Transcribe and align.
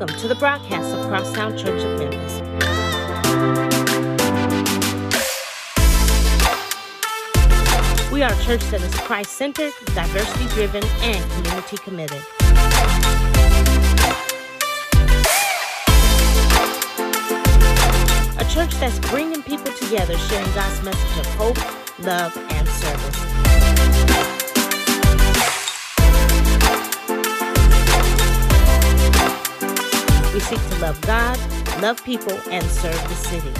Welcome 0.00 0.18
to 0.20 0.28
the 0.28 0.34
broadcast 0.34 0.94
of 0.94 1.06
Crosstown 1.08 1.58
Church 1.58 1.82
of 1.82 1.98
Memphis. 1.98 2.40
We 8.10 8.22
are 8.22 8.32
a 8.32 8.42
church 8.42 8.62
that 8.70 8.80
is 8.80 8.94
Christ 8.94 9.32
centered, 9.32 9.74
diversity 9.94 10.46
driven, 10.54 10.82
and 11.02 11.30
community 11.32 11.76
committed. 11.76 12.22
A 18.38 18.44
church 18.48 18.72
that's 18.80 18.98
bringing 19.10 19.42
people 19.42 19.70
together, 19.74 20.16
sharing 20.16 20.50
God's 20.54 20.82
message 20.82 21.18
of 21.18 21.26
hope, 21.34 21.58
love, 21.98 22.34
and 22.38 22.66
service. 22.66 23.69
We 30.32 30.38
seek 30.38 30.60
to 30.60 30.78
love 30.78 31.00
God, 31.00 31.36
love 31.82 32.04
people, 32.04 32.38
and 32.52 32.64
serve 32.64 32.94
the 33.08 33.14
city. 33.16 33.50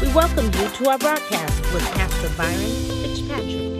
We 0.00 0.12
welcome 0.14 0.46
you 0.46 0.68
to 0.68 0.90
our 0.90 0.98
broadcast 0.98 1.60
with 1.74 1.82
Pastor 1.94 2.28
Byron 2.36 2.70
Fitzpatrick. 3.02 3.74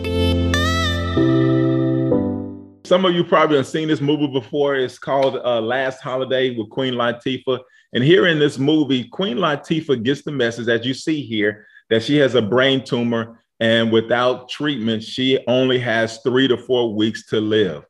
Some 2.85 3.05
of 3.05 3.15
you 3.15 3.23
probably 3.23 3.55
have 3.55 3.67
seen 3.67 3.87
this 3.87 4.01
movie 4.01 4.27
before. 4.27 4.75
It's 4.75 4.99
called 4.99 5.37
uh, 5.37 5.61
Last 5.61 6.01
Holiday 6.01 6.57
with 6.57 6.69
Queen 6.69 6.95
Latifah. 6.95 7.61
And 7.93 8.03
here 8.03 8.27
in 8.27 8.37
this 8.37 8.59
movie, 8.59 9.05
Queen 9.05 9.37
Latifah 9.37 10.03
gets 10.03 10.23
the 10.23 10.33
message, 10.33 10.67
as 10.67 10.85
you 10.85 10.93
see 10.93 11.21
here, 11.21 11.65
that 11.89 12.03
she 12.03 12.17
has 12.17 12.35
a 12.35 12.41
brain 12.41 12.83
tumor. 12.83 13.41
And 13.59 13.91
without 13.91 14.49
treatment, 14.49 15.01
she 15.01 15.39
only 15.47 15.79
has 15.79 16.19
three 16.21 16.47
to 16.47 16.57
four 16.57 16.93
weeks 16.93 17.25
to 17.27 17.39
live. 17.39 17.85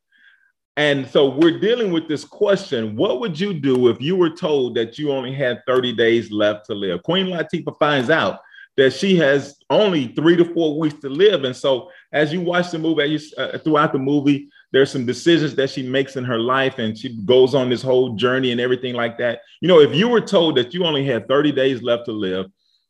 And 0.78 1.08
so 1.08 1.30
we're 1.30 1.60
dealing 1.60 1.92
with 1.92 2.08
this 2.08 2.26
question 2.26 2.96
What 2.96 3.20
would 3.20 3.40
you 3.40 3.54
do 3.54 3.88
if 3.88 4.02
you 4.02 4.16
were 4.16 4.30
told 4.30 4.76
that 4.76 5.00
you 5.00 5.12
only 5.12 5.34
had 5.34 5.62
30 5.66 5.94
days 5.96 6.32
left 6.32 6.66
to 6.68 6.76
live? 6.76 7.02
Queen 7.04 7.28
Latifah 7.28 7.78
finds 7.80 8.10
out 8.10 8.40
that 8.78 8.92
she 8.92 9.16
has 9.16 9.56
only 9.70 10.10
three 10.10 10.36
to 10.36 10.46
four 10.54 10.78
weeks 10.78 11.00
to 11.00 11.10
live. 11.10 11.46
And 11.46 11.56
so, 11.56 11.90
as 12.12 12.34
you 12.34 12.42
watch 12.42 12.72
the 12.72 12.80
movie, 12.80 13.06
you, 13.06 13.20
uh, 13.38 13.58
throughout 13.60 13.94
the 13.94 14.00
movie, 14.00 14.50
there's 14.72 14.92
some 14.92 15.06
decisions 15.06 15.56
that 15.56 15.70
she 15.70 15.88
makes 15.88 16.18
in 16.18 16.26
her 16.26 16.40
life, 16.40 16.80
and 16.80 16.98
she 16.98 17.16
goes 17.24 17.56
on 17.56 17.70
this 17.70 17.82
whole 17.82 18.16
journey 18.16 18.52
and 18.52 18.60
everything 18.60 18.94
like 18.94 19.18
that. 19.20 19.40
You 19.62 19.70
know, 19.70 19.80
if 19.80 19.96
you 19.96 20.10
were 20.10 20.20
told 20.20 20.58
that 20.58 20.74
you 20.74 20.84
only 20.84 21.06
had 21.06 21.28
30 21.30 21.54
days 21.54 21.82
left 21.82 22.06
to 22.06 22.12
live, 22.12 22.48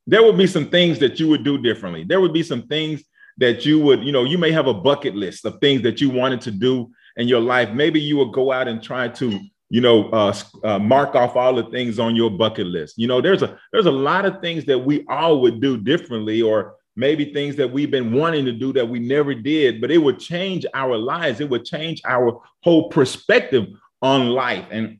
there 0.07 0.23
would 0.23 0.37
be 0.37 0.47
some 0.47 0.69
things 0.69 0.99
that 0.99 1.19
you 1.19 1.27
would 1.27 1.43
do 1.43 1.57
differently. 1.57 2.03
There 2.03 2.21
would 2.21 2.33
be 2.33 2.43
some 2.43 2.63
things 2.67 3.03
that 3.37 3.65
you 3.65 3.79
would, 3.79 4.03
you 4.03 4.11
know, 4.11 4.23
you 4.23 4.37
may 4.37 4.51
have 4.51 4.67
a 4.67 4.73
bucket 4.73 5.15
list 5.15 5.45
of 5.45 5.59
things 5.59 5.81
that 5.81 5.99
you 5.99 6.09
wanted 6.09 6.41
to 6.41 6.51
do 6.51 6.91
in 7.17 7.27
your 7.27 7.41
life. 7.41 7.71
Maybe 7.71 7.99
you 7.99 8.17
would 8.17 8.31
go 8.31 8.51
out 8.51 8.67
and 8.67 8.81
try 8.81 9.07
to, 9.09 9.39
you 9.69 9.81
know, 9.81 10.09
uh, 10.09 10.33
uh, 10.63 10.79
mark 10.79 11.15
off 11.15 11.35
all 11.35 11.55
the 11.55 11.69
things 11.69 11.99
on 11.99 12.15
your 12.15 12.29
bucket 12.29 12.67
list. 12.67 12.97
You 12.97 13.07
know, 13.07 13.19
there's 13.19 13.41
a 13.41 13.57
there's 13.71 13.87
a 13.87 13.91
lot 13.91 14.25
of 14.25 14.41
things 14.41 14.65
that 14.65 14.79
we 14.79 15.05
all 15.09 15.41
would 15.41 15.59
do 15.59 15.77
differently, 15.77 16.41
or 16.41 16.75
maybe 16.95 17.33
things 17.33 17.55
that 17.57 17.71
we've 17.71 17.91
been 17.91 18.13
wanting 18.13 18.45
to 18.45 18.51
do 18.51 18.71
that 18.73 18.87
we 18.87 18.99
never 18.99 19.33
did. 19.33 19.81
But 19.81 19.91
it 19.91 19.97
would 19.97 20.19
change 20.19 20.65
our 20.73 20.97
lives. 20.97 21.39
It 21.39 21.49
would 21.49 21.65
change 21.65 22.01
our 22.05 22.41
whole 22.63 22.89
perspective 22.89 23.65
on 24.01 24.29
life. 24.29 24.65
And 24.71 24.99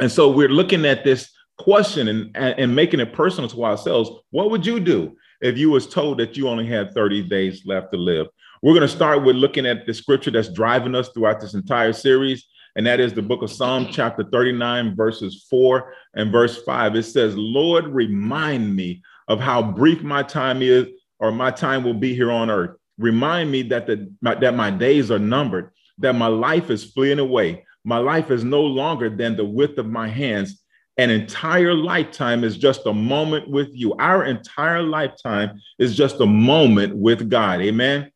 and 0.00 0.10
so 0.10 0.30
we're 0.30 0.48
looking 0.48 0.86
at 0.86 1.04
this 1.04 1.30
question 1.58 2.08
and, 2.08 2.36
and 2.36 2.74
making 2.74 3.00
it 3.00 3.12
personal 3.12 3.48
to 3.50 3.64
ourselves. 3.64 4.10
What 4.30 4.50
would 4.50 4.64
you 4.64 4.80
do 4.80 5.16
if 5.40 5.58
you 5.58 5.70
was 5.70 5.86
told 5.86 6.18
that 6.18 6.36
you 6.36 6.48
only 6.48 6.66
had 6.66 6.94
30 6.94 7.24
days 7.24 7.62
left 7.66 7.92
to 7.92 7.98
live? 7.98 8.28
We're 8.62 8.74
going 8.74 8.88
to 8.88 8.88
start 8.88 9.24
with 9.24 9.36
looking 9.36 9.66
at 9.66 9.86
the 9.86 9.94
scripture 9.94 10.30
that's 10.30 10.52
driving 10.52 10.94
us 10.94 11.10
throughout 11.10 11.40
this 11.40 11.54
entire 11.54 11.92
series, 11.92 12.46
and 12.74 12.86
that 12.86 13.00
is 13.00 13.12
the 13.12 13.22
book 13.22 13.42
of 13.42 13.50
Psalm, 13.50 13.88
chapter 13.90 14.24
39, 14.24 14.96
verses 14.96 15.46
4 15.48 15.92
and 16.14 16.32
verse 16.32 16.62
5. 16.62 16.96
It 16.96 17.04
says, 17.04 17.36
Lord, 17.36 17.86
remind 17.86 18.74
me 18.74 19.02
of 19.28 19.40
how 19.40 19.62
brief 19.62 20.02
my 20.02 20.22
time 20.22 20.62
is, 20.62 20.86
or 21.20 21.30
my 21.30 21.50
time 21.50 21.84
will 21.84 21.94
be 21.94 22.14
here 22.14 22.30
on 22.30 22.50
earth. 22.50 22.76
Remind 22.98 23.50
me 23.50 23.62
that, 23.62 23.86
the, 23.86 24.12
my, 24.20 24.34
that 24.36 24.54
my 24.54 24.70
days 24.70 25.10
are 25.10 25.18
numbered, 25.18 25.70
that 25.98 26.14
my 26.14 26.26
life 26.26 26.70
is 26.70 26.84
fleeing 26.84 27.18
away. 27.18 27.64
My 27.84 27.98
life 27.98 28.30
is 28.30 28.44
no 28.44 28.62
longer 28.62 29.08
than 29.08 29.36
the 29.36 29.44
width 29.44 29.78
of 29.78 29.86
my 29.86 30.08
hands. 30.08 30.62
An 30.98 31.10
entire 31.10 31.74
lifetime 31.74 32.42
is 32.42 32.58
just 32.58 32.84
a 32.86 32.92
moment 32.92 33.48
with 33.48 33.68
you. 33.72 33.94
Our 33.94 34.24
entire 34.24 34.82
lifetime 34.82 35.60
is 35.78 35.96
just 35.96 36.20
a 36.20 36.26
moment 36.26 36.96
with 36.96 37.30
God. 37.30 37.60
Amen? 37.60 38.10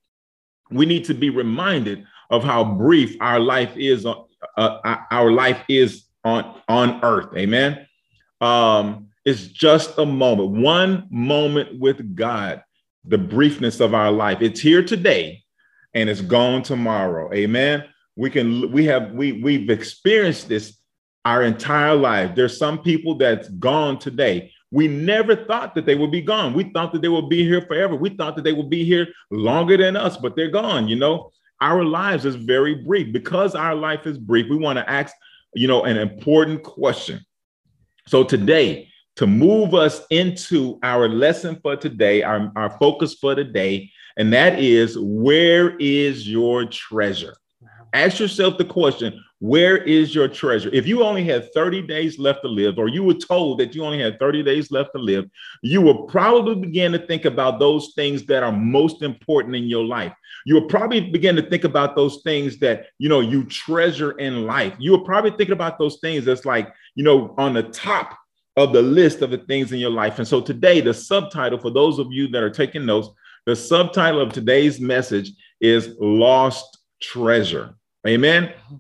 We 0.70 0.84
need 0.84 1.04
to 1.04 1.14
be 1.14 1.30
reminded 1.30 2.04
of 2.28 2.42
how 2.42 2.64
brief 2.64 3.16
our 3.20 3.38
life 3.38 3.72
is 3.76 4.04
uh, 4.04 4.14
uh, 4.56 4.96
our 5.12 5.30
life 5.30 5.62
is 5.68 6.04
on 6.24 6.60
on 6.68 7.00
earth. 7.04 7.36
Amen? 7.36 7.86
Um 8.40 9.08
it's 9.24 9.46
just 9.46 9.98
a 9.98 10.06
moment 10.06 10.50
one 10.50 11.06
moment 11.10 11.78
with 11.78 12.16
god 12.16 12.64
the 13.04 13.18
briefness 13.18 13.80
of 13.80 13.94
our 13.94 14.10
life. 14.10 14.38
It's 14.40 14.60
here 14.60 14.82
today 14.82 15.42
and 15.94 16.08
it's 16.08 16.20
gone 16.20 16.62
tomorrow. 16.62 17.32
Amen? 17.32 17.84
We 18.16 18.30
can 18.30 18.72
we 18.72 18.86
have 18.86 19.12
we 19.12 19.32
we've 19.32 19.70
experienced 19.70 20.48
this 20.48 20.76
our 21.24 21.42
entire 21.42 21.94
life 21.94 22.34
there's 22.34 22.58
some 22.58 22.78
people 22.78 23.16
that's 23.16 23.48
gone 23.48 23.98
today 23.98 24.50
we 24.72 24.88
never 24.88 25.36
thought 25.36 25.74
that 25.74 25.84
they 25.84 25.94
would 25.94 26.10
be 26.10 26.22
gone. 26.22 26.54
We 26.54 26.64
thought 26.64 26.94
that 26.94 27.02
they 27.02 27.10
would 27.10 27.28
be 27.28 27.44
here 27.44 27.60
forever. 27.60 27.94
We 27.94 28.08
thought 28.08 28.36
that 28.36 28.42
they 28.42 28.54
would 28.54 28.70
be 28.70 28.84
here 28.84 29.06
longer 29.30 29.76
than 29.76 29.96
us, 29.96 30.16
but 30.16 30.34
they're 30.34 30.50
gone. 30.50 30.88
You 30.88 30.96
know, 30.96 31.30
our 31.60 31.84
lives 31.84 32.24
is 32.24 32.36
very 32.36 32.74
brief. 32.74 33.12
Because 33.12 33.54
our 33.54 33.74
life 33.74 34.06
is 34.06 34.16
brief, 34.16 34.48
we 34.48 34.56
want 34.56 34.78
to 34.78 34.90
ask, 34.90 35.14
you 35.54 35.68
know, 35.68 35.84
an 35.84 35.98
important 35.98 36.62
question. 36.62 37.20
So 38.08 38.24
today, 38.24 38.88
to 39.16 39.26
move 39.26 39.74
us 39.74 40.00
into 40.08 40.78
our 40.82 41.06
lesson 41.06 41.60
for 41.62 41.76
today, 41.76 42.22
our, 42.22 42.50
our 42.56 42.70
focus 42.78 43.14
for 43.14 43.34
today, 43.34 43.90
and 44.16 44.32
that 44.32 44.58
is 44.58 44.98
where 44.98 45.76
is 45.76 46.26
your 46.26 46.64
treasure? 46.64 47.36
Ask 47.92 48.18
yourself 48.18 48.56
the 48.56 48.64
question 48.64 49.22
where 49.42 49.76
is 49.76 50.14
your 50.14 50.28
treasure? 50.28 50.70
If 50.72 50.86
you 50.86 51.02
only 51.02 51.24
had 51.24 51.52
30 51.52 51.82
days 51.82 52.16
left 52.16 52.42
to 52.42 52.48
live, 52.48 52.78
or 52.78 52.86
you 52.86 53.02
were 53.02 53.14
told 53.14 53.58
that 53.58 53.74
you 53.74 53.84
only 53.84 53.98
had 53.98 54.20
30 54.20 54.44
days 54.44 54.70
left 54.70 54.90
to 54.94 55.02
live, 55.02 55.28
you 55.62 55.80
will 55.80 56.04
probably 56.04 56.54
begin 56.54 56.92
to 56.92 57.04
think 57.08 57.24
about 57.24 57.58
those 57.58 57.92
things 57.96 58.24
that 58.26 58.44
are 58.44 58.52
most 58.52 59.02
important 59.02 59.56
in 59.56 59.64
your 59.64 59.84
life. 59.84 60.12
You 60.46 60.54
will 60.54 60.68
probably 60.68 61.10
begin 61.10 61.34
to 61.34 61.42
think 61.42 61.64
about 61.64 61.96
those 61.96 62.22
things 62.22 62.58
that 62.58 62.86
you 62.98 63.08
know 63.08 63.18
you 63.18 63.42
treasure 63.42 64.12
in 64.12 64.46
life. 64.46 64.74
You 64.78 64.92
will 64.92 65.04
probably 65.04 65.32
think 65.32 65.50
about 65.50 65.76
those 65.76 65.98
things 65.98 66.24
that's 66.24 66.44
like, 66.44 66.72
you 66.94 67.02
know, 67.02 67.34
on 67.36 67.52
the 67.52 67.64
top 67.64 68.16
of 68.56 68.72
the 68.72 68.82
list 68.82 69.22
of 69.22 69.32
the 69.32 69.38
things 69.38 69.72
in 69.72 69.80
your 69.80 69.90
life. 69.90 70.18
And 70.18 70.28
so 70.28 70.40
today, 70.40 70.80
the 70.80 70.94
subtitle 70.94 71.58
for 71.58 71.70
those 71.70 71.98
of 71.98 72.12
you 72.12 72.28
that 72.28 72.44
are 72.44 72.50
taking 72.50 72.86
notes, 72.86 73.08
the 73.46 73.56
subtitle 73.56 74.20
of 74.20 74.32
today's 74.32 74.78
message 74.78 75.32
is 75.60 75.96
Lost 75.98 76.78
Treasure. 77.00 77.74
Amen 78.06 78.44
uh-huh. 78.44 78.76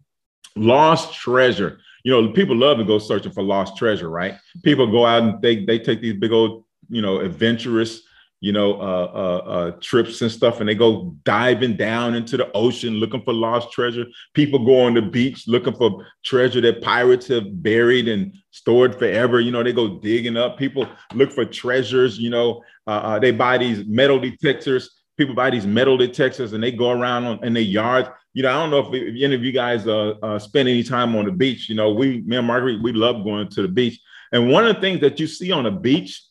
Lost 0.56 1.14
treasure. 1.14 1.80
You 2.04 2.12
know, 2.12 2.32
people 2.32 2.56
love 2.56 2.78
to 2.78 2.84
go 2.84 2.98
searching 2.98 3.32
for 3.32 3.42
lost 3.42 3.76
treasure, 3.76 4.10
right? 4.10 4.34
People 4.62 4.90
go 4.90 5.06
out 5.06 5.22
and 5.22 5.42
they 5.42 5.64
they 5.64 5.78
take 5.78 6.00
these 6.00 6.14
big 6.14 6.32
old, 6.32 6.64
you 6.88 7.00
know, 7.00 7.20
adventurous, 7.20 8.02
you 8.40 8.50
know, 8.50 8.74
uh, 8.74 9.10
uh, 9.14 9.50
uh, 9.50 9.70
trips 9.80 10.20
and 10.20 10.30
stuff, 10.30 10.58
and 10.58 10.68
they 10.68 10.74
go 10.74 11.14
diving 11.22 11.76
down 11.76 12.16
into 12.16 12.36
the 12.36 12.50
ocean 12.52 12.94
looking 12.94 13.22
for 13.22 13.32
lost 13.32 13.70
treasure. 13.70 14.04
People 14.34 14.64
go 14.64 14.80
on 14.80 14.94
the 14.94 15.02
beach 15.02 15.46
looking 15.46 15.74
for 15.74 16.04
treasure 16.24 16.60
that 16.60 16.82
pirates 16.82 17.28
have 17.28 17.62
buried 17.62 18.08
and 18.08 18.34
stored 18.50 18.98
forever. 18.98 19.38
You 19.38 19.52
know, 19.52 19.62
they 19.62 19.72
go 19.72 20.00
digging 20.00 20.36
up. 20.36 20.58
People 20.58 20.88
look 21.14 21.30
for 21.30 21.44
treasures. 21.44 22.18
You 22.18 22.30
know, 22.30 22.64
uh, 22.88 22.90
uh, 22.90 23.18
they 23.20 23.30
buy 23.30 23.58
these 23.58 23.86
metal 23.86 24.18
detectors. 24.18 24.90
People 25.16 25.34
buy 25.34 25.50
these 25.50 25.66
metal 25.66 25.96
detectors 25.96 26.52
and 26.52 26.62
they 26.62 26.72
go 26.72 26.90
around 26.90 27.24
on, 27.24 27.44
in 27.44 27.52
their 27.52 27.62
yards 27.62 28.08
you 28.34 28.42
know, 28.42 28.50
I 28.50 28.52
don't 28.54 28.70
know 28.70 28.78
if, 28.78 28.94
if 28.94 29.22
any 29.22 29.34
of 29.34 29.44
you 29.44 29.52
guys 29.52 29.86
uh, 29.86 30.14
uh, 30.22 30.38
spend 30.38 30.68
any 30.68 30.82
time 30.82 31.14
on 31.16 31.26
the 31.26 31.32
beach. 31.32 31.68
You 31.68 31.74
know, 31.74 31.92
we, 31.92 32.22
me 32.22 32.36
and 32.36 32.46
Marguerite, 32.46 32.82
we 32.82 32.92
love 32.92 33.24
going 33.24 33.48
to 33.48 33.62
the 33.62 33.68
beach. 33.68 34.00
And 34.32 34.50
one 34.50 34.66
of 34.66 34.74
the 34.74 34.80
things 34.80 35.00
that 35.00 35.20
you 35.20 35.26
see 35.26 35.52
on 35.52 35.64
the 35.64 35.70
beach 35.70 36.22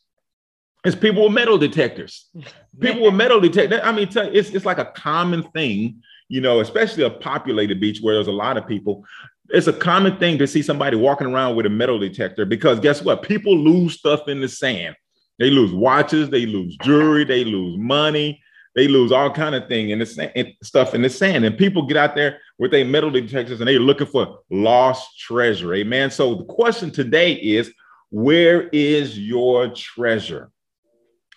is 0.83 0.95
people 0.95 1.23
with 1.23 1.33
metal 1.33 1.57
detectors. 1.57 2.29
People 2.79 3.03
with 3.03 3.13
metal 3.13 3.41
detectors. 3.41 3.81
I 3.83 3.91
mean, 3.91 4.07
it's, 4.07 4.49
it's 4.49 4.65
like 4.65 4.77
a 4.77 4.85
common 4.85 5.43
thing, 5.51 6.01
you 6.29 6.39
know, 6.39 6.61
especially 6.61 7.03
a 7.03 7.09
populated 7.09 7.81
beach 7.81 7.99
where 8.01 8.15
there's 8.15 8.27
a 8.27 8.31
lot 8.31 8.55
of 8.55 8.65
people. 8.65 9.03
It's 9.49 9.67
a 9.67 9.73
common 9.73 10.17
thing 10.17 10.37
to 10.37 10.47
see 10.47 10.61
somebody 10.61 10.95
walking 10.95 11.27
around 11.27 11.57
with 11.57 11.65
a 11.65 11.69
metal 11.69 11.99
detector 11.99 12.45
because 12.45 12.79
guess 12.79 13.01
what? 13.01 13.23
People 13.23 13.57
lose 13.57 13.99
stuff 13.99 14.29
in 14.29 14.39
the 14.39 14.47
sand. 14.47 14.95
They 15.37 15.49
lose 15.49 15.73
watches, 15.73 16.29
they 16.29 16.45
lose 16.45 16.77
jewelry, 16.77 17.25
they 17.25 17.43
lose 17.43 17.77
money, 17.77 18.41
they 18.75 18.87
lose 18.87 19.11
all 19.11 19.29
kind 19.29 19.55
of 19.55 19.67
thing 19.67 19.89
in 19.89 19.99
the 19.99 20.05
sand, 20.05 20.53
stuff 20.63 20.93
in 20.93 21.01
the 21.01 21.09
sand. 21.09 21.43
And 21.43 21.57
people 21.57 21.85
get 21.85 21.97
out 21.97 22.15
there 22.15 22.39
with 22.57 22.71
their 22.71 22.85
metal 22.85 23.11
detectors 23.11 23.59
and 23.59 23.67
they're 23.67 23.79
looking 23.79 24.07
for 24.07 24.39
lost 24.49 25.19
treasure. 25.19 25.73
Amen. 25.73 26.09
So 26.09 26.35
the 26.35 26.45
question 26.45 26.91
today 26.91 27.33
is, 27.33 27.71
where 28.09 28.69
is 28.69 29.17
your 29.19 29.69
treasure? 29.69 30.51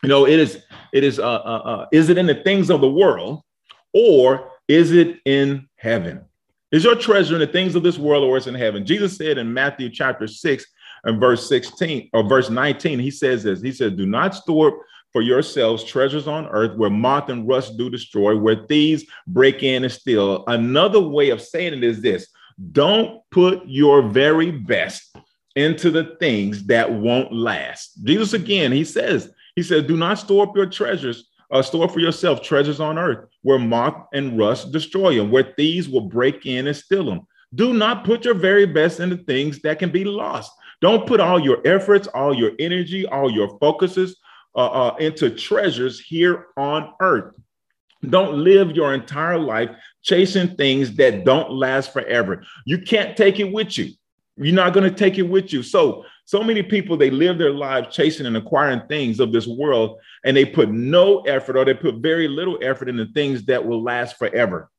You 0.03 0.09
know, 0.09 0.27
it 0.27 0.39
is, 0.39 0.63
it 0.93 1.03
is, 1.03 1.19
uh, 1.19 1.23
uh, 1.23 1.63
uh, 1.65 1.87
is 1.93 2.09
it 2.09 2.19
in 2.19 2.27
the 2.27 2.35
things 2.35 2.71
of 2.71 2.81
the 2.81 2.91
world 2.91 3.43
or 3.93 4.51
is 4.69 4.93
it 4.93 5.19
in 5.25 5.69
heaven? 5.77 6.25
Is 6.71 6.85
your 6.85 6.97
treasure 6.97 7.35
in 7.35 7.41
the 7.41 7.47
things 7.47 7.75
of 7.75 7.83
this 7.83 7.99
world 7.99 8.25
or 8.25 8.37
is 8.37 8.47
in 8.47 8.55
heaven? 8.55 8.85
Jesus 8.85 9.17
said 9.17 9.39
in 9.39 9.53
Matthew 9.53 9.89
chapter 9.89 10.27
6 10.27 10.67
and 11.05 11.21
verse 11.21 11.49
16 11.49 12.11
or 12.13 12.23
verse 12.23 12.51
19, 12.51 12.99
he 12.99 13.11
says 13.11 13.45
this. 13.45 13.61
He 13.61 13.73
says, 13.73 13.93
Do 13.93 14.07
not 14.07 14.35
store 14.35 14.85
for 15.15 15.23
yourselves 15.23 15.85
treasures 15.85 16.27
on 16.27 16.47
earth 16.49 16.77
where 16.77 16.91
moth 16.91 17.29
and 17.29 17.47
rust 17.49 17.79
do 17.79 17.89
destroy, 17.89 18.37
where 18.37 18.67
thieves 18.67 19.05
break 19.29 19.63
in 19.63 19.85
and 19.85 19.93
steal. 19.93 20.43
Another 20.49 21.01
way 21.01 21.31
of 21.31 21.41
saying 21.41 21.73
it 21.73 21.85
is 21.85 22.03
this 22.03 22.27
don't 22.73 23.23
put 23.31 23.63
your 23.65 24.03
very 24.03 24.51
best 24.51 25.17
into 25.55 25.93
the 25.93 26.17
things 26.19 26.65
that 26.65 26.93
won't 26.93 27.33
last. 27.33 28.05
Jesus 28.05 28.33
again, 28.33 28.73
he 28.73 28.85
says, 28.85 29.33
he 29.55 29.63
says, 29.63 29.85
do 29.85 29.97
not 29.97 30.19
store 30.19 30.49
up 30.49 30.57
your 30.57 30.67
treasures, 30.67 31.31
uh, 31.53 31.63
store 31.63 31.89
for 31.89 32.01
yourself 32.01 32.43
treasures 32.43 32.81
on 32.81 32.99
earth 32.99 33.29
where 33.43 33.59
moth 33.61 33.95
and 34.13 34.37
rust 34.37 34.73
destroy 34.73 35.15
them, 35.15 35.31
where 35.31 35.55
thieves 35.57 35.89
will 35.89 36.09
break 36.09 36.45
in 36.45 36.67
and 36.67 36.77
steal 36.77 37.05
them. 37.05 37.25
Do 37.55 37.73
not 37.73 38.05
put 38.05 38.25
your 38.25 38.35
very 38.35 38.67
best 38.67 38.99
into 38.99 39.17
things 39.17 39.61
that 39.61 39.79
can 39.79 39.91
be 39.91 40.05
lost. 40.05 40.51
Don't 40.81 41.07
put 41.07 41.21
all 41.21 41.39
your 41.39 41.65
efforts, 41.65 42.09
all 42.09 42.35
your 42.35 42.51
energy, 42.59 43.07
all 43.07 43.31
your 43.31 43.57
focuses 43.61 44.17
uh, 44.57 44.89
uh, 44.89 44.97
into 44.97 45.31
treasures 45.31 46.01
here 46.01 46.47
on 46.57 46.93
earth. 47.01 47.35
Don't 48.09 48.39
live 48.39 48.73
your 48.73 48.95
entire 48.95 49.39
life 49.39 49.71
chasing 50.03 50.57
things 50.57 50.95
that 50.97 51.25
don't 51.25 51.51
last 51.51 51.93
forever. 51.93 52.45
You 52.67 52.79
can't 52.79 53.17
take 53.17 53.41
it 53.41 53.53
with 53.53 53.79
you. 53.79 53.93
You're 54.37 54.55
not 54.55 54.75
going 54.75 54.89
to 54.89 54.97
take 54.97 55.19
it 55.19 55.23
with 55.23 55.53
you. 55.53 55.63
So, 55.63 56.05
so 56.27 56.43
many 56.43 56.63
people 56.63 56.97
they 56.97 57.11
live 57.11 57.39
their 57.39 57.53
lives 57.53 57.95
chasing 57.95 58.27
and 58.27 58.37
acquiring 58.37 58.83
things 58.89 59.21
of 59.21 59.33
this 59.33 59.47
world, 59.47 59.99
and 60.25 60.37
they 60.37 60.45
put 60.45 60.71
no 60.71 61.21
effort 61.21 61.57
or 61.57 61.65
they 61.65 61.75
put 61.75 61.97
very 61.97 62.29
little 62.29 62.59
effort 62.63 62.89
into 62.89 63.07
things 63.07 63.45
that 63.45 63.65
will 63.65 63.83
last 63.83 64.17
forever. 64.17 64.71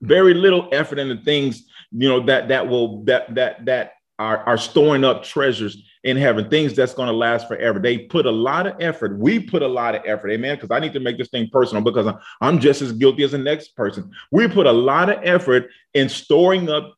Very 0.00 0.34
little 0.34 0.68
effort 0.72 0.98
into 0.98 1.22
things, 1.22 1.64
you 1.92 2.08
know, 2.08 2.24
that 2.26 2.48
that 2.48 2.66
will 2.68 3.04
that 3.04 3.34
that 3.34 3.64
that 3.66 3.92
are, 4.18 4.38
are 4.38 4.58
storing 4.58 5.04
up 5.04 5.22
treasures 5.22 5.87
in 6.04 6.16
heaven, 6.16 6.48
things 6.48 6.74
that's 6.74 6.94
going 6.94 7.08
to 7.08 7.14
last 7.14 7.48
forever. 7.48 7.78
They 7.78 7.98
put 7.98 8.26
a 8.26 8.30
lot 8.30 8.66
of 8.66 8.80
effort. 8.80 9.18
We 9.18 9.40
put 9.40 9.62
a 9.62 9.68
lot 9.68 9.94
of 9.94 10.02
effort, 10.04 10.30
amen. 10.30 10.56
Because 10.56 10.70
I 10.70 10.80
need 10.80 10.92
to 10.92 11.00
make 11.00 11.18
this 11.18 11.28
thing 11.28 11.48
personal 11.50 11.82
because 11.82 12.12
I'm 12.40 12.58
just 12.60 12.82
as 12.82 12.92
guilty 12.92 13.24
as 13.24 13.32
the 13.32 13.38
next 13.38 13.74
person. 13.76 14.10
We 14.30 14.48
put 14.48 14.66
a 14.66 14.72
lot 14.72 15.10
of 15.10 15.18
effort 15.22 15.70
in 15.94 16.08
storing 16.08 16.68
up 16.68 16.94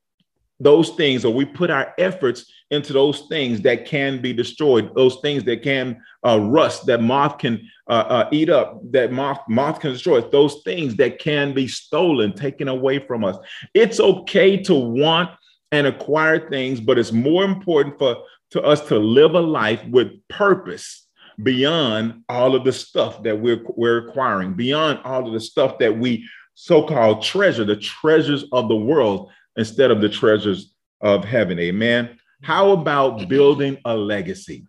those 0.61 0.91
things, 0.91 1.25
or 1.25 1.33
we 1.33 1.47
put 1.47 1.71
our 1.71 1.95
efforts 1.99 2.53
into 2.71 2.93
those 2.93 3.23
things 3.29 3.63
that 3.63 3.87
can 3.87 4.21
be 4.21 4.33
destroyed, 4.33 4.95
those 4.95 5.17
things 5.23 5.43
that 5.45 5.63
can 5.63 6.01
uh, 6.25 6.39
rust, 6.39 6.85
that 6.87 7.03
moth 7.03 7.39
can 7.39 7.67
uh, 7.89 8.05
uh, 8.09 8.29
eat 8.31 8.51
up, 8.51 8.79
that 8.93 9.11
moth 9.11 9.41
moth 9.49 9.81
can 9.81 9.93
destroy, 9.93 10.21
those 10.21 10.63
things 10.63 10.95
that 10.97 11.19
can 11.19 11.55
be 11.55 11.67
stolen, 11.67 12.33
taken 12.35 12.69
away 12.69 12.99
from 12.99 13.25
us. 13.25 13.37
It's 13.73 13.99
okay 13.99 14.59
to 14.65 14.75
want 14.75 15.31
and 15.73 15.87
acquire 15.87 16.49
things, 16.51 16.79
but 16.79 16.99
it's 16.99 17.13
more 17.13 17.45
important 17.45 17.99
for 17.99 18.23
to 18.51 18.63
us 18.63 18.87
to 18.89 18.99
live 18.99 19.35
a 19.35 19.41
life 19.41 19.85
with 19.87 20.27
purpose 20.29 21.07
beyond 21.43 22.23
all 22.29 22.55
of 22.55 22.65
the 22.65 22.73
stuff 22.73 23.23
that 23.23 23.39
we're, 23.39 23.65
we're 23.77 24.09
acquiring, 24.09 24.55
beyond 24.55 25.01
all 25.05 25.27
of 25.27 25.33
the 25.33 25.41
stuff 25.41 25.79
that 25.79 25.97
we 25.97 26.29
so-called 26.55 27.23
treasure, 27.23 27.65
the 27.65 27.77
treasures 27.77 28.45
of 28.53 28.69
the 28.69 28.77
world 28.77 29.31
instead 29.57 29.91
of 29.91 30.01
the 30.01 30.09
treasures 30.09 30.75
of 31.01 31.25
heaven. 31.25 31.59
Amen. 31.59 32.19
How 32.43 32.73
about 32.73 33.29
building 33.29 33.79
a 33.85 33.97
legacy? 33.97 34.67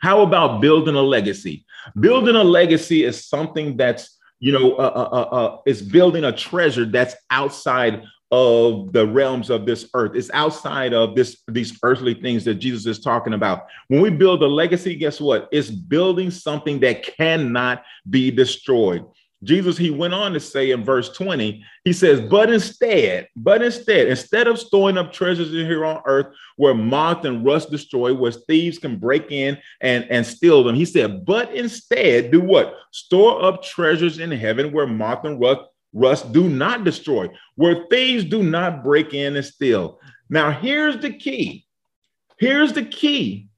How 0.00 0.22
about 0.22 0.60
building 0.60 0.94
a 0.94 1.02
legacy? 1.02 1.66
Building 1.98 2.36
a 2.36 2.44
legacy 2.44 3.04
is 3.04 3.24
something 3.24 3.76
that's, 3.76 4.16
you 4.38 4.52
know, 4.52 4.74
uh, 4.74 4.92
uh, 4.94 5.16
uh, 5.16 5.36
uh 5.36 5.58
is 5.66 5.82
building 5.82 6.24
a 6.24 6.32
treasure 6.32 6.84
that's 6.84 7.16
outside 7.30 8.02
of 8.30 8.92
the 8.92 9.06
realms 9.06 9.48
of 9.50 9.64
this 9.64 9.88
earth. 9.94 10.12
It's 10.14 10.30
outside 10.32 10.92
of 10.92 11.14
this 11.14 11.42
these 11.48 11.78
earthly 11.82 12.14
things 12.14 12.44
that 12.44 12.56
Jesus 12.56 12.86
is 12.86 13.02
talking 13.02 13.32
about. 13.32 13.66
When 13.88 14.00
we 14.00 14.10
build 14.10 14.42
a 14.42 14.46
legacy, 14.46 14.96
guess 14.96 15.20
what? 15.20 15.48
It's 15.50 15.70
building 15.70 16.30
something 16.30 16.80
that 16.80 17.02
cannot 17.02 17.82
be 18.08 18.30
destroyed. 18.30 19.04
Jesus, 19.44 19.78
he 19.78 19.90
went 19.90 20.14
on 20.14 20.32
to 20.32 20.40
say 20.40 20.72
in 20.72 20.84
verse 20.84 21.10
20, 21.10 21.64
he 21.84 21.92
says, 21.92 22.20
But 22.20 22.50
instead, 22.50 23.28
but 23.36 23.62
instead, 23.62 24.08
instead 24.08 24.48
of 24.48 24.58
storing 24.58 24.98
up 24.98 25.12
treasures 25.12 25.54
in 25.54 25.64
here 25.64 25.84
on 25.84 26.02
earth 26.06 26.34
where 26.56 26.74
moth 26.74 27.24
and 27.24 27.44
rust 27.44 27.70
destroy, 27.70 28.12
where 28.12 28.32
thieves 28.32 28.78
can 28.78 28.96
break 28.96 29.30
in 29.30 29.56
and, 29.80 30.04
and 30.10 30.26
steal 30.26 30.64
them, 30.64 30.74
he 30.74 30.84
said, 30.84 31.24
But 31.24 31.54
instead, 31.54 32.32
do 32.32 32.40
what? 32.40 32.74
Store 32.90 33.44
up 33.44 33.62
treasures 33.62 34.18
in 34.18 34.32
heaven 34.32 34.72
where 34.72 34.88
moth 34.88 35.24
and 35.24 35.40
rust 35.40 35.60
rust 35.92 36.32
do 36.32 36.48
not 36.48 36.84
destroy, 36.84 37.28
where 37.56 37.86
thieves 37.90 38.24
do 38.24 38.42
not 38.42 38.84
break 38.84 39.14
in 39.14 39.36
and 39.36 39.44
steal. 39.44 40.00
Now, 40.28 40.50
here's 40.50 40.98
the 40.98 41.12
key. 41.12 41.66
Here's 42.38 42.72
the 42.72 42.84
key. 42.84 43.48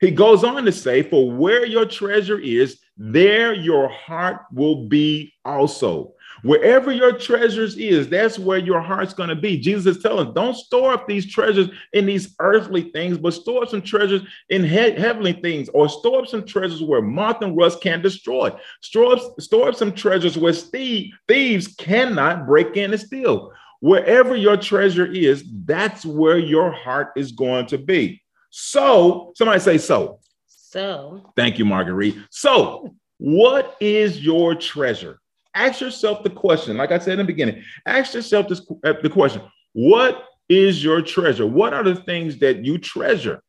He 0.00 0.10
goes 0.10 0.44
on 0.44 0.64
to 0.64 0.72
say, 0.72 1.02
For 1.02 1.30
where 1.30 1.64
your 1.64 1.86
treasure 1.86 2.38
is, 2.38 2.80
there 2.96 3.54
your 3.54 3.88
heart 3.88 4.42
will 4.52 4.88
be 4.88 5.32
also. 5.44 6.14
Wherever 6.46 6.92
your 6.92 7.10
treasures 7.12 7.76
is, 7.76 8.08
that's 8.08 8.38
where 8.38 8.58
your 8.58 8.80
heart's 8.80 9.12
going 9.12 9.30
to 9.30 9.34
be. 9.34 9.58
Jesus 9.58 9.96
is 9.96 10.02
telling 10.02 10.28
us, 10.28 10.34
don't 10.34 10.54
store 10.54 10.92
up 10.92 11.08
these 11.08 11.26
treasures 11.26 11.68
in 11.92 12.06
these 12.06 12.36
earthly 12.38 12.82
things, 12.90 13.18
but 13.18 13.34
store 13.34 13.64
up 13.64 13.68
some 13.68 13.82
treasures 13.82 14.22
in 14.48 14.62
he- 14.62 14.92
heavenly 14.92 15.32
things, 15.32 15.68
or 15.70 15.88
store 15.88 16.20
up 16.20 16.28
some 16.28 16.46
treasures 16.46 16.84
where 16.84 17.02
moth 17.02 17.42
and 17.42 17.56
rust 17.56 17.80
can 17.80 18.00
destroy. 18.00 18.54
Store 18.80 19.14
up, 19.14 19.40
store 19.40 19.70
up 19.70 19.74
some 19.74 19.90
treasures 19.90 20.38
where 20.38 20.52
thieves 20.52 21.66
cannot 21.78 22.46
break 22.46 22.76
in 22.76 22.92
and 22.92 23.00
steal. 23.00 23.52
Wherever 23.80 24.36
your 24.36 24.56
treasure 24.56 25.06
is, 25.06 25.44
that's 25.64 26.06
where 26.06 26.38
your 26.38 26.70
heart 26.70 27.08
is 27.16 27.32
going 27.32 27.66
to 27.66 27.78
be. 27.78 28.22
So, 28.50 29.32
somebody 29.34 29.58
say 29.58 29.78
so. 29.78 30.20
So, 30.46 31.32
thank 31.34 31.58
you, 31.58 31.64
Marguerite. 31.64 32.16
So, 32.30 32.94
what 33.18 33.76
is 33.80 34.24
your 34.24 34.54
treasure? 34.54 35.18
Ask 35.56 35.80
yourself 35.80 36.22
the 36.22 36.30
question, 36.30 36.76
like 36.76 36.92
I 36.92 36.98
said 36.98 37.14
in 37.14 37.18
the 37.18 37.24
beginning, 37.24 37.62
ask 37.86 38.14
yourself 38.14 38.48
this, 38.48 38.60
uh, 38.84 38.94
the 39.02 39.10
question 39.10 39.42
what 39.72 40.24
is 40.48 40.82
your 40.82 41.02
treasure? 41.02 41.46
What 41.46 41.74
are 41.74 41.82
the 41.82 41.96
things 41.96 42.38
that 42.38 42.64
you 42.64 42.78
treasure? 42.78 43.42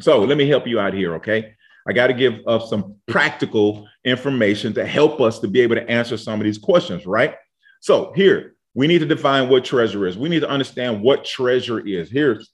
So 0.00 0.20
let 0.20 0.38
me 0.38 0.48
help 0.48 0.66
you 0.66 0.80
out 0.80 0.94
here, 0.94 1.14
okay? 1.16 1.54
I 1.86 1.92
got 1.92 2.06
to 2.06 2.14
give 2.14 2.34
us 2.46 2.70
some 2.70 2.96
practical 3.06 3.86
information 4.04 4.72
to 4.74 4.86
help 4.86 5.20
us 5.20 5.38
to 5.40 5.48
be 5.48 5.60
able 5.60 5.76
to 5.76 5.88
answer 5.90 6.16
some 6.16 6.40
of 6.40 6.44
these 6.44 6.58
questions, 6.58 7.04
right? 7.06 7.34
So 7.80 8.12
here, 8.14 8.54
we 8.74 8.86
need 8.86 9.00
to 9.00 9.06
define 9.06 9.48
what 9.48 9.64
treasure 9.64 10.06
is. 10.06 10.16
We 10.16 10.28
need 10.28 10.40
to 10.40 10.48
understand 10.48 11.02
what 11.02 11.24
treasure 11.24 11.80
is. 11.86 12.10
Here's, 12.10 12.52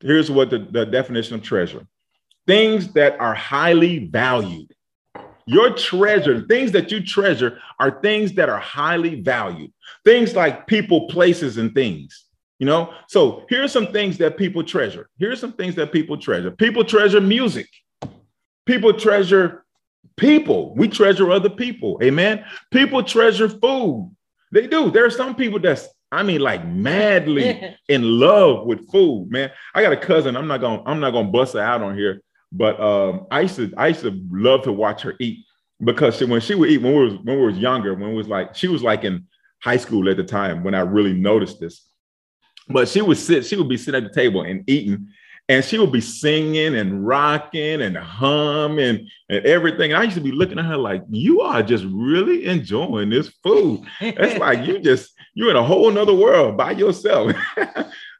here's 0.00 0.30
what 0.30 0.50
the, 0.50 0.58
the 0.58 0.86
definition 0.86 1.34
of 1.34 1.42
treasure 1.42 1.86
things 2.46 2.92
that 2.92 3.18
are 3.20 3.34
highly 3.34 4.06
valued 4.06 4.72
your 5.46 5.70
treasure, 5.74 6.44
things 6.46 6.72
that 6.72 6.90
you 6.90 7.04
treasure, 7.04 7.58
are 7.78 8.00
things 8.02 8.32
that 8.34 8.48
are 8.48 8.58
highly 8.58 9.20
valued. 9.20 9.72
Things 10.04 10.34
like 10.34 10.66
people, 10.66 11.06
places, 11.06 11.56
and 11.56 11.72
things. 11.74 12.24
You 12.58 12.66
know, 12.66 12.92
so 13.08 13.44
here's 13.48 13.70
some 13.70 13.92
things 13.92 14.18
that 14.18 14.36
people 14.36 14.64
treasure. 14.64 15.08
Here's 15.18 15.40
some 15.40 15.52
things 15.52 15.74
that 15.76 15.92
people 15.92 16.16
treasure. 16.16 16.50
People 16.50 16.84
treasure 16.84 17.20
music. 17.20 17.68
People 18.64 18.94
treasure 18.94 19.64
people. 20.16 20.74
We 20.74 20.88
treasure 20.88 21.30
other 21.30 21.50
people. 21.50 22.00
Amen. 22.02 22.44
People 22.70 23.02
treasure 23.02 23.48
food. 23.48 24.14
They 24.52 24.66
do. 24.66 24.90
There 24.90 25.04
are 25.04 25.10
some 25.10 25.34
people 25.34 25.60
that's, 25.60 25.86
I 26.10 26.22
mean, 26.22 26.40
like 26.40 26.66
madly 26.66 27.76
in 27.88 28.02
love 28.02 28.66
with 28.66 28.90
food, 28.90 29.30
man. 29.30 29.50
I 29.74 29.82
got 29.82 29.92
a 29.92 29.96
cousin. 29.98 30.36
I'm 30.36 30.46
not 30.46 30.60
gonna, 30.60 30.82
I'm 30.86 31.00
not 31.00 31.10
gonna 31.10 31.28
bust 31.28 31.54
her 31.54 31.60
out 31.60 31.82
on 31.82 31.96
here. 31.96 32.22
But 32.52 32.80
um, 32.80 33.26
I 33.30 33.42
used 33.42 33.56
to 33.56 33.72
I 33.76 33.88
used 33.88 34.02
to 34.02 34.20
love 34.30 34.62
to 34.62 34.72
watch 34.72 35.02
her 35.02 35.14
eat 35.20 35.44
because 35.82 36.16
she, 36.16 36.24
when 36.24 36.40
she 36.40 36.54
would 36.54 36.70
eat 36.70 36.78
when 36.78 36.94
we 36.94 37.04
was 37.04 37.14
when 37.22 37.38
we 37.38 37.46
was 37.46 37.58
younger, 37.58 37.94
when 37.94 38.10
we 38.10 38.16
was 38.16 38.28
like 38.28 38.54
she 38.54 38.68
was 38.68 38.82
like 38.82 39.04
in 39.04 39.26
high 39.62 39.76
school 39.76 40.08
at 40.08 40.16
the 40.16 40.24
time 40.24 40.62
when 40.62 40.74
I 40.74 40.80
really 40.80 41.12
noticed 41.12 41.60
this. 41.60 41.82
But 42.68 42.88
she 42.88 43.00
would 43.00 43.16
sit, 43.16 43.46
she 43.46 43.56
would 43.56 43.68
be 43.68 43.76
sitting 43.76 44.04
at 44.04 44.12
the 44.12 44.20
table 44.20 44.42
and 44.42 44.68
eating, 44.68 45.08
and 45.48 45.64
she 45.64 45.78
would 45.78 45.92
be 45.92 46.00
singing 46.00 46.74
and 46.74 47.06
rocking 47.06 47.82
and 47.82 47.96
humming 47.96 49.08
and 49.28 49.46
everything. 49.46 49.92
And 49.92 50.00
I 50.00 50.04
used 50.04 50.16
to 50.16 50.22
be 50.22 50.32
looking 50.32 50.58
at 50.58 50.64
her 50.64 50.76
like, 50.76 51.02
you 51.08 51.40
are 51.42 51.62
just 51.62 51.84
really 51.88 52.46
enjoying 52.46 53.10
this 53.10 53.28
food. 53.42 53.86
It's 54.00 54.38
like 54.38 54.66
you 54.66 54.80
just 54.80 55.12
you're 55.34 55.50
in 55.50 55.56
a 55.56 55.62
whole 55.62 55.90
nother 55.90 56.14
world 56.14 56.56
by 56.56 56.72
yourself. 56.72 57.32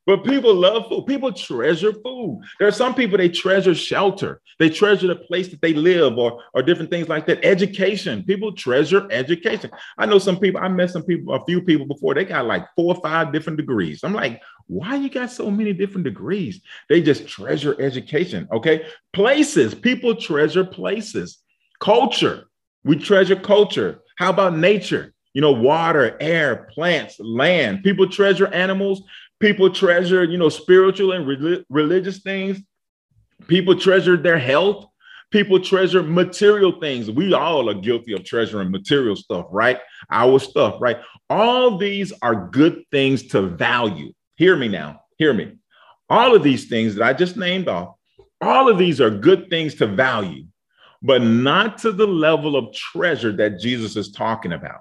But 0.06 0.24
people 0.24 0.54
love 0.54 0.88
food. 0.88 1.06
People 1.06 1.32
treasure 1.32 1.92
food. 1.92 2.40
There 2.58 2.68
are 2.68 2.72
some 2.72 2.94
people 2.94 3.18
they 3.18 3.28
treasure 3.28 3.74
shelter. 3.74 4.40
They 4.60 4.70
treasure 4.70 5.08
the 5.08 5.16
place 5.16 5.48
that 5.48 5.60
they 5.60 5.74
live 5.74 6.16
or, 6.16 6.40
or 6.54 6.62
different 6.62 6.90
things 6.90 7.08
like 7.08 7.26
that. 7.26 7.44
Education. 7.44 8.22
People 8.22 8.52
treasure 8.52 9.08
education. 9.10 9.70
I 9.98 10.06
know 10.06 10.18
some 10.18 10.38
people, 10.38 10.60
I 10.60 10.68
met 10.68 10.90
some 10.90 11.02
people, 11.02 11.34
a 11.34 11.44
few 11.44 11.60
people 11.60 11.86
before, 11.86 12.14
they 12.14 12.24
got 12.24 12.46
like 12.46 12.66
four 12.76 12.94
or 12.94 13.02
five 13.02 13.32
different 13.32 13.56
degrees. 13.56 14.04
I'm 14.04 14.14
like, 14.14 14.40
why 14.68 14.94
you 14.94 15.10
got 15.10 15.30
so 15.32 15.50
many 15.50 15.72
different 15.72 16.04
degrees? 16.04 16.60
They 16.88 17.02
just 17.02 17.26
treasure 17.26 17.74
education. 17.80 18.48
Okay. 18.52 18.86
Places. 19.12 19.74
People 19.74 20.14
treasure 20.14 20.64
places. 20.64 21.38
Culture. 21.80 22.44
We 22.84 22.96
treasure 22.96 23.36
culture. 23.36 24.02
How 24.16 24.30
about 24.30 24.56
nature? 24.56 25.14
You 25.34 25.42
know, 25.42 25.52
water, 25.52 26.16
air, 26.18 26.68
plants, 26.72 27.20
land. 27.20 27.82
People 27.82 28.08
treasure 28.08 28.46
animals. 28.46 29.02
People 29.40 29.70
treasure, 29.70 30.24
you 30.24 30.38
know, 30.38 30.48
spiritual 30.48 31.12
and 31.12 31.26
re- 31.26 31.64
religious 31.68 32.20
things. 32.20 32.60
People 33.48 33.78
treasure 33.78 34.16
their 34.16 34.38
health. 34.38 34.86
People 35.30 35.60
treasure 35.60 36.02
material 36.02 36.80
things. 36.80 37.10
We 37.10 37.34
all 37.34 37.68
are 37.68 37.74
guilty 37.74 38.12
of 38.14 38.24
treasuring 38.24 38.70
material 38.70 39.16
stuff, 39.16 39.46
right? 39.50 39.78
Our 40.10 40.38
stuff, 40.38 40.76
right? 40.80 40.98
All 41.28 41.76
these 41.76 42.12
are 42.22 42.48
good 42.48 42.84
things 42.90 43.26
to 43.28 43.42
value. 43.42 44.12
Hear 44.36 44.56
me 44.56 44.68
now. 44.68 45.00
Hear 45.18 45.34
me. 45.34 45.56
All 46.08 46.34
of 46.34 46.42
these 46.42 46.68
things 46.68 46.94
that 46.94 47.04
I 47.04 47.12
just 47.12 47.36
named 47.36 47.68
off, 47.68 47.96
all 48.40 48.68
of 48.70 48.78
these 48.78 49.00
are 49.00 49.10
good 49.10 49.50
things 49.50 49.74
to 49.76 49.86
value, 49.86 50.44
but 51.02 51.22
not 51.22 51.78
to 51.78 51.92
the 51.92 52.06
level 52.06 52.54
of 52.54 52.72
treasure 52.72 53.32
that 53.32 53.58
Jesus 53.58 53.96
is 53.96 54.12
talking 54.12 54.52
about. 54.52 54.80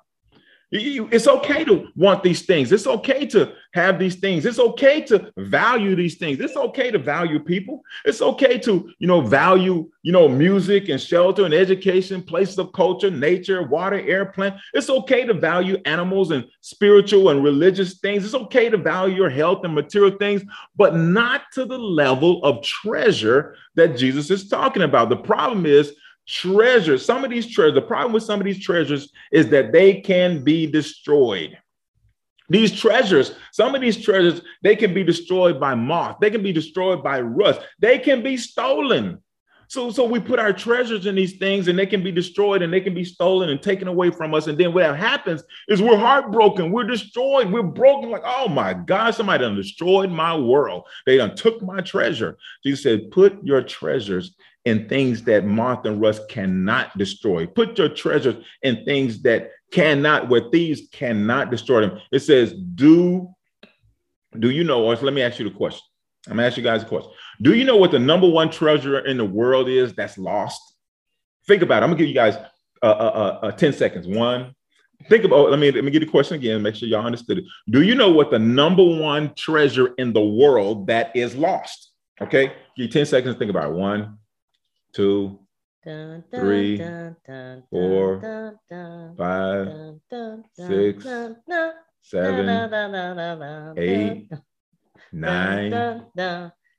It's 0.77 1.27
okay 1.27 1.63
to 1.63 1.87
want 1.95 2.23
these 2.23 2.43
things. 2.43 2.71
It's 2.71 2.87
okay 2.87 3.25
to 3.27 3.53
have 3.73 3.99
these 3.99 4.15
things. 4.15 4.45
It's 4.45 4.59
okay 4.59 5.01
to 5.01 5.31
value 5.37 5.95
these 5.95 6.15
things. 6.15 6.39
It's 6.39 6.55
okay 6.55 6.91
to 6.91 6.99
value 6.99 7.39
people. 7.39 7.81
It's 8.03 8.21
okay 8.21 8.57
to, 8.59 8.91
you 8.99 9.07
know, 9.07 9.21
value, 9.21 9.89
you 10.01 10.11
know, 10.11 10.27
music 10.27 10.89
and 10.89 10.99
shelter 10.99 11.45
and 11.45 11.53
education, 11.53 12.21
places 12.21 12.57
of 12.59 12.73
culture, 12.73 13.11
nature, 13.11 13.63
water, 13.63 13.99
air, 13.99 14.25
plant. 14.25 14.55
It's 14.73 14.89
okay 14.89 15.25
to 15.25 15.33
value 15.33 15.77
animals 15.85 16.31
and 16.31 16.45
spiritual 16.61 17.29
and 17.29 17.43
religious 17.43 17.99
things. 17.99 18.25
It's 18.25 18.33
okay 18.33 18.69
to 18.69 18.77
value 18.77 19.15
your 19.15 19.29
health 19.29 19.63
and 19.63 19.73
material 19.73 20.17
things, 20.17 20.43
but 20.75 20.95
not 20.95 21.43
to 21.53 21.65
the 21.65 21.77
level 21.79 22.43
of 22.43 22.63
treasure 22.63 23.55
that 23.75 23.97
Jesus 23.97 24.31
is 24.31 24.47
talking 24.47 24.83
about. 24.83 25.09
The 25.09 25.17
problem 25.17 25.65
is 25.65 25.93
treasures, 26.27 27.05
some 27.05 27.23
of 27.23 27.29
these 27.29 27.51
treasures, 27.51 27.75
the 27.75 27.81
problem 27.81 28.13
with 28.13 28.23
some 28.23 28.39
of 28.39 28.45
these 28.45 28.63
treasures 28.63 29.11
is 29.31 29.49
that 29.49 29.71
they 29.71 30.01
can 30.01 30.43
be 30.43 30.65
destroyed. 30.65 31.57
These 32.49 32.79
treasures, 32.79 33.33
some 33.51 33.73
of 33.73 33.81
these 33.81 34.03
treasures, 34.03 34.41
they 34.61 34.75
can 34.75 34.93
be 34.93 35.03
destroyed 35.03 35.59
by 35.59 35.75
moth, 35.75 36.17
they 36.21 36.29
can 36.29 36.43
be 36.43 36.53
destroyed 36.53 37.03
by 37.03 37.21
rust, 37.21 37.61
they 37.79 37.97
can 37.97 38.21
be 38.21 38.37
stolen. 38.37 39.19
So, 39.67 39.89
so 39.89 40.05
we 40.05 40.19
put 40.19 40.37
our 40.37 40.53
treasures 40.53 41.07
in 41.07 41.15
these 41.15 41.37
things 41.37 41.67
and 41.67 41.77
they 41.77 41.87
can 41.87 42.03
be 42.03 42.11
destroyed 42.11 42.61
and 42.61 42.71
they 42.71 42.81
can 42.81 42.93
be 42.93 43.03
stolen 43.03 43.49
and 43.49 43.59
taken 43.59 43.87
away 43.87 44.11
from 44.11 44.35
us. 44.35 44.45
And 44.45 44.59
then 44.59 44.73
what 44.73 44.95
happens 44.95 45.43
is 45.67 45.81
we're 45.81 45.97
heartbroken, 45.97 46.71
we're 46.71 46.83
destroyed, 46.83 47.51
we're 47.51 47.63
broken, 47.63 48.11
like, 48.11 48.21
oh 48.23 48.47
my 48.47 48.75
God, 48.75 49.15
somebody 49.15 49.43
done 49.43 49.55
destroyed 49.55 50.11
my 50.11 50.37
world. 50.37 50.83
They 51.07 51.17
done 51.17 51.35
took 51.35 51.63
my 51.63 51.81
treasure. 51.81 52.37
Jesus 52.63 52.83
said, 52.83 53.11
put 53.11 53.43
your 53.43 53.63
treasures 53.63 54.35
in 54.65 54.89
things 54.89 55.23
that 55.23 55.45
moth 55.45 55.85
and 55.85 56.01
rust 56.01 56.27
cannot 56.27 56.97
destroy. 56.97 57.45
Put 57.45 57.77
your 57.77 57.89
treasures 57.89 58.43
in 58.63 58.83
things 58.83 59.21
that 59.21 59.51
cannot, 59.71 60.27
where 60.27 60.49
thieves 60.51 60.81
cannot 60.91 61.51
destroy 61.51 61.81
them. 61.81 61.99
It 62.11 62.19
says, 62.19 62.53
do, 62.53 63.29
do 64.37 64.49
you 64.49 64.63
know, 64.63 64.83
or 64.83 64.95
let 64.95 65.13
me 65.13 65.21
ask 65.21 65.39
you 65.39 65.47
the 65.47 65.55
question. 65.55 65.81
I'm 66.27 66.37
gonna 66.37 66.47
ask 66.47 66.57
you 66.57 66.63
guys 66.63 66.81
a 66.81 66.85
question. 66.85 67.11
Do 67.41 67.53
you 67.53 67.63
know 67.63 67.77
what 67.77 67.91
the 67.91 67.99
number 67.99 68.27
one 68.27 68.49
treasure 68.49 68.99
in 68.99 69.17
the 69.17 69.25
world 69.25 69.69
is 69.69 69.93
that's 69.93 70.17
lost? 70.17 70.59
Think 71.47 71.61
about 71.61 71.83
it. 71.83 71.85
I'm 71.85 71.91
gonna 71.91 71.99
give 71.99 72.07
you 72.07 72.15
guys 72.15 72.35
uh, 72.81 72.85
uh, 72.85 73.39
uh, 73.43 73.51
10 73.51 73.73
seconds. 73.73 74.07
One, 74.07 74.55
think 75.07 75.23
about, 75.23 75.51
let 75.51 75.59
me, 75.59 75.71
let 75.71 75.83
me 75.83 75.91
get 75.91 75.99
the 75.99 76.07
question 76.07 76.35
again, 76.35 76.63
make 76.63 76.73
sure 76.73 76.89
y'all 76.89 77.05
understood 77.05 77.37
it. 77.37 77.45
Do 77.69 77.83
you 77.83 77.93
know 77.93 78.11
what 78.11 78.31
the 78.31 78.39
number 78.39 78.83
one 78.83 79.35
treasure 79.35 79.93
in 79.99 80.13
the 80.13 80.21
world 80.21 80.87
that 80.87 81.15
is 81.15 81.35
lost? 81.35 81.91
Okay, 82.19 82.47
give 82.47 82.55
you 82.85 82.87
10 82.87 83.05
seconds 83.05 83.35
to 83.35 83.39
think 83.39 83.51
about 83.51 83.71
it. 83.71 83.75
One, 83.75 84.17
two, 84.95 85.39
three, 85.83 86.77
four, 87.69 88.57
five, 89.17 89.67
six, 90.53 91.07
seven, 92.01 93.75
eight, 93.77 94.31
nine, 95.11 96.03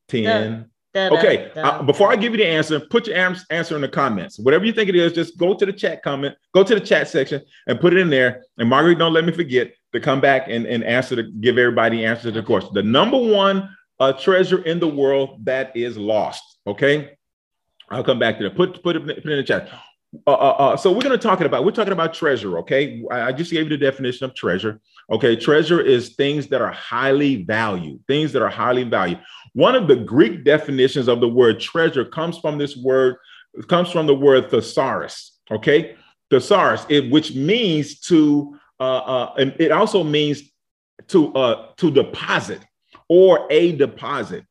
ten. 0.09 0.71
Okay, 0.97 1.51
uh, 1.57 1.83
before 1.83 2.11
I 2.11 2.17
give 2.17 2.33
you 2.33 2.39
the 2.39 2.47
answer, 2.47 2.81
put 2.81 3.07
your 3.07 3.17
answer 3.51 3.77
in 3.77 3.83
the 3.83 3.89
comments. 3.89 4.39
Whatever 4.39 4.65
you 4.65 4.73
think 4.73 4.89
it 4.89 4.97
is, 4.97 5.13
just 5.13 5.37
go 5.37 5.53
to 5.53 5.67
the 5.67 5.73
chat 5.73 6.03
comment, 6.03 6.35
go 6.55 6.65
to 6.65 6.75
the 6.75 6.81
chat 6.81 7.07
section 7.07 7.43
and 7.67 7.79
put 7.79 7.93
it 7.93 7.99
in 7.99 8.09
there. 8.09 8.45
And 8.57 8.71
Marguerite, 8.71 8.99
don't 8.99 9.13
let 9.13 9.27
me 9.27 9.33
forget 9.33 9.75
to 9.93 10.01
come 10.01 10.23
back 10.23 10.47
and, 10.49 10.65
and 10.65 10.83
answer 10.85 11.15
to 11.17 11.25
give 11.25 11.59
everybody 11.59 12.07
answer 12.07 12.33
to 12.33 12.41
the 12.41 12.43
question. 12.43 12.71
The 12.73 12.83
number 12.83 13.19
one 13.19 13.69
uh, 14.01 14.15
treasure 14.15 14.63
in 14.63 14.81
the 14.81 14.89
world 14.89 15.45
that 15.45 15.77
is 15.77 15.99
lost. 15.99 16.43
Okay. 16.67 17.17
I'll 17.90 18.05
come 18.05 18.19
back 18.19 18.38
to 18.38 18.45
that. 18.45 18.57
Put 18.57 18.83
put 18.83 18.97
it, 18.97 19.07
put 19.07 19.33
in 19.33 19.37
the 19.38 19.43
chat. 19.43 19.69
Uh, 20.26 20.31
uh, 20.31 20.57
uh, 20.59 20.76
so 20.76 20.90
we're 20.90 21.02
going 21.02 21.19
to 21.19 21.19
talk 21.19 21.40
about 21.40 21.64
we're 21.64 21.71
talking 21.73 21.93
about 21.93 22.14
treasure. 22.14 22.59
Okay, 22.59 23.02
I, 23.11 23.23
I 23.23 23.33
just 23.33 23.50
gave 23.50 23.64
you 23.64 23.71
the 23.71 23.76
definition 23.76 24.25
of 24.25 24.35
treasure. 24.35 24.81
Okay, 25.11 25.37
treasure 25.37 25.81
is 25.81 26.14
things 26.14 26.47
that 26.49 26.61
are 26.61 26.73
highly 26.73 27.45
valued. 27.45 28.00
Things 28.07 28.33
that 28.33 28.43
are 28.43 28.49
highly 28.49 28.85
valued. 28.85 29.21
One 29.52 29.75
of 29.75 29.88
the 29.88 29.97
Greek 29.97 30.45
definitions 30.45 31.09
of 31.09 31.21
the 31.21 31.28
word 31.28 31.61
treasure 31.61 32.05
comes 32.05 32.38
from 32.38 32.59
this 32.59 32.76
word 32.76 33.16
comes 33.69 33.90
from 33.90 34.07
the 34.07 34.14
word 34.14 34.50
thesaurus. 34.50 35.38
Okay, 35.50 35.97
thesaurus, 36.31 36.87
it, 36.88 37.11
which 37.11 37.35
means 37.35 38.00
to 38.00 38.59
uh, 38.81 38.99
uh, 38.99 39.35
and 39.38 39.55
it 39.59 39.71
also 39.71 40.02
means 40.02 40.43
to 41.09 41.33
uh, 41.35 41.73
to 41.76 41.90
deposit 41.90 42.61
or 43.09 43.47
a 43.50 43.73
deposit. 43.76 44.45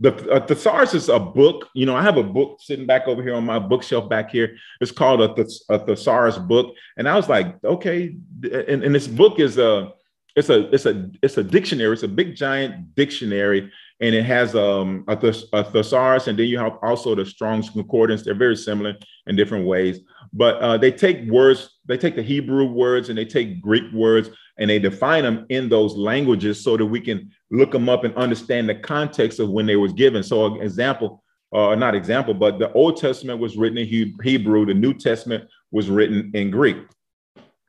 The 0.00 0.30
uh, 0.30 0.46
thesaurus 0.46 0.94
is 0.94 1.10
a 1.10 1.18
book. 1.18 1.68
You 1.74 1.84
know, 1.84 1.94
I 1.94 2.02
have 2.02 2.16
a 2.16 2.22
book 2.22 2.58
sitting 2.60 2.86
back 2.86 3.06
over 3.06 3.22
here 3.22 3.34
on 3.34 3.44
my 3.44 3.58
bookshelf 3.58 4.08
back 4.08 4.30
here. 4.30 4.56
It's 4.80 4.90
called 4.90 5.20
a, 5.20 5.46
a 5.68 5.78
thesaurus 5.78 6.38
book, 6.38 6.74
and 6.96 7.06
I 7.06 7.16
was 7.16 7.28
like, 7.28 7.62
okay. 7.62 8.16
And, 8.42 8.82
and 8.82 8.94
this 8.94 9.06
book 9.06 9.38
is 9.38 9.58
a, 9.58 9.92
it's 10.36 10.48
a, 10.48 10.72
it's 10.74 10.86
a, 10.86 11.10
it's 11.22 11.36
a 11.36 11.44
dictionary. 11.44 11.92
It's 11.92 12.02
a 12.02 12.08
big 12.08 12.34
giant 12.34 12.94
dictionary, 12.94 13.70
and 14.00 14.14
it 14.14 14.24
has 14.24 14.54
um, 14.54 15.04
a, 15.06 15.16
a 15.52 15.64
thesaurus, 15.64 16.28
and 16.28 16.38
then 16.38 16.46
you 16.46 16.58
have 16.58 16.78
also 16.82 17.14
the 17.14 17.26
Strong's 17.26 17.68
Concordance. 17.68 18.22
They're 18.22 18.34
very 18.34 18.56
similar 18.56 18.94
in 19.26 19.36
different 19.36 19.66
ways, 19.66 20.00
but 20.32 20.56
uh, 20.56 20.76
they 20.76 20.92
take 20.92 21.28
words. 21.28 21.78
They 21.86 21.98
take 21.98 22.16
the 22.16 22.22
Hebrew 22.22 22.66
words 22.66 23.08
and 23.08 23.18
they 23.18 23.24
take 23.24 23.60
Greek 23.60 23.90
words 23.92 24.30
and 24.58 24.70
they 24.70 24.78
define 24.78 25.24
them 25.24 25.46
in 25.48 25.68
those 25.68 25.96
languages 25.96 26.62
so 26.62 26.76
that 26.76 26.86
we 26.86 27.00
can 27.00 27.30
look 27.50 27.72
them 27.72 27.88
up 27.88 28.04
and 28.04 28.14
understand 28.14 28.68
the 28.68 28.74
context 28.74 29.40
of 29.40 29.50
when 29.50 29.66
they 29.66 29.76
was 29.76 29.92
given. 29.92 30.22
So, 30.22 30.46
an 30.46 30.60
example, 30.60 31.22
uh, 31.52 31.74
not 31.74 31.94
example, 31.94 32.34
but 32.34 32.58
the 32.58 32.72
Old 32.72 32.96
Testament 32.96 33.40
was 33.40 33.56
written 33.56 33.78
in 33.78 34.14
Hebrew, 34.22 34.66
the 34.66 34.74
New 34.74 34.94
Testament 34.94 35.48
was 35.72 35.88
written 35.88 36.30
in 36.34 36.50
Greek. 36.50 36.76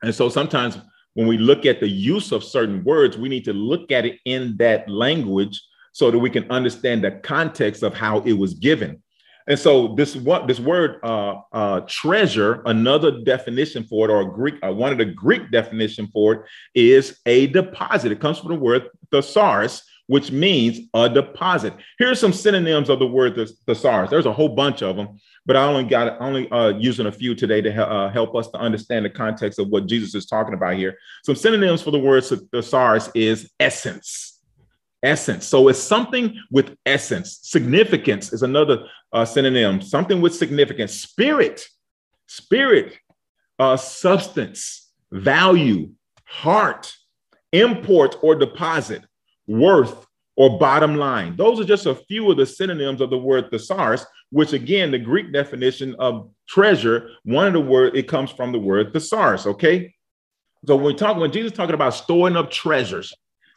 And 0.02 0.14
so 0.14 0.28
sometimes 0.28 0.78
when 1.14 1.26
we 1.26 1.38
look 1.38 1.66
at 1.66 1.80
the 1.80 1.88
use 1.88 2.32
of 2.32 2.44
certain 2.44 2.82
words, 2.84 3.16
we 3.16 3.28
need 3.28 3.44
to 3.44 3.52
look 3.52 3.92
at 3.92 4.04
it 4.04 4.18
in 4.24 4.56
that 4.58 4.88
language 4.88 5.60
so 5.92 6.10
that 6.10 6.18
we 6.18 6.30
can 6.30 6.50
understand 6.50 7.04
the 7.04 7.10
context 7.10 7.82
of 7.82 7.94
how 7.94 8.20
it 8.20 8.32
was 8.32 8.54
given. 8.54 9.02
And 9.48 9.58
so 9.58 9.94
this 9.94 10.14
what 10.16 10.46
this 10.46 10.60
word 10.60 11.00
uh, 11.02 11.40
uh, 11.52 11.80
treasure, 11.88 12.62
another 12.66 13.22
definition 13.22 13.84
for 13.84 14.08
it, 14.08 14.12
or 14.12 14.24
Greek, 14.24 14.54
uh, 14.62 14.72
one 14.72 14.92
of 14.92 14.98
the 14.98 15.04
Greek 15.04 15.50
definition 15.50 16.08
for 16.12 16.34
it 16.34 16.40
is 16.74 17.18
a 17.26 17.48
deposit. 17.48 18.12
It 18.12 18.20
comes 18.20 18.38
from 18.38 18.50
the 18.50 18.54
word 18.54 18.88
thesaurus, 19.10 19.82
which 20.06 20.30
means 20.30 20.80
a 20.94 21.08
deposit. 21.08 21.74
Here's 21.98 22.20
some 22.20 22.32
synonyms 22.32 22.88
of 22.88 22.98
the 22.98 23.06
word 23.06 23.34
thesaurus. 23.66 24.10
There's 24.10 24.26
a 24.26 24.32
whole 24.32 24.50
bunch 24.50 24.82
of 24.82 24.96
them, 24.96 25.18
but 25.44 25.56
I 25.56 25.64
only 25.64 25.84
got 25.84 26.20
only 26.20 26.48
uh, 26.50 26.68
using 26.68 27.06
a 27.06 27.12
few 27.12 27.34
today 27.34 27.60
to 27.62 27.86
uh, 27.86 28.10
help 28.10 28.36
us 28.36 28.48
to 28.48 28.58
understand 28.58 29.04
the 29.04 29.10
context 29.10 29.58
of 29.58 29.68
what 29.68 29.86
Jesus 29.86 30.14
is 30.14 30.26
talking 30.26 30.54
about 30.54 30.76
here. 30.76 30.96
Some 31.24 31.34
synonyms 31.34 31.82
for 31.82 31.90
the 31.90 31.98
word 31.98 32.24
thesaurus 32.24 33.10
is 33.14 33.50
essence 33.58 34.31
essence. 35.02 35.46
So 35.46 35.68
it's 35.68 35.78
something 35.78 36.38
with 36.50 36.76
essence. 36.86 37.40
Significance 37.42 38.32
is 38.32 38.42
another 38.42 38.86
uh, 39.12 39.24
synonym, 39.24 39.82
something 39.82 40.20
with 40.20 40.34
significance. 40.34 40.94
Spirit, 40.94 41.66
spirit, 42.26 42.98
uh, 43.58 43.76
substance, 43.76 44.92
value, 45.10 45.90
heart, 46.24 46.92
import 47.52 48.16
or 48.22 48.34
deposit, 48.34 49.02
worth 49.46 50.06
or 50.36 50.58
bottom 50.58 50.96
line. 50.96 51.36
Those 51.36 51.60
are 51.60 51.64
just 51.64 51.86
a 51.86 51.94
few 51.94 52.30
of 52.30 52.38
the 52.38 52.46
synonyms 52.46 53.00
of 53.00 53.10
the 53.10 53.18
word 53.18 53.50
thesaurus, 53.50 54.06
which 54.30 54.54
again, 54.54 54.90
the 54.90 54.98
Greek 54.98 55.32
definition 55.32 55.94
of 55.98 56.30
treasure, 56.48 57.10
one 57.24 57.46
of 57.46 57.52
the 57.52 57.60
word, 57.60 57.96
it 57.96 58.08
comes 58.08 58.30
from 58.30 58.50
the 58.52 58.58
word 58.58 58.92
thesaurus, 58.92 59.46
okay? 59.46 59.94
So 60.66 60.76
when 60.76 60.86
we 60.86 60.94
talk, 60.94 61.18
when 61.18 61.32
Jesus 61.32 61.52
talking 61.52 61.74
about 61.74 61.94
storing 61.94 62.36
up 62.36 62.50
treasures, 62.50 63.12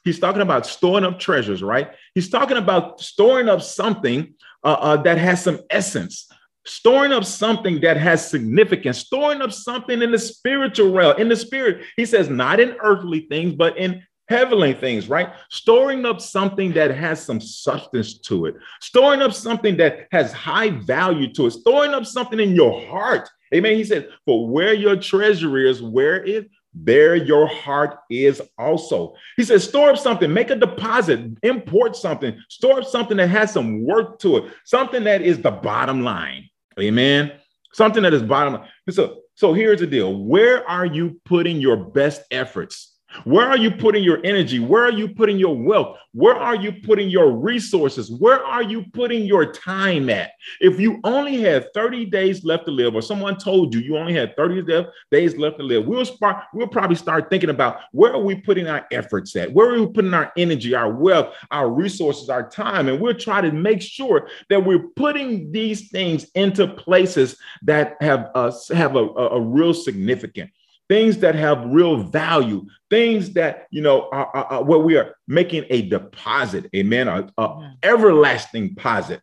He's 0.05 0.19
talking 0.19 0.43
about 0.43 0.67
storing 0.67 1.03
up 1.03 1.19
treasures, 1.19 1.63
right? 1.63 1.91
He's 2.13 2.29
talking 2.29 2.57
about 2.57 3.01
storing 3.01 3.50
up 3.50 3.62
something 3.62 4.35
uh, 4.63 4.77
uh, 4.79 4.97
that 4.97 5.17
has 5.17 5.43
some 5.43 5.59
essence, 5.71 6.29
storing 6.65 7.12
up 7.12 7.25
something 7.25 7.81
that 7.81 7.97
has 7.97 8.29
significance, 8.29 9.00
storing 9.00 9.41
up 9.41 9.51
something 9.51 10.03
in 10.03 10.12
the 10.12 10.19
spiritual 10.19 10.91
realm, 10.91 11.19
in 11.19 11.27
the 11.27 11.35
spirit. 11.35 11.83
He 11.97 12.05
says, 12.05 12.29
not 12.29 12.59
in 12.59 12.77
earthly 12.83 13.21
things, 13.21 13.53
but 13.55 13.77
in 13.79 14.03
heavenly 14.27 14.74
things, 14.74 15.09
right? 15.09 15.33
Storing 15.50 16.05
up 16.05 16.21
something 16.21 16.74
that 16.74 16.91
has 16.91 17.24
some 17.24 17.41
substance 17.41 18.19
to 18.19 18.45
it, 18.45 18.55
storing 18.81 19.24
up 19.24 19.33
something 19.33 19.75
that 19.77 20.07
has 20.12 20.31
high 20.31 20.69
value 20.69 21.33
to 21.33 21.47
it, 21.47 21.51
storing 21.51 21.95
up 21.95 22.05
something 22.05 22.39
in 22.39 22.55
your 22.55 22.85
heart. 22.88 23.27
Amen. 23.53 23.75
He 23.75 23.83
said, 23.83 24.09
For 24.25 24.47
where 24.47 24.74
your 24.74 24.95
treasure 24.95 25.57
is, 25.57 25.81
where 25.81 26.21
is 26.21 26.45
there 26.75 27.15
your 27.15 27.48
heart 27.48 28.00
is 28.10 28.41
also. 28.58 29.15
He 29.38 29.44
says, 29.44 29.63
store 29.63 29.91
up 29.91 29.98
something, 29.98 30.32
make 30.32 30.50
a 30.50 30.55
deposit, 30.55 31.32
import 31.41 31.96
something, 31.96 32.38
store 32.50 32.79
up 32.79 32.86
something 32.86 33.17
that 33.17 33.29
has 33.29 33.51
some 33.51 33.84
work 33.86 34.20
to 34.20 34.38
it, 34.38 34.53
something 34.65 35.03
that 35.05 35.22
is 35.22 35.41
the 35.41 35.51
bottom 35.51 36.03
line. 36.03 36.50
Amen. 36.79 37.32
Something 37.74 38.03
that 38.03 38.13
is 38.13 38.24
bottom 38.24 38.55
line. 38.55 38.70
So, 38.89 39.22
so 39.36 39.53
here's 39.53 39.79
the 39.79 39.88
deal. 39.88 40.15
Where 40.15 40.67
are 40.70 40.86
you 40.86 41.20
putting 41.25 41.62
your 41.62 41.77
best 41.77 42.22
efforts? 42.32 42.94
Where 43.24 43.48
are 43.48 43.57
you 43.57 43.72
putting 43.72 44.03
your 44.03 44.19
energy? 44.24 44.60
Where 44.60 44.84
are 44.84 44.91
you 44.91 45.07
putting 45.07 45.38
your 45.38 45.55
wealth? 45.55 45.98
Where 46.13 46.36
are 46.36 46.55
you 46.55 46.72
putting 46.72 47.10
your 47.10 47.31
resources? 47.31 48.12
Where 48.12 48.43
are 48.43 48.63
you 48.63 48.86
putting 48.93 49.25
your 49.25 49.51
time 49.51 50.10
at? 50.10 50.31
If 50.60 50.79
you 50.79 51.00
only 51.03 51.41
had 51.41 51.74
30 51.74 52.05
days 52.05 52.43
left 52.43 52.65
to 52.65 52.72
live, 52.72 52.95
or 52.95 53.01
someone 53.01 53.38
told 53.38 53.74
you 53.74 53.81
you 53.81 53.98
only 53.98 54.13
had 54.13 54.36
30 54.36 54.86
days 55.12 55.38
left 55.38 55.57
to 55.57 55.63
live, 55.63 55.86
we'll, 55.86 56.05
start, 56.05 56.43
we'll 56.53 56.67
probably 56.67 56.95
start 56.95 57.29
thinking 57.29 57.50
about 57.50 57.79
where 57.91 58.13
are 58.13 58.22
we 58.22 58.36
putting 58.36 58.67
our 58.67 58.86
efforts 58.91 59.36
at? 59.36 59.51
Where 59.51 59.74
are 59.74 59.79
we 59.79 59.88
putting 59.88 60.13
our 60.13 60.31
energy, 60.38 60.74
our 60.74 60.91
wealth, 60.91 61.36
our 61.51 61.69
resources, 61.69 62.29
our 62.29 62.50
time? 62.50 62.88
And 62.88 63.00
we'll 63.00 63.13
try 63.13 63.41
to 63.41 63.51
make 63.51 63.81
sure 63.81 64.29
that 64.50 64.63
we're 64.63 64.88
putting 64.95 65.51
these 65.51 65.89
things 65.89 66.25
into 66.36 66.67
places 66.67 67.38
that 67.63 67.98
have, 68.01 68.29
uh, 68.36 68.51
have 68.74 68.95
a, 68.95 69.00
a, 69.00 69.27
a 69.31 69.41
real 69.41 69.74
significance 69.74 70.51
things 70.88 71.18
that 71.20 71.36
have 71.36 71.65
real 71.65 72.04
value, 72.04 72.65
things 72.89 73.34
that 73.34 73.68
you 73.72 73.82
know 73.82 74.10
are, 74.12 74.27
are, 74.36 74.46
are 74.46 74.63
where 74.63 74.80
we 74.80 74.98
are 74.98 75.15
making 75.27 75.65
a 75.70 75.84
deposit, 75.84 76.70
amen, 76.75 77.08
a, 77.08 77.30
a 77.38 77.75
everlasting 77.84 78.70
deposit, 78.70 79.22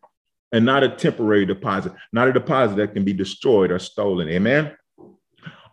and 0.51 0.65
not 0.65 0.83
a 0.83 0.89
temporary 0.89 1.45
deposit, 1.45 1.93
not 2.11 2.27
a 2.27 2.33
deposit 2.33 2.75
that 2.77 2.93
can 2.93 3.03
be 3.03 3.13
destroyed 3.13 3.71
or 3.71 3.79
stolen, 3.79 4.29
amen. 4.29 4.71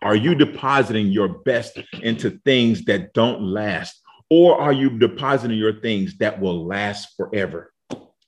Are 0.01 0.15
you 0.15 0.33
depositing 0.33 1.07
your 1.07 1.27
best 1.27 1.79
into 2.01 2.39
things 2.43 2.85
that 2.85 3.13
don't 3.13 3.41
last, 3.41 4.01
or 4.29 4.59
are 4.59 4.73
you 4.73 4.97
depositing 4.97 5.57
your 5.57 5.79
things 5.79 6.17
that 6.17 6.39
will 6.41 6.65
last 6.65 7.15
forever? 7.15 7.71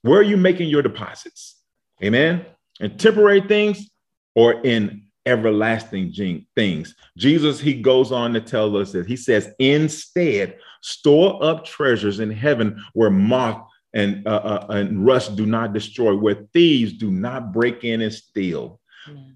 Where 0.03 0.20
are 0.20 0.24
you 0.24 0.38
making 0.38 0.70
your 0.70 0.82
deposits? 0.82 1.60
Amen. 2.03 2.46
In 2.79 2.98
temporary 2.98 3.41
things 3.41 3.89
or 4.36 4.62
in 4.65 5.08
everlasting 5.25 6.45
things. 6.55 6.95
Jesus, 7.17 7.59
he 7.59 7.73
goes 7.81 8.11
on 8.11 8.33
to 8.33 8.41
tell 8.41 8.75
us 8.77 8.91
that 8.91 9.07
he 9.07 9.15
says, 9.15 9.49
instead, 9.59 10.57
store 10.81 11.43
up 11.43 11.65
treasures 11.65 12.19
in 12.19 12.29
heaven 12.31 12.83
where 12.93 13.09
moth 13.09 13.65
and, 13.93 14.27
uh, 14.27 14.29
uh, 14.29 14.65
and 14.69 15.05
rust 15.05 15.35
do 15.35 15.45
not 15.45 15.73
destroy, 15.73 16.15
where 16.15 16.47
thieves 16.53 16.93
do 16.93 17.11
not 17.11 17.53
break 17.53 17.83
in 17.83 18.01
and 18.01 18.13
steal. 18.13 18.79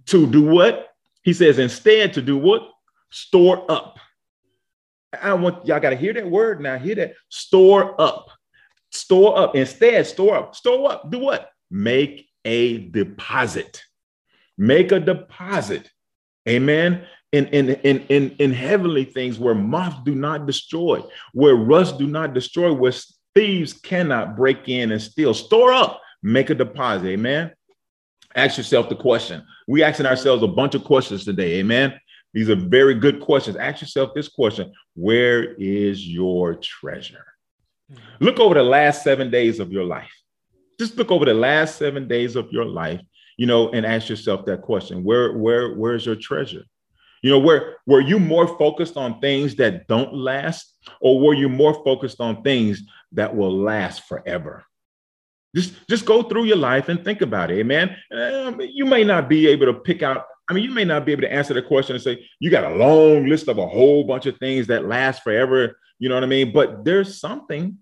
To 0.07 0.25
do 0.25 0.43
what? 0.43 0.89
He 1.23 1.33
says, 1.33 1.59
instead, 1.59 2.13
to 2.13 2.21
do 2.21 2.37
what? 2.37 2.69
Store 3.11 3.69
up. 3.69 3.99
I 5.21 5.33
want 5.33 5.65
y'all 5.65 5.79
got 5.79 5.91
to 5.91 5.95
hear 5.95 6.13
that 6.13 6.29
word 6.29 6.61
now. 6.61 6.77
Hear 6.77 6.95
that. 6.95 7.13
Store 7.29 7.99
up. 7.99 8.29
Store 8.91 9.37
up. 9.37 9.55
Instead, 9.55 10.05
store 10.07 10.35
up. 10.35 10.55
Store 10.55 10.91
up. 10.91 11.11
Do 11.11 11.19
what? 11.19 11.51
Make 11.69 12.29
a 12.45 12.79
deposit 12.89 13.83
make 14.57 14.91
a 14.91 14.99
deposit. 14.99 15.89
Amen. 16.47 17.05
In, 17.33 17.47
in, 17.47 17.69
in, 17.69 17.99
in, 18.07 18.35
in 18.39 18.53
heavenly 18.53 19.03
things 19.03 19.37
where 19.37 19.53
moths 19.53 19.97
do 20.05 20.15
not 20.15 20.45
destroy, 20.45 21.03
where 21.33 21.55
rust 21.55 21.97
do 21.97 22.07
not 22.07 22.33
destroy, 22.33 22.71
where 22.71 22.93
thieves 23.35 23.73
cannot 23.73 24.35
break 24.37 24.69
in 24.69 24.91
and 24.91 25.01
steal. 25.01 25.33
Store 25.33 25.73
up, 25.73 26.01
make 26.23 26.49
a 26.49 26.55
deposit. 26.55 27.07
Amen. 27.07 27.51
Ask 28.35 28.57
yourself 28.57 28.87
the 28.87 28.95
question. 28.95 29.43
We 29.67 29.83
asking 29.83 30.05
ourselves 30.05 30.41
a 30.43 30.47
bunch 30.47 30.73
of 30.73 30.83
questions 30.83 31.25
today. 31.25 31.59
Amen. 31.59 31.99
These 32.33 32.49
are 32.49 32.55
very 32.55 32.93
good 32.93 33.19
questions. 33.19 33.57
Ask 33.57 33.81
yourself 33.81 34.11
this 34.13 34.29
question 34.29 34.71
Where 34.95 35.53
is 35.55 36.07
your 36.07 36.55
treasure? 36.55 37.25
Hmm. 37.91 37.97
Look 38.19 38.39
over 38.39 38.53
the 38.53 38.63
last 38.63 39.03
seven 39.03 39.29
days 39.29 39.59
of 39.59 39.71
your 39.71 39.83
life. 39.83 40.13
Just 40.79 40.97
look 40.97 41.11
over 41.11 41.25
the 41.25 41.33
last 41.33 41.77
seven 41.77 42.07
days 42.07 42.35
of 42.35 42.51
your 42.51 42.65
life 42.65 43.01
you 43.37 43.45
know, 43.45 43.69
and 43.69 43.85
ask 43.85 44.09
yourself 44.09 44.45
that 44.45 44.61
question: 44.61 45.03
Where, 45.03 45.37
where, 45.37 45.73
where's 45.75 46.05
your 46.05 46.15
treasure? 46.15 46.63
You 47.23 47.31
know, 47.31 47.39
where 47.39 47.77
were 47.85 48.01
you 48.01 48.19
more 48.19 48.47
focused 48.57 48.97
on 48.97 49.19
things 49.19 49.55
that 49.55 49.87
don't 49.87 50.13
last, 50.13 50.75
or 51.01 51.19
were 51.19 51.33
you 51.33 51.49
more 51.49 51.73
focused 51.83 52.19
on 52.19 52.43
things 52.43 52.81
that 53.13 53.35
will 53.35 53.55
last 53.55 54.03
forever? 54.03 54.63
Just, 55.55 55.87
just 55.89 56.05
go 56.05 56.21
through 56.21 56.43
your 56.43 56.57
life 56.57 56.89
and 56.89 57.03
think 57.03 57.21
about 57.21 57.49
it, 57.49 57.65
man. 57.65 57.95
Um, 58.11 58.61
you 58.61 58.85
may 58.85 59.03
not 59.03 59.27
be 59.27 59.47
able 59.47 59.65
to 59.67 59.73
pick 59.73 60.03
out. 60.03 60.25
I 60.49 60.53
mean, 60.53 60.63
you 60.63 60.71
may 60.71 60.85
not 60.85 61.05
be 61.05 61.11
able 61.11 61.23
to 61.23 61.33
answer 61.33 61.53
the 61.53 61.61
question 61.61 61.95
and 61.95 62.03
say 62.03 62.25
you 62.39 62.49
got 62.49 62.71
a 62.71 62.75
long 62.75 63.25
list 63.25 63.47
of 63.47 63.57
a 63.57 63.67
whole 63.67 64.03
bunch 64.03 64.27
of 64.27 64.37
things 64.37 64.67
that 64.67 64.85
last 64.85 65.23
forever. 65.23 65.77
You 65.99 66.09
know 66.09 66.15
what 66.15 66.23
I 66.23 66.27
mean? 66.27 66.53
But 66.53 66.85
there's 66.85 67.19
something 67.19 67.77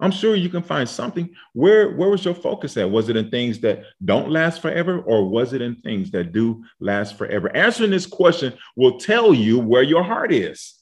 I'm 0.00 0.10
sure 0.10 0.34
you 0.34 0.48
can 0.48 0.62
find 0.62 0.88
something. 0.88 1.28
Where 1.52 1.94
where 1.94 2.08
was 2.08 2.24
your 2.24 2.34
focus 2.34 2.76
at? 2.76 2.90
Was 2.90 3.08
it 3.08 3.16
in 3.16 3.30
things 3.30 3.60
that 3.60 3.82
don't 4.04 4.30
last 4.30 4.62
forever, 4.62 5.00
or 5.00 5.28
was 5.28 5.52
it 5.52 5.60
in 5.60 5.76
things 5.76 6.10
that 6.12 6.32
do 6.32 6.64
last 6.80 7.18
forever? 7.18 7.54
Answering 7.54 7.90
this 7.90 8.06
question 8.06 8.54
will 8.76 8.98
tell 8.98 9.34
you 9.34 9.58
where 9.58 9.82
your 9.82 10.02
heart 10.02 10.32
is. 10.32 10.80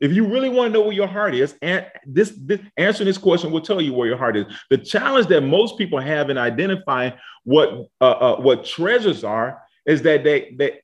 If 0.00 0.12
you 0.12 0.26
really 0.26 0.48
want 0.48 0.72
to 0.72 0.78
know 0.78 0.84
where 0.84 0.94
your 0.94 1.06
heart 1.06 1.34
is, 1.34 1.54
and 1.60 1.86
this, 2.06 2.32
this 2.34 2.60
answering 2.78 3.06
this 3.06 3.18
question 3.18 3.50
will 3.50 3.60
tell 3.60 3.82
you 3.82 3.92
where 3.92 4.08
your 4.08 4.16
heart 4.16 4.36
is. 4.36 4.46
The 4.70 4.78
challenge 4.78 5.26
that 5.26 5.42
most 5.42 5.76
people 5.76 6.00
have 6.00 6.30
in 6.30 6.38
identifying 6.38 7.12
what 7.44 7.88
uh, 8.00 8.04
uh, 8.04 8.36
what 8.40 8.64
treasures 8.64 9.24
are 9.24 9.62
is 9.84 10.02
that 10.02 10.24
they 10.24 10.54
they. 10.56 10.80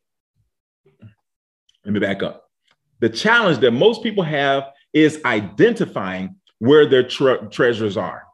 Let 1.84 1.94
me 1.94 2.00
back 2.00 2.22
up. 2.22 2.50
The 2.98 3.08
challenge 3.08 3.58
that 3.58 3.70
most 3.70 4.02
people 4.02 4.24
have 4.24 4.64
is 4.92 5.20
identifying 5.24 6.36
where 6.58 6.88
their 6.88 7.02
tre- 7.02 7.38
treasures 7.50 7.96
are, 7.96 8.24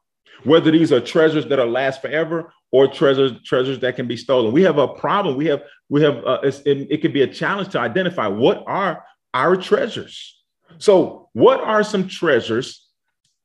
whether 0.45 0.71
these 0.71 0.93
are 0.93 1.01
treasures 1.01 1.47
that 1.47 1.59
are 1.59 1.67
last 1.67 2.01
forever 2.01 2.53
or 2.71 2.87
treasures 2.87 3.33
treasures 3.45 3.79
that 3.81 3.97
can 3.97 4.09
be 4.09 4.17
stolen. 4.17 4.53
We 4.53 4.63
have 4.63 4.79
a 4.79 4.89
problem. 4.89 5.37
We 5.37 5.47
have 5.47 5.63
we 5.89 6.03
have 6.03 6.25
uh, 6.25 6.41
it, 6.43 6.63
it 6.67 7.03
could 7.03 7.13
be 7.13 7.23
a 7.23 7.27
challenge 7.27 7.71
to 7.71 7.81
identify 7.81 8.27
what 8.27 8.65
are 8.67 9.05
our 9.35 9.57
treasures. 9.57 10.43
So, 10.79 11.29
what 11.33 11.61
are 11.61 11.83
some 11.83 12.09
treasures 12.09 12.89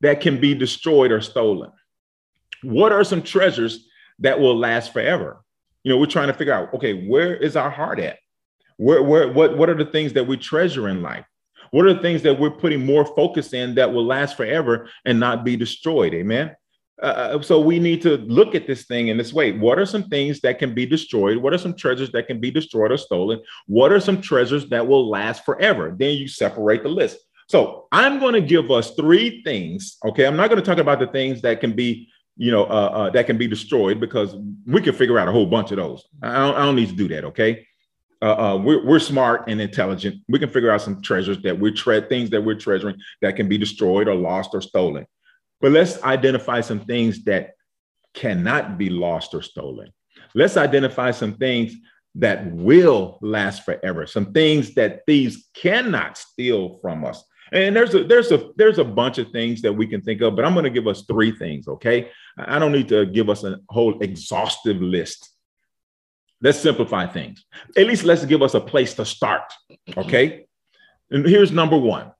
that 0.01 0.21
can 0.21 0.39
be 0.39 0.53
destroyed 0.53 1.11
or 1.11 1.21
stolen? 1.21 1.71
What 2.63 2.91
are 2.91 3.03
some 3.03 3.21
treasures 3.21 3.87
that 4.19 4.39
will 4.39 4.57
last 4.57 4.93
forever? 4.93 5.43
You 5.83 5.91
know, 5.91 5.99
we're 5.99 6.07
trying 6.07 6.27
to 6.27 6.33
figure 6.33 6.53
out, 6.53 6.73
okay, 6.73 7.07
where 7.07 7.35
is 7.35 7.55
our 7.55 7.69
heart 7.69 7.99
at? 7.99 8.17
Where, 8.77 9.01
where, 9.01 9.31
what, 9.31 9.57
what 9.57 9.69
are 9.69 9.75
the 9.75 9.85
things 9.85 10.13
that 10.13 10.25
we 10.25 10.37
treasure 10.37 10.87
in 10.89 11.01
life? 11.01 11.25
What 11.71 11.85
are 11.85 11.93
the 11.93 12.01
things 12.01 12.21
that 12.23 12.39
we're 12.39 12.51
putting 12.51 12.85
more 12.85 13.05
focus 13.05 13.53
in 13.53 13.75
that 13.75 13.91
will 13.91 14.05
last 14.05 14.37
forever 14.37 14.89
and 15.05 15.19
not 15.19 15.43
be 15.43 15.55
destroyed? 15.55 16.13
Amen. 16.13 16.55
Uh, 17.01 17.05
uh, 17.05 17.41
so 17.41 17.59
we 17.59 17.77
need 17.77 18.01
to 18.01 18.17
look 18.17 18.55
at 18.55 18.65
this 18.65 18.85
thing 18.85 19.09
in 19.09 19.17
this 19.17 19.31
way. 19.31 19.51
What 19.51 19.77
are 19.77 19.85
some 19.85 20.03
things 20.09 20.39
that 20.41 20.57
can 20.57 20.73
be 20.73 20.85
destroyed? 20.85 21.37
What 21.37 21.53
are 21.53 21.57
some 21.59 21.75
treasures 21.75 22.11
that 22.13 22.25
can 22.25 22.39
be 22.39 22.49
destroyed 22.49 22.91
or 22.91 22.97
stolen? 22.97 23.39
What 23.67 23.91
are 23.91 23.99
some 23.99 24.19
treasures 24.19 24.67
that 24.69 24.87
will 24.87 25.07
last 25.07 25.45
forever? 25.45 25.95
Then 25.97 26.15
you 26.15 26.27
separate 26.27 26.81
the 26.81 26.89
list. 26.89 27.19
So 27.47 27.87
I'm 27.91 28.19
going 28.19 28.33
to 28.33 28.41
give 28.41 28.71
us 28.71 28.95
three 28.95 29.43
things. 29.43 29.97
Okay, 30.05 30.25
I'm 30.25 30.35
not 30.35 30.49
going 30.49 30.61
to 30.61 30.65
talk 30.65 30.79
about 30.79 30.99
the 30.99 31.07
things 31.07 31.41
that 31.43 31.61
can 31.61 31.73
be, 31.73 32.09
you 32.35 32.51
know, 32.51 32.63
uh, 32.63 32.89
uh, 32.93 33.09
that 33.11 33.27
can 33.27 33.37
be 33.37 33.47
destroyed 33.47 33.99
because 33.99 34.35
we 34.65 34.81
can 34.81 34.93
figure 34.93 35.19
out 35.19 35.27
a 35.27 35.31
whole 35.31 35.45
bunch 35.45 35.71
of 35.71 35.77
those. 35.77 36.03
I 36.23 36.33
don't, 36.33 36.55
I 36.55 36.65
don't 36.65 36.75
need 36.75 36.89
to 36.89 36.95
do 36.95 37.07
that. 37.09 37.25
Okay, 37.25 37.66
uh, 38.21 38.25
uh, 38.25 38.57
we're, 38.57 38.85
we're 38.85 38.99
smart 38.99 39.45
and 39.47 39.61
intelligent. 39.61 40.23
We 40.27 40.39
can 40.39 40.49
figure 40.49 40.71
out 40.71 40.81
some 40.81 41.01
treasures 41.01 41.41
that 41.43 41.59
we're 41.59 41.73
tre- 41.73 42.07
things 42.07 42.29
that 42.31 42.41
we're 42.41 42.55
treasuring 42.55 42.97
that 43.21 43.35
can 43.35 43.47
be 43.47 43.57
destroyed 43.57 44.07
or 44.07 44.15
lost 44.15 44.51
or 44.53 44.61
stolen. 44.61 45.05
But 45.61 45.71
let's 45.71 46.01
identify 46.03 46.61
some 46.61 46.81
things 46.81 47.23
that 47.25 47.51
cannot 48.13 48.77
be 48.77 48.89
lost 48.89 49.33
or 49.33 49.41
stolen. 49.41 49.91
Let's 50.33 50.57
identify 50.57 51.11
some 51.11 51.35
things 51.35 51.73
that 52.15 52.51
will 52.51 53.19
last 53.21 53.63
forever. 53.63 54.07
Some 54.07 54.33
things 54.33 54.73
that 54.73 55.01
thieves 55.05 55.49
cannot 55.53 56.17
steal 56.17 56.79
from 56.81 57.05
us. 57.05 57.23
And 57.53 57.75
there's 57.75 57.95
a 57.95 58.03
there's 58.03 58.31
a 58.31 58.49
there's 58.57 58.77
a 58.77 58.83
bunch 58.83 59.19
of 59.19 59.31
things 59.31 59.61
that 59.61 59.71
we 59.71 59.87
can 59.87 60.01
think 60.01 60.21
of, 60.21 60.35
but 60.35 60.43
I'm 60.43 60.53
going 60.53 60.65
to 60.65 60.69
give 60.69 60.87
us 60.87 61.03
three 61.07 61.31
things. 61.31 61.67
Okay, 61.67 62.09
I 62.37 62.59
don't 62.59 62.73
need 62.73 62.89
to 62.89 63.05
give 63.05 63.29
us 63.29 63.43
a 63.45 63.59
whole 63.69 63.99
exhaustive 64.01 64.81
list. 64.81 65.29
Let's 66.41 66.59
simplify 66.59 67.07
things. 67.07 67.45
At 67.75 67.87
least 67.87 68.03
let's 68.03 68.25
give 68.25 68.41
us 68.41 68.53
a 68.53 68.61
place 68.61 68.93
to 68.95 69.05
start. 69.05 69.51
Okay. 69.95 70.45
And 71.09 71.25
here's 71.25 71.51
number 71.51 71.77
one. 71.77 72.11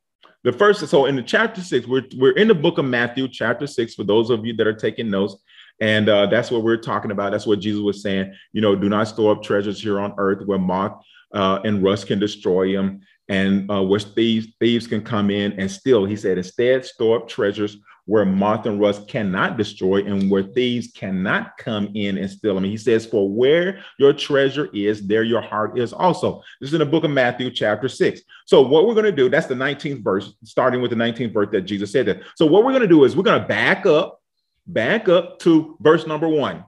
The 0.43 0.53
first, 0.53 0.87
so 0.87 1.05
in 1.05 1.15
the 1.15 1.23
chapter 1.23 1.61
six, 1.61 1.87
we're, 1.87 2.05
we're 2.17 2.31
in 2.31 2.47
the 2.47 2.55
book 2.55 2.77
of 2.77 2.85
Matthew, 2.85 3.27
chapter 3.27 3.67
six, 3.67 3.95
for 3.95 4.03
those 4.03 4.29
of 4.29 4.45
you 4.45 4.55
that 4.55 4.67
are 4.67 4.73
taking 4.73 5.09
notes. 5.09 5.35
And 5.79 6.09
uh, 6.09 6.25
that's 6.27 6.49
what 6.49 6.63
we're 6.63 6.77
talking 6.77 7.11
about. 7.11 7.31
That's 7.31 7.45
what 7.45 7.59
Jesus 7.59 7.81
was 7.81 8.01
saying. 8.01 8.33
You 8.53 8.61
know, 8.61 8.75
do 8.75 8.89
not 8.89 9.07
store 9.07 9.33
up 9.33 9.43
treasures 9.43 9.81
here 9.81 9.99
on 9.99 10.13
earth 10.17 10.45
where 10.45 10.57
moth 10.57 10.99
uh, 11.33 11.59
and 11.65 11.83
rust 11.83 12.07
can 12.07 12.17
destroy 12.17 12.73
them, 12.73 13.01
and 13.27 13.69
uh, 13.69 13.83
where 13.83 13.99
thieves 13.99 14.47
thieves 14.59 14.87
can 14.87 15.03
come 15.03 15.29
in 15.29 15.51
and 15.59 15.69
steal. 15.69 16.05
He 16.05 16.15
said, 16.15 16.37
instead, 16.37 16.85
store 16.85 17.17
up 17.17 17.27
treasures 17.27 17.77
where 18.07 18.25
moth 18.25 18.65
and 18.65 18.79
rust 18.79 19.07
cannot 19.07 19.57
destroy 19.57 19.97
and 19.97 20.31
where 20.31 20.41
thieves 20.41 20.87
cannot 20.87 21.57
come 21.57 21.89
in 21.93 22.17
and 22.17 22.31
steal 22.31 22.55
them. 22.55 22.63
he 22.63 22.77
says, 22.77 23.05
For 23.05 23.29
where 23.29 23.83
your 23.99 24.13
treasure 24.13 24.69
is, 24.73 25.05
there 25.05 25.23
your 25.23 25.41
heart 25.41 25.77
is 25.77 25.93
also. 25.93 26.41
This 26.59 26.69
is 26.69 26.73
in 26.73 26.79
the 26.79 26.85
book 26.85 27.03
of 27.03 27.11
Matthew, 27.11 27.51
chapter 27.51 27.89
6. 27.89 28.21
So, 28.45 28.61
what 28.61 28.87
we're 28.87 28.93
going 28.93 29.05
to 29.05 29.11
do, 29.11 29.29
that's 29.29 29.47
the 29.47 29.55
19th 29.55 30.03
verse, 30.03 30.33
starting 30.43 30.81
with 30.81 30.91
the 30.91 30.97
19th 30.97 31.33
verse 31.33 31.49
that 31.51 31.61
Jesus 31.61 31.91
said 31.91 32.05
that. 32.05 32.21
So, 32.35 32.45
what 32.45 32.63
we're 32.63 32.71
going 32.71 32.81
to 32.81 32.87
do 32.87 33.03
is 33.03 33.15
we're 33.15 33.23
going 33.23 33.41
to 33.41 33.47
back 33.47 33.85
up, 33.85 34.21
back 34.65 35.09
up 35.09 35.39
to 35.39 35.77
verse 35.81 36.07
number 36.07 36.29
one 36.29 36.63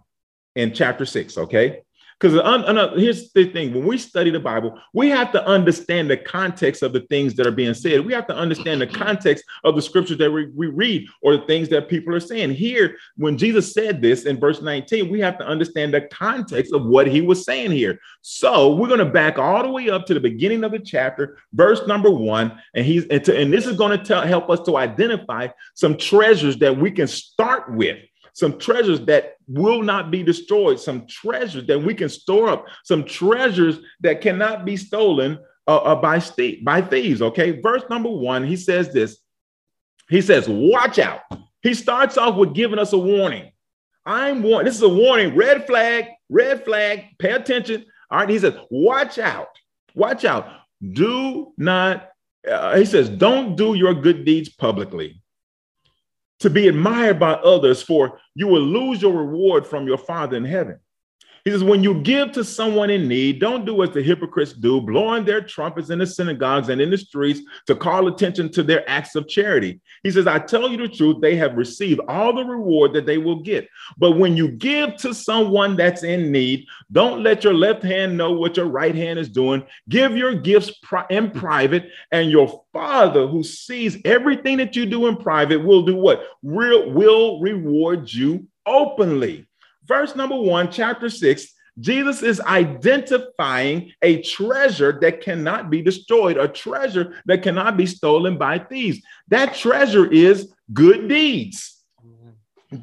in 0.56 0.73
chapter 0.73 1.06
6, 1.06 1.38
okay? 1.38 1.84
Because 2.19 2.91
here's 2.97 3.32
the 3.32 3.45
thing 3.45 3.73
when 3.73 3.86
we 3.86 3.97
study 3.97 4.29
the 4.29 4.39
Bible, 4.39 4.77
we 4.93 5.10
have 5.10 5.32
to 5.32 5.45
understand 5.45 6.10
the 6.10 6.17
context 6.17 6.84
of 6.84 6.91
the 6.91 7.01
things 7.01 7.34
that 7.36 7.47
are 7.47 7.51
being 7.51 7.73
said. 7.73 8.05
We 8.05 8.13
have 8.13 8.27
to 8.27 8.36
understand 8.36 8.82
the 8.82 8.88
context 8.88 9.45
of 9.63 9.75
the 9.75 9.82
scriptures 9.82 10.17
that 10.17 10.29
we, 10.29 10.47
we 10.47 10.67
read 10.67 11.08
or 11.21 11.38
the 11.38 11.45
things 11.45 11.69
that 11.69 11.88
people 11.88 12.13
are 12.13 12.19
saying. 12.19 12.51
Here, 12.51 12.97
when 13.15 13.38
Jesus 13.38 13.73
said 13.73 14.01
this 14.01 14.25
in 14.25 14.38
verse 14.38 14.62
19, 14.62 15.10
we 15.10 15.21
have 15.21 15.38
to 15.38 15.47
understand 15.47 15.93
the 15.93 16.01
context 16.01 16.73
of 16.73 16.86
what 16.86 17.08
he 17.08 17.21
was 17.21 17.45
saying 17.45 17.71
here. 17.71 17.99
So 18.21 18.75
we're 18.75 18.88
going 18.88 18.99
to 18.99 19.05
back 19.05 19.39
all 19.39 19.63
the 19.63 19.69
way 19.69 19.89
up 19.89 20.05
to 20.08 20.13
the 20.13 20.19
beginning 20.19 20.65
of 20.65 20.71
the 20.71 20.79
chapter, 20.79 21.38
verse 21.53 21.88
number 21.88 22.10
one. 22.10 22.60
And 22.73 22.86
he's 22.86 23.05
and, 23.05 23.23
to, 23.23 23.38
and 23.38 23.53
this 23.53 23.65
is 23.65 23.77
going 23.77 24.03
to 24.03 24.27
help 24.27 24.49
us 24.49 24.60
to 24.62 24.75
identify 24.75 25.47
some 25.73 25.95
treasures 25.95 26.58
that 26.58 26.75
we 26.75 26.91
can 26.91 27.08
start 27.08 27.73
with 27.73 27.97
some 28.33 28.57
treasures 28.57 29.01
that 29.05 29.35
will 29.47 29.81
not 29.81 30.11
be 30.11 30.23
destroyed, 30.23 30.79
some 30.79 31.05
treasures 31.07 31.65
that 31.67 31.81
we 31.81 31.93
can 31.93 32.09
store 32.09 32.49
up, 32.49 32.65
some 32.83 33.03
treasures 33.03 33.79
that 34.01 34.21
cannot 34.21 34.65
be 34.65 34.77
stolen 34.77 35.39
uh, 35.67 35.77
uh, 35.77 35.95
by, 35.95 36.19
st- 36.19 36.63
by 36.63 36.81
thieves. 36.81 37.21
Okay, 37.21 37.59
verse 37.59 37.83
number 37.89 38.09
one, 38.09 38.45
he 38.45 38.55
says 38.55 38.93
this. 38.93 39.17
He 40.09 40.21
says, 40.21 40.47
Watch 40.49 40.99
out. 40.99 41.21
He 41.61 41.73
starts 41.73 42.17
off 42.17 42.35
with 42.35 42.53
giving 42.53 42.79
us 42.79 42.93
a 42.93 42.97
warning. 42.97 43.51
I'm 44.05 44.41
warning. 44.41 44.65
This 44.65 44.75
is 44.75 44.81
a 44.81 44.89
warning. 44.89 45.35
Red 45.35 45.67
flag, 45.67 46.07
red 46.29 46.65
flag. 46.65 47.05
Pay 47.19 47.31
attention. 47.31 47.85
All 48.09 48.19
right. 48.19 48.29
He 48.29 48.39
says, 48.39 48.55
Watch 48.71 49.19
out. 49.19 49.49
Watch 49.93 50.25
out. 50.25 50.49
Do 50.93 51.53
not, 51.57 52.09
uh, 52.49 52.77
he 52.77 52.85
says, 52.85 53.09
Don't 53.09 53.55
do 53.55 53.75
your 53.75 53.93
good 53.93 54.25
deeds 54.25 54.49
publicly 54.49 55.18
to 56.39 56.49
be 56.49 56.67
admired 56.67 57.19
by 57.19 57.34
others, 57.34 57.82
for 57.82 58.19
you 58.36 58.47
will 58.47 58.62
lose 58.62 59.02
your 59.02 59.13
reward 59.13 59.67
from 59.67 59.88
your 59.88 59.97
Father 59.97 60.38
in 60.38 60.45
heaven. 60.45 60.80
He 61.49 61.53
says, 61.53 61.63
when 61.63 61.81
you 61.81 61.95
give 62.01 62.31
to 62.33 62.43
someone 62.43 62.91
in 62.91 63.07
need, 63.07 63.39
don't 63.39 63.65
do 63.65 63.81
as 63.81 63.89
the 63.89 64.03
hypocrites 64.03 64.53
do, 64.53 64.79
blowing 64.79 65.25
their 65.25 65.41
trumpets 65.41 65.89
in 65.89 65.97
the 65.97 66.05
synagogues 66.05 66.69
and 66.69 66.79
in 66.79 66.91
the 66.91 66.97
streets 66.99 67.41
to 67.65 67.75
call 67.75 68.07
attention 68.07 68.51
to 68.51 68.62
their 68.62 68.88
acts 68.88 69.15
of 69.15 69.27
charity. 69.27 69.79
He 70.03 70.12
says, 70.12 70.27
I 70.27 70.38
tell 70.38 70.69
you 70.69 70.77
the 70.77 70.88
truth, 70.88 71.21
they 71.21 71.35
have 71.38 71.57
received 71.57 72.01
all 72.07 72.35
the 72.35 72.43
reward 72.43 72.93
that 72.93 73.07
they 73.07 73.17
will 73.17 73.41
get. 73.41 73.67
But 73.97 74.12
when 74.12 74.38
you 74.38 74.49
give 74.49 74.95
to 74.97 75.12
someone 75.12 75.75
that's 75.75 76.03
in 76.03 76.31
need, 76.31 76.67
don't 76.91 77.23
let 77.23 77.43
your 77.43 77.55
left 77.55 77.81
hand 77.81 78.15
know 78.15 78.31
what 78.31 78.55
your 78.55 78.67
right 78.67 78.93
hand 78.93 79.17
is 79.17 79.27
doing. 79.27 79.63
Give 79.89 80.15
your 80.15 80.35
gifts 80.35 80.71
in 81.09 81.31
private, 81.31 81.89
and 82.12 82.29
your 82.29 82.63
Father 82.71 83.25
who 83.25 83.41
sees 83.41 83.97
everything 84.05 84.57
that 84.57 84.75
you 84.75 84.85
do 84.85 85.07
in 85.07 85.17
private 85.17 85.65
will 85.65 85.81
do 85.81 85.95
what? 85.95 86.21
Will, 86.43 86.91
will 86.91 87.41
reward 87.41 88.13
you 88.13 88.45
openly 88.67 89.47
verse 89.89 90.15
number 90.15 90.39
one, 90.39 90.71
chapter 90.71 91.10
six, 91.10 91.54
Jesus 91.80 92.23
is 92.23 92.39
identifying 92.41 93.91
a 94.02 94.21
treasure 94.21 94.97
that 95.02 95.21
cannot 95.21 95.69
be 95.69 95.82
destroyed, 95.82 96.38
a 96.38 96.47
treasure 96.47 97.21
that 97.25 97.43
cannot 97.43 97.75
be 97.75 97.86
stolen 97.86 98.38
by 98.38 98.60
thieves. 98.60 99.02
That 99.28 99.56
treasure 99.56 100.10
is 100.12 100.54
good 100.73 101.08
deeds. 101.08 101.78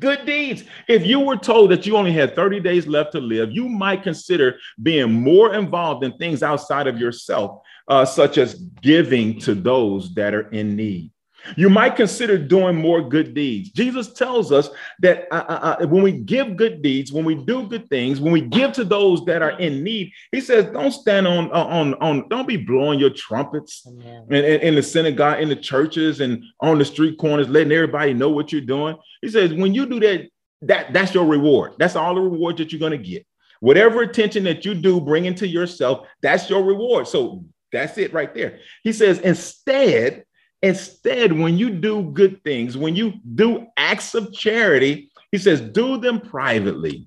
Good 0.00 0.26
deeds. 0.26 0.64
If 0.88 1.06
you 1.06 1.20
were 1.20 1.36
told 1.36 1.70
that 1.70 1.86
you 1.86 1.96
only 1.96 2.12
had 2.12 2.34
30 2.34 2.58
days 2.60 2.88
left 2.88 3.12
to 3.12 3.20
live, 3.20 3.52
you 3.52 3.68
might 3.68 4.02
consider 4.02 4.56
being 4.82 5.12
more 5.12 5.54
involved 5.54 6.02
in 6.02 6.16
things 6.18 6.42
outside 6.42 6.88
of 6.88 6.98
yourself, 6.98 7.60
uh, 7.86 8.04
such 8.04 8.36
as 8.36 8.54
giving 8.54 9.38
to 9.40 9.54
those 9.54 10.12
that 10.14 10.34
are 10.34 10.48
in 10.50 10.74
need. 10.74 11.12
You 11.56 11.70
might 11.70 11.96
consider 11.96 12.38
doing 12.38 12.76
more 12.76 13.08
good 13.08 13.34
deeds. 13.34 13.70
Jesus 13.70 14.12
tells 14.12 14.50
us 14.50 14.68
that 15.00 15.28
uh, 15.30 15.44
uh, 15.48 15.76
uh, 15.80 15.86
when 15.86 16.02
we 16.02 16.12
give 16.12 16.56
good 16.56 16.82
deeds, 16.82 17.12
when 17.12 17.24
we 17.24 17.34
do 17.34 17.68
good 17.68 17.88
things, 17.88 18.20
when 18.20 18.32
we 18.32 18.40
give 18.40 18.72
to 18.72 18.84
those 18.84 19.24
that 19.26 19.42
are 19.42 19.58
in 19.58 19.84
need, 19.84 20.12
he 20.32 20.40
says, 20.40 20.66
don't 20.72 20.90
stand 20.90 21.26
on, 21.26 21.50
uh, 21.52 21.64
on, 21.64 21.94
on, 21.94 22.28
don't 22.28 22.48
be 22.48 22.56
blowing 22.56 22.98
your 22.98 23.10
trumpets 23.10 23.86
in, 23.86 24.34
in, 24.34 24.60
in 24.60 24.74
the 24.74 24.82
synagogue, 24.82 25.40
in 25.40 25.48
the 25.48 25.56
churches, 25.56 26.20
and 26.20 26.42
on 26.60 26.78
the 26.78 26.84
street 26.84 27.18
corners, 27.18 27.48
letting 27.48 27.72
everybody 27.72 28.12
know 28.12 28.30
what 28.30 28.50
you're 28.50 28.60
doing. 28.60 28.96
He 29.22 29.28
says, 29.28 29.52
when 29.52 29.74
you 29.74 29.86
do 29.86 30.00
that, 30.00 30.28
that 30.62 30.92
that's 30.92 31.14
your 31.14 31.26
reward. 31.26 31.74
That's 31.78 31.96
all 31.96 32.14
the 32.14 32.20
reward 32.20 32.56
that 32.56 32.72
you're 32.72 32.80
going 32.80 32.92
to 32.92 32.98
get. 32.98 33.26
Whatever 33.60 34.02
attention 34.02 34.44
that 34.44 34.64
you 34.64 34.74
do 34.74 35.00
bring 35.00 35.26
into 35.26 35.46
yourself, 35.46 36.06
that's 36.22 36.48
your 36.50 36.62
reward. 36.62 37.08
So 37.08 37.44
that's 37.72 37.98
it 37.98 38.12
right 38.12 38.34
there. 38.34 38.60
He 38.82 38.92
says, 38.92 39.18
instead, 39.20 40.24
Instead, 40.62 41.32
when 41.32 41.58
you 41.58 41.70
do 41.70 42.02
good 42.02 42.42
things, 42.42 42.76
when 42.76 42.96
you 42.96 43.14
do 43.34 43.66
acts 43.76 44.14
of 44.14 44.32
charity, 44.32 45.10
he 45.30 45.38
says, 45.38 45.60
do 45.60 45.98
them 45.98 46.20
privately. 46.20 47.06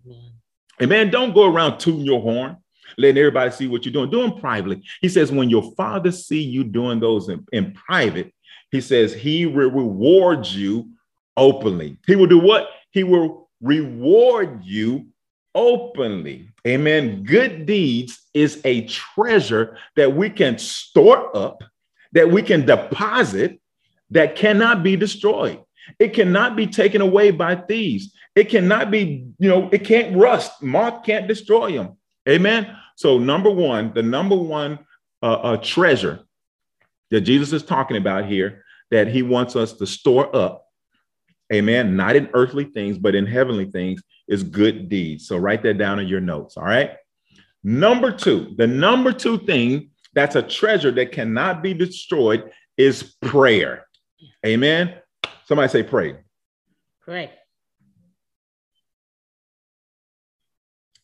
And 0.79 0.89
man, 0.89 1.09
don't 1.09 1.33
go 1.33 1.51
around 1.51 1.79
tooting 1.79 2.05
your 2.05 2.21
horn, 2.21 2.57
letting 2.97 3.17
everybody 3.17 3.51
see 3.51 3.67
what 3.67 3.85
you're 3.85 3.93
doing. 3.93 4.09
Do 4.09 4.21
them 4.21 4.39
privately. 4.39 4.83
He 5.01 5.09
says, 5.09 5.31
when 5.31 5.49
your 5.49 5.73
father 5.75 6.11
see 6.11 6.41
you 6.41 6.63
doing 6.63 6.99
those 6.99 7.29
in, 7.29 7.45
in 7.51 7.73
private, 7.73 8.33
he 8.71 8.81
says 8.81 9.13
he 9.13 9.45
will 9.45 9.71
reward 9.71 10.45
you 10.45 10.91
openly. 11.35 11.97
He 12.05 12.15
will 12.15 12.27
do 12.27 12.39
what? 12.39 12.69
He 12.91 13.03
will 13.03 13.49
reward 13.61 14.63
you 14.63 15.07
openly. 15.55 16.49
Amen. 16.67 17.23
Good 17.23 17.65
deeds 17.65 18.29
is 18.33 18.61
a 18.63 18.85
treasure 18.85 19.77
that 19.95 20.13
we 20.15 20.29
can 20.29 20.57
store 20.59 21.35
up 21.35 21.63
that 22.11 22.29
we 22.29 22.41
can 22.41 22.65
deposit 22.65 23.59
that 24.11 24.35
cannot 24.35 24.83
be 24.83 24.95
destroyed. 24.95 25.63
It 25.97 26.13
cannot 26.13 26.55
be 26.55 26.67
taken 26.67 27.01
away 27.01 27.31
by 27.31 27.55
thieves. 27.55 28.13
It 28.35 28.49
cannot 28.49 28.91
be, 28.91 29.25
you 29.39 29.49
know, 29.49 29.69
it 29.71 29.85
can't 29.85 30.15
rust. 30.15 30.61
Moth 30.61 31.03
can't 31.03 31.27
destroy 31.27 31.73
them. 31.73 31.97
Amen. 32.27 32.75
So, 32.95 33.17
number 33.17 33.49
one, 33.49 33.93
the 33.93 34.03
number 34.03 34.35
one 34.35 34.79
uh, 35.23 35.33
uh, 35.33 35.57
treasure 35.57 36.19
that 37.11 37.21
Jesus 37.21 37.53
is 37.53 37.63
talking 37.63 37.97
about 37.97 38.25
here 38.25 38.63
that 38.91 39.07
he 39.07 39.23
wants 39.23 39.55
us 39.55 39.73
to 39.73 39.87
store 39.87 40.35
up, 40.35 40.65
amen, 41.51 41.95
not 41.95 42.15
in 42.15 42.29
earthly 42.33 42.65
things, 42.65 42.97
but 42.97 43.15
in 43.15 43.25
heavenly 43.25 43.65
things, 43.65 44.01
is 44.27 44.43
good 44.43 44.89
deeds. 44.89 45.27
So, 45.27 45.37
write 45.37 45.63
that 45.63 45.77
down 45.77 45.99
in 45.99 46.07
your 46.07 46.21
notes. 46.21 46.57
All 46.57 46.65
right. 46.65 46.91
Number 47.63 48.11
two, 48.11 48.53
the 48.57 48.67
number 48.67 49.11
two 49.11 49.39
thing 49.39 49.89
that's 50.13 50.35
a 50.35 50.41
treasure 50.41 50.91
that 50.91 51.11
cannot 51.11 51.61
be 51.61 51.73
destroyed 51.73 52.51
is 52.77 53.15
prayer. 53.21 53.85
Amen. 54.45 54.95
Somebody 55.45 55.69
say 55.69 55.83
pray. 55.83 56.15
Pray. 57.01 57.31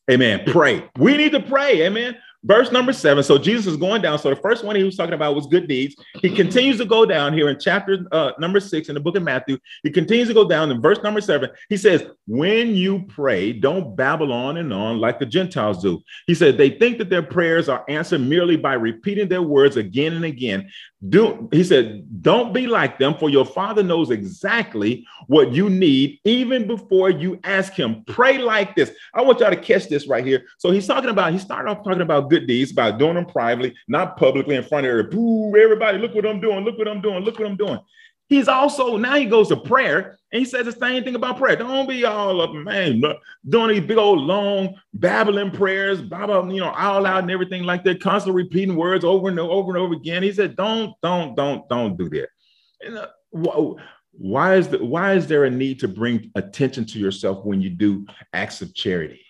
Amen. 0.09 0.43
Pray. 0.45 0.87
We 0.97 1.17
need 1.17 1.31
to 1.31 1.39
pray. 1.39 1.85
Amen. 1.85 2.15
Verse 2.45 2.71
number 2.71 2.93
seven. 2.93 3.23
So 3.23 3.39
Jesus 3.39 3.65
is 3.65 3.75
going 3.75 4.03
down. 4.03 4.19
So 4.19 4.29
the 4.29 4.35
first 4.35 4.63
one 4.63 4.75
he 4.75 4.83
was 4.83 4.95
talking 4.95 5.15
about 5.15 5.33
was 5.33 5.47
good 5.47 5.67
deeds. 5.67 5.95
He 6.21 6.29
continues 6.29 6.77
to 6.77 6.85
go 6.85 7.03
down 7.03 7.33
here 7.33 7.49
in 7.49 7.59
chapter 7.59 8.05
uh, 8.11 8.33
number 8.37 8.59
six 8.59 8.87
in 8.87 8.93
the 8.93 8.99
book 9.01 9.17
of 9.17 9.23
Matthew. 9.23 9.57
He 9.81 9.89
continues 9.89 10.27
to 10.27 10.35
go 10.35 10.47
down 10.47 10.69
in 10.69 10.79
verse 10.79 11.01
number 11.01 11.21
seven. 11.21 11.49
He 11.69 11.77
says, 11.77 12.05
When 12.27 12.75
you 12.75 13.03
pray, 13.07 13.51
don't 13.51 13.95
babble 13.95 14.31
on 14.31 14.57
and 14.57 14.71
on 14.71 14.99
like 14.99 15.17
the 15.17 15.25
Gentiles 15.25 15.81
do. 15.81 16.03
He 16.27 16.35
said, 16.35 16.55
They 16.55 16.69
think 16.69 16.99
that 16.99 17.09
their 17.09 17.23
prayers 17.23 17.67
are 17.67 17.83
answered 17.89 18.21
merely 18.21 18.57
by 18.57 18.73
repeating 18.73 19.27
their 19.27 19.41
words 19.41 19.75
again 19.75 20.13
and 20.13 20.25
again. 20.25 20.69
Do 21.09 21.49
he 21.51 21.63
said, 21.63 22.21
Don't 22.21 22.53
be 22.53 22.67
like 22.67 22.97
them, 22.97 23.15
for 23.15 23.29
your 23.29 23.45
father 23.45 23.83
knows 23.83 24.11
exactly 24.11 25.05
what 25.27 25.51
you 25.51 25.69
need 25.69 26.19
even 26.23 26.67
before 26.67 27.09
you 27.09 27.39
ask 27.43 27.73
him. 27.73 28.03
Pray 28.05 28.37
like 28.37 28.75
this. 28.75 28.91
I 29.13 29.21
want 29.21 29.39
y'all 29.39 29.49
to 29.49 29.57
catch 29.57 29.87
this 29.87 30.07
right 30.07 30.25
here. 30.25 30.45
So 30.57 30.71
he's 30.71 30.87
talking 30.87 31.09
about, 31.09 31.33
he 31.33 31.39
started 31.39 31.69
off 31.69 31.83
talking 31.83 32.01
about 32.01 32.29
good 32.29 32.47
deeds, 32.47 32.71
about 32.71 32.97
doing 32.97 33.15
them 33.15 33.25
privately, 33.25 33.75
not 33.87 34.17
publicly 34.17 34.55
in 34.55 34.63
front 34.63 34.85
of 34.85 34.89
everybody. 34.89 35.61
Everybody, 35.61 35.97
look 35.97 36.15
what 36.15 36.25
I'm 36.25 36.39
doing, 36.39 36.63
look 36.63 36.77
what 36.77 36.87
I'm 36.87 37.01
doing, 37.01 37.23
look 37.23 37.39
what 37.39 37.47
I'm 37.47 37.57
doing. 37.57 37.79
He's 38.27 38.47
also 38.47 38.97
now 38.97 39.15
he 39.15 39.25
goes 39.25 39.49
to 39.49 39.57
prayer 39.57 40.17
and 40.31 40.39
he 40.39 40.45
says 40.45 40.65
the 40.65 40.71
same 40.71 41.03
thing 41.03 41.15
about 41.15 41.37
prayer. 41.37 41.55
Don't 41.55 41.87
be 41.87 42.05
all 42.05 42.41
up, 42.41 42.53
man, 42.53 43.01
doing 43.47 43.69
these 43.69 43.87
big 43.87 43.97
old 43.97 44.19
long 44.19 44.75
babbling 44.93 45.51
prayers, 45.51 46.01
blah, 46.01 46.25
blah, 46.25 46.43
you 46.47 46.59
know, 46.59 46.71
all 46.71 47.05
out 47.05 47.21
and 47.21 47.31
everything 47.31 47.63
like 47.63 47.83
that, 47.83 48.01
constantly 48.01 48.43
repeating 48.43 48.75
words 48.75 49.05
over 49.05 49.29
and 49.29 49.39
over 49.39 49.69
and 49.69 49.77
over 49.77 49.93
again. 49.93 50.23
He 50.23 50.33
said, 50.33 50.55
Don't, 50.55 50.93
don't, 51.01 51.35
don't, 51.35 51.69
don't 51.69 51.97
do 51.97 52.09
that. 52.09 52.29
And, 52.81 52.97
uh, 52.97 53.73
why 54.17 54.55
is 54.55 54.69
the, 54.69 54.83
why 54.83 55.13
is 55.13 55.27
there 55.27 55.43
a 55.43 55.49
need 55.49 55.79
to 55.81 55.87
bring 55.87 56.31
attention 56.35 56.85
to 56.85 56.99
yourself 56.99 57.45
when 57.45 57.61
you 57.61 57.69
do 57.69 58.05
acts 58.33 58.61
of 58.61 58.73
charity? 58.73 59.21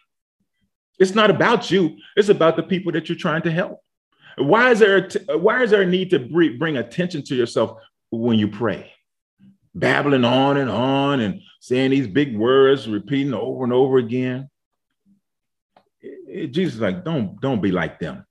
It's 0.99 1.15
not 1.15 1.29
about 1.29 1.69
you, 1.69 1.97
it's 2.15 2.29
about 2.29 2.55
the 2.55 2.63
people 2.63 2.91
that 2.93 3.09
you're 3.09 3.17
trying 3.17 3.41
to 3.41 3.51
help. 3.51 3.81
Why 4.37 4.71
is 4.71 4.79
there 4.79 5.09
why 5.27 5.63
is 5.63 5.71
there 5.71 5.81
a 5.81 5.85
need 5.85 6.09
to 6.09 6.19
bring 6.19 6.77
attention 6.77 7.23
to 7.23 7.35
yourself 7.35 7.79
when 8.19 8.39
you 8.39 8.47
pray? 8.47 8.91
Babbling 9.73 10.25
on 10.25 10.57
and 10.57 10.69
on 10.69 11.19
and 11.19 11.41
saying 11.59 11.91
these 11.91 12.07
big 12.07 12.37
words, 12.37 12.87
repeating 12.87 13.33
over 13.33 13.63
and 13.63 13.73
over 13.73 13.97
again. 13.97 14.49
Jesus 16.51 16.75
is 16.75 16.81
like, 16.81 17.03
don't 17.03 17.39
don't 17.41 17.61
be 17.61 17.71
like 17.71 17.99
them. 17.99 18.25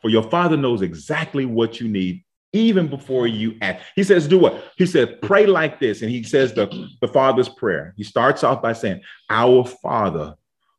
For 0.00 0.08
your 0.08 0.22
father 0.22 0.56
knows 0.56 0.82
exactly 0.82 1.44
what 1.44 1.80
you 1.80 1.88
need 1.88 2.24
even 2.52 2.88
before 2.88 3.26
you 3.26 3.56
ask. 3.60 3.84
He 3.94 4.04
says, 4.04 4.26
do 4.26 4.38
what? 4.38 4.72
He 4.76 4.86
said, 4.86 5.20
pray 5.22 5.46
like 5.46 5.80
this. 5.80 6.02
And 6.02 6.10
he 6.10 6.22
says 6.22 6.54
the, 6.54 6.88
the 7.00 7.08
Father's 7.08 7.48
Prayer. 7.48 7.94
He 7.96 8.04
starts 8.04 8.42
off 8.42 8.62
by 8.62 8.72
saying, 8.72 9.02
Our 9.28 9.64
Father 9.64 10.34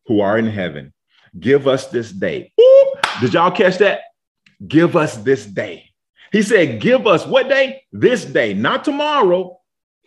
who 0.08 0.22
are 0.22 0.38
in 0.38 0.48
heaven, 0.48 0.94
give 1.40 1.68
us 1.68 1.88
this 1.88 2.12
day. 2.12 2.52
Did 3.22 3.34
y'all 3.34 3.52
catch 3.52 3.78
that? 3.78 4.02
Give 4.68 4.96
us 4.96 5.18
this 5.18 5.46
day. 5.46 5.89
He 6.32 6.42
said, 6.42 6.82
Give 6.82 7.08
us 7.08 7.26
what 7.26 7.50
day? 7.50 7.84
This 7.92 8.26
day, 8.26 8.54
not 8.54 8.84
tomorrow. 8.84 9.60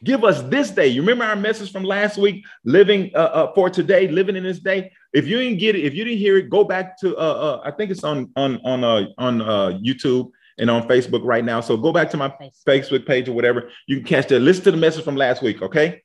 Give 0.04 0.24
us 0.24 0.42
this 0.42 0.70
day. 0.70 0.88
You 0.88 1.02
remember 1.02 1.24
our 1.24 1.36
message 1.36 1.70
from 1.70 1.84
last 1.84 2.18
week, 2.18 2.44
living 2.64 3.12
uh, 3.14 3.18
uh, 3.18 3.54
for 3.54 3.70
today, 3.70 4.08
living 4.08 4.34
in 4.34 4.42
this 4.42 4.58
day. 4.58 4.90
If 5.12 5.28
you 5.28 5.38
didn't 5.38 5.58
get 5.58 5.76
it, 5.76 5.84
if 5.84 5.94
you 5.94 6.04
didn't 6.04 6.18
hear 6.18 6.38
it, 6.38 6.50
go 6.50 6.64
back 6.64 6.98
to. 7.00 7.16
Uh, 7.16 7.20
uh 7.20 7.60
I 7.64 7.70
think 7.70 7.90
it's 7.90 8.02
on 8.02 8.30
on 8.34 8.60
on 8.64 8.82
uh, 8.82 9.06
on 9.18 9.42
uh, 9.42 9.78
YouTube 9.84 10.30
and 10.58 10.70
on 10.70 10.88
Facebook 10.88 11.24
right 11.24 11.44
now. 11.44 11.60
So 11.60 11.76
go 11.76 11.92
back 11.92 12.10
to 12.10 12.16
my 12.16 12.32
Facebook 12.66 13.06
page 13.06 13.28
or 13.28 13.32
whatever. 13.32 13.70
You 13.86 13.98
can 13.98 14.06
catch 14.06 14.28
that. 14.28 14.40
Listen 14.40 14.64
to 14.64 14.70
the 14.72 14.76
message 14.76 15.04
from 15.04 15.16
last 15.16 15.42
week, 15.42 15.62
okay? 15.62 16.02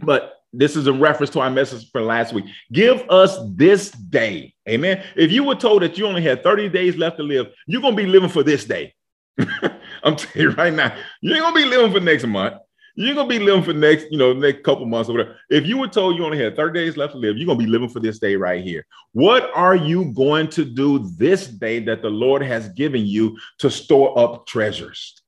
But 0.00 0.34
this 0.52 0.76
is 0.76 0.86
a 0.86 0.92
reference 0.92 1.30
to 1.30 1.40
our 1.40 1.50
message 1.50 1.90
from 1.90 2.06
last 2.06 2.32
week. 2.32 2.44
Give 2.72 3.08
us 3.10 3.38
this 3.54 3.90
day. 3.90 4.54
Amen. 4.68 5.04
If 5.16 5.32
you 5.32 5.44
were 5.44 5.54
told 5.54 5.82
that 5.82 5.98
you 5.98 6.06
only 6.06 6.22
had 6.22 6.42
30 6.42 6.68
days 6.68 6.96
left 6.96 7.16
to 7.18 7.22
live, 7.22 7.46
you're 7.66 7.80
going 7.82 7.96
to 7.96 8.02
be 8.02 8.08
living 8.08 8.28
for 8.28 8.42
this 8.42 8.64
day. 8.64 8.94
I'm 10.02 10.16
telling 10.16 10.40
you 10.40 10.50
right 10.50 10.72
now, 10.72 10.96
you 11.20 11.34
ain't 11.34 11.46
to 11.46 11.52
be 11.52 11.64
living 11.64 11.92
for 11.92 12.00
next 12.00 12.26
month. 12.26 12.54
You're 12.96 13.16
gonna 13.16 13.28
be 13.28 13.40
living 13.40 13.64
for 13.64 13.72
next, 13.72 14.06
you 14.12 14.18
know, 14.18 14.32
next 14.32 14.62
couple 14.62 14.86
months 14.86 15.10
or 15.10 15.14
whatever. 15.14 15.36
If 15.50 15.66
you 15.66 15.78
were 15.78 15.88
told 15.88 16.16
you 16.16 16.24
only 16.24 16.38
had 16.38 16.54
30 16.54 16.78
days 16.78 16.96
left 16.96 17.14
to 17.14 17.18
live, 17.18 17.36
you're 17.36 17.46
gonna 17.46 17.58
be 17.58 17.66
living 17.66 17.88
for 17.88 17.98
this 17.98 18.20
day 18.20 18.36
right 18.36 18.62
here. 18.62 18.86
What 19.12 19.50
are 19.52 19.74
you 19.74 20.12
going 20.12 20.48
to 20.50 20.64
do 20.64 21.10
this 21.16 21.48
day 21.48 21.80
that 21.80 22.02
the 22.02 22.10
Lord 22.10 22.42
has 22.42 22.68
given 22.70 23.04
you 23.04 23.36
to 23.58 23.68
store 23.68 24.16
up 24.16 24.46
treasures? 24.46 25.20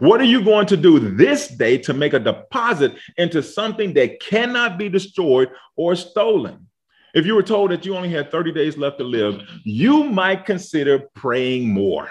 What 0.00 0.20
are 0.20 0.24
you 0.24 0.42
going 0.42 0.66
to 0.66 0.76
do 0.76 0.98
this 0.98 1.48
day 1.48 1.78
to 1.78 1.94
make 1.94 2.14
a 2.14 2.18
deposit 2.18 2.96
into 3.16 3.42
something 3.42 3.94
that 3.94 4.20
cannot 4.20 4.76
be 4.76 4.88
destroyed 4.88 5.50
or 5.76 5.94
stolen? 5.94 6.66
If 7.14 7.26
you 7.26 7.36
were 7.36 7.44
told 7.44 7.70
that 7.70 7.86
you 7.86 7.96
only 7.96 8.10
had 8.10 8.32
30 8.32 8.50
days 8.50 8.76
left 8.76 8.98
to 8.98 9.04
live, 9.04 9.40
you 9.62 10.02
might 10.02 10.44
consider 10.44 10.98
praying 11.14 11.68
more. 11.68 12.10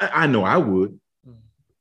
I, 0.00 0.24
I 0.24 0.26
know 0.26 0.44
I 0.44 0.56
would 0.56 0.98
mm. 1.26 1.36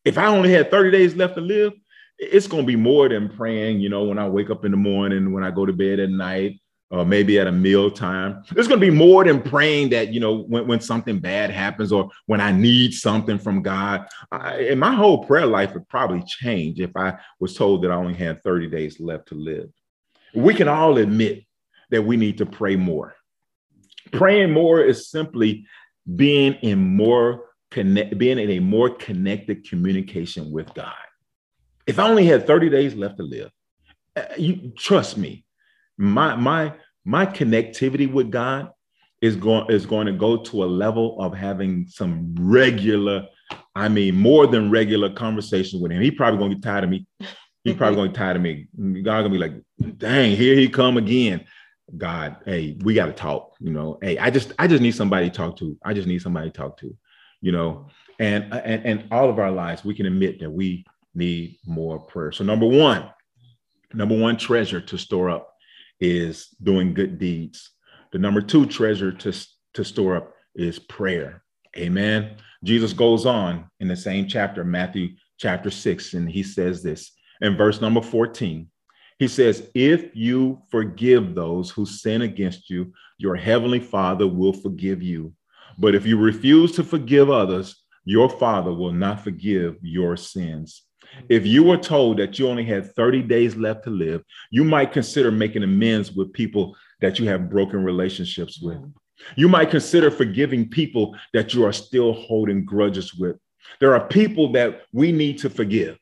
if 0.05 0.17
I 0.17 0.27
only 0.27 0.51
had 0.51 0.71
30 0.71 0.91
days 0.91 1.15
left 1.15 1.35
to 1.35 1.41
live, 1.41 1.73
it's 2.17 2.47
going 2.47 2.63
to 2.63 2.67
be 2.67 2.75
more 2.75 3.09
than 3.09 3.29
praying, 3.29 3.79
you 3.79 3.89
know, 3.89 4.03
when 4.05 4.17
I 4.17 4.27
wake 4.27 4.49
up 4.49 4.65
in 4.65 4.71
the 4.71 4.77
morning, 4.77 5.33
when 5.33 5.43
I 5.43 5.51
go 5.51 5.65
to 5.65 5.73
bed 5.73 5.99
at 5.99 6.09
night, 6.09 6.59
or 6.89 7.05
maybe 7.05 7.37
at 7.37 7.47
a 7.47 7.51
meal 7.51 7.91
time. 7.91 8.43
It's 8.55 8.67
going 8.67 8.79
to 8.79 8.85
be 8.85 8.91
more 8.91 9.25
than 9.25 9.41
praying 9.41 9.89
that, 9.89 10.13
you 10.13 10.19
know, 10.19 10.43
when, 10.43 10.67
when 10.67 10.79
something 10.79 11.19
bad 11.19 11.49
happens 11.49 11.91
or 11.91 12.09
when 12.27 12.39
I 12.39 12.51
need 12.51 12.93
something 12.93 13.37
from 13.37 13.61
God. 13.61 14.07
I, 14.31 14.55
and 14.55 14.79
my 14.79 14.93
whole 14.93 15.25
prayer 15.25 15.45
life 15.45 15.73
would 15.73 15.87
probably 15.89 16.23
change 16.25 16.79
if 16.79 16.95
I 16.95 17.17
was 17.39 17.55
told 17.55 17.83
that 17.83 17.91
I 17.91 17.95
only 17.95 18.13
had 18.13 18.41
30 18.41 18.67
days 18.67 18.99
left 18.99 19.27
to 19.29 19.35
live. 19.35 19.69
We 20.33 20.53
can 20.53 20.67
all 20.67 20.97
admit 20.97 21.43
that 21.89 22.03
we 22.03 22.15
need 22.15 22.37
to 22.37 22.45
pray 22.45 22.75
more. 22.75 23.15
Praying 24.11 24.51
more 24.51 24.81
is 24.81 25.09
simply 25.09 25.65
being 26.15 26.53
in 26.61 26.95
more 26.95 27.46
connect, 27.71 28.17
being 28.17 28.39
in 28.39 28.51
a 28.51 28.60
more 28.60 28.89
connected 28.89 29.67
communication 29.67 30.51
with 30.51 30.73
God. 30.73 30.93
If 31.86 31.99
I 31.99 32.10
only 32.10 32.25
had 32.25 32.47
30 32.47 32.69
days 32.69 32.95
left 32.95 33.17
to 33.17 33.23
live, 33.23 33.49
uh, 34.15 34.23
you 34.38 34.73
trust 34.77 35.17
me, 35.17 35.45
my 35.97 36.36
my 36.36 36.73
my 37.06 37.25
connectivity 37.25 38.12
with 38.12 38.32
God 38.32 38.71
is 39.21 39.36
going 39.36 39.69
is 39.69 39.86
going 39.86 40.08
to 40.08 40.13
go 40.13 40.38
to 40.38 40.63
a 40.63 40.65
level 40.65 41.19
of 41.21 41.34
having 41.34 41.88
some 41.88 42.36
regular, 42.39 43.27
I 43.75 43.89
mean, 43.89 44.15
more 44.15 44.47
than 44.47 44.69
regular 44.69 45.10
conversation 45.10 45.82
with 45.82 45.91
him. 45.91 46.01
He 46.01 46.12
probably 46.12 46.39
gonna 46.39 46.56
get 46.56 46.63
tired 46.63 46.84
of 46.84 46.89
me. 46.89 47.08
He's 47.63 47.75
probably 47.75 47.95
gonna 47.95 48.10
get 48.10 48.17
tired 48.17 48.36
of 48.38 48.41
me. 48.41 48.67
God 48.77 49.21
gonna 49.21 49.30
be 49.30 49.38
like, 49.38 49.53
dang, 49.97 50.36
here 50.36 50.56
he 50.56 50.69
come 50.69 50.97
again. 50.97 51.45
God, 51.95 52.38
hey, 52.45 52.77
we 52.82 52.93
got 52.93 53.06
to 53.06 53.13
talk. 53.13 53.56
You 53.62 53.71
know, 53.71 53.97
hey, 54.01 54.17
I 54.17 54.30
just 54.30 54.51
I 54.60 54.67
just 54.67 54.82
need 54.82 54.95
somebody 54.95 55.30
to 55.30 55.36
talk 55.36 55.58
to. 55.58 55.77
I 55.84 55.93
just 55.93 56.08
need 56.08 56.21
somebody 56.21 56.51
to 56.51 56.58
talk 56.58 56.77
to 56.80 56.95
you 57.41 57.52
know, 57.52 57.88
and 58.19 58.52
and 58.54 58.86
and 58.86 59.08
all 59.12 59.30
of 59.30 59.39
our 59.39 59.52
lives, 59.52 59.86
we 59.86 59.95
can 59.95 60.06
admit 60.06 60.39
that 60.39 60.50
we 60.50 60.86
need 61.13 61.58
more 61.65 62.00
prayer. 62.00 62.32
So 62.32 62.43
number 62.43 62.67
one, 62.67 63.10
number 63.93 64.17
one 64.17 64.38
treasure 64.38 64.82
to 64.82 64.97
store 64.97 65.30
up 65.30 65.54
is 66.00 66.50
doing 66.62 66.93
good 66.93 67.17
deeds. 67.17 67.71
The 68.12 68.19
number 68.19 68.41
two 68.41 68.65
treasure 68.65 69.12
to, 69.12 69.34
to 69.73 69.84
store 69.84 70.15
up 70.15 70.34
is 70.56 70.80
prayer. 70.80 71.43
Amen. 71.76 72.38
Jesus 72.63 72.93
goes 72.93 73.26
on 73.26 73.69
in 73.80 73.88
the 73.88 73.95
same 73.95 74.28
chapter, 74.28 74.63
Matthew 74.63 75.10
chapter 75.38 75.69
6, 75.69 76.13
and 76.13 76.30
he 76.30 76.43
says 76.43 76.82
this 76.82 77.12
in 77.41 77.58
verse 77.58 77.82
number 77.82 78.02
14. 78.02 78.67
He 79.19 79.28
says, 79.28 79.69
If 79.73 80.15
you 80.15 80.62
forgive 80.69 81.36
those 81.36 81.69
who 81.69 81.86
sin 81.86 82.21
against 82.21 82.69
you, 82.69 82.93
your 83.17 83.36
heavenly 83.36 83.80
Father 83.80 84.28
will 84.28 84.54
forgive 84.54 85.02
you. 85.02 85.34
But 85.77 85.95
if 85.95 86.05
you 86.05 86.17
refuse 86.17 86.71
to 86.73 86.83
forgive 86.83 87.29
others, 87.29 87.83
your 88.05 88.29
father 88.29 88.73
will 88.73 88.93
not 88.93 89.23
forgive 89.23 89.75
your 89.81 90.17
sins. 90.17 90.83
If 91.29 91.45
you 91.45 91.63
were 91.63 91.77
told 91.77 92.17
that 92.17 92.37
you 92.37 92.47
only 92.47 92.65
had 92.65 92.93
30 92.95 93.23
days 93.23 93.55
left 93.55 93.83
to 93.83 93.89
live, 93.89 94.23
you 94.51 94.63
might 94.63 94.91
consider 94.91 95.31
making 95.31 95.63
amends 95.63 96.11
with 96.11 96.33
people 96.33 96.75
that 97.01 97.19
you 97.19 97.27
have 97.27 97.49
broken 97.49 97.83
relationships 97.83 98.59
with. 98.61 98.77
Mm. 98.77 98.93
You 99.35 99.49
might 99.49 99.71
consider 99.71 100.11
forgiving 100.11 100.69
people 100.69 101.15
that 101.33 101.53
you 101.53 101.65
are 101.65 101.73
still 101.73 102.13
holding 102.13 102.65
grudges 102.65 103.13
with. 103.13 103.37
There 103.79 103.93
are 103.93 104.07
people 104.07 104.51
that 104.53 104.83
we 104.93 105.11
need 105.11 105.39
to 105.39 105.49
forgive. 105.49 105.97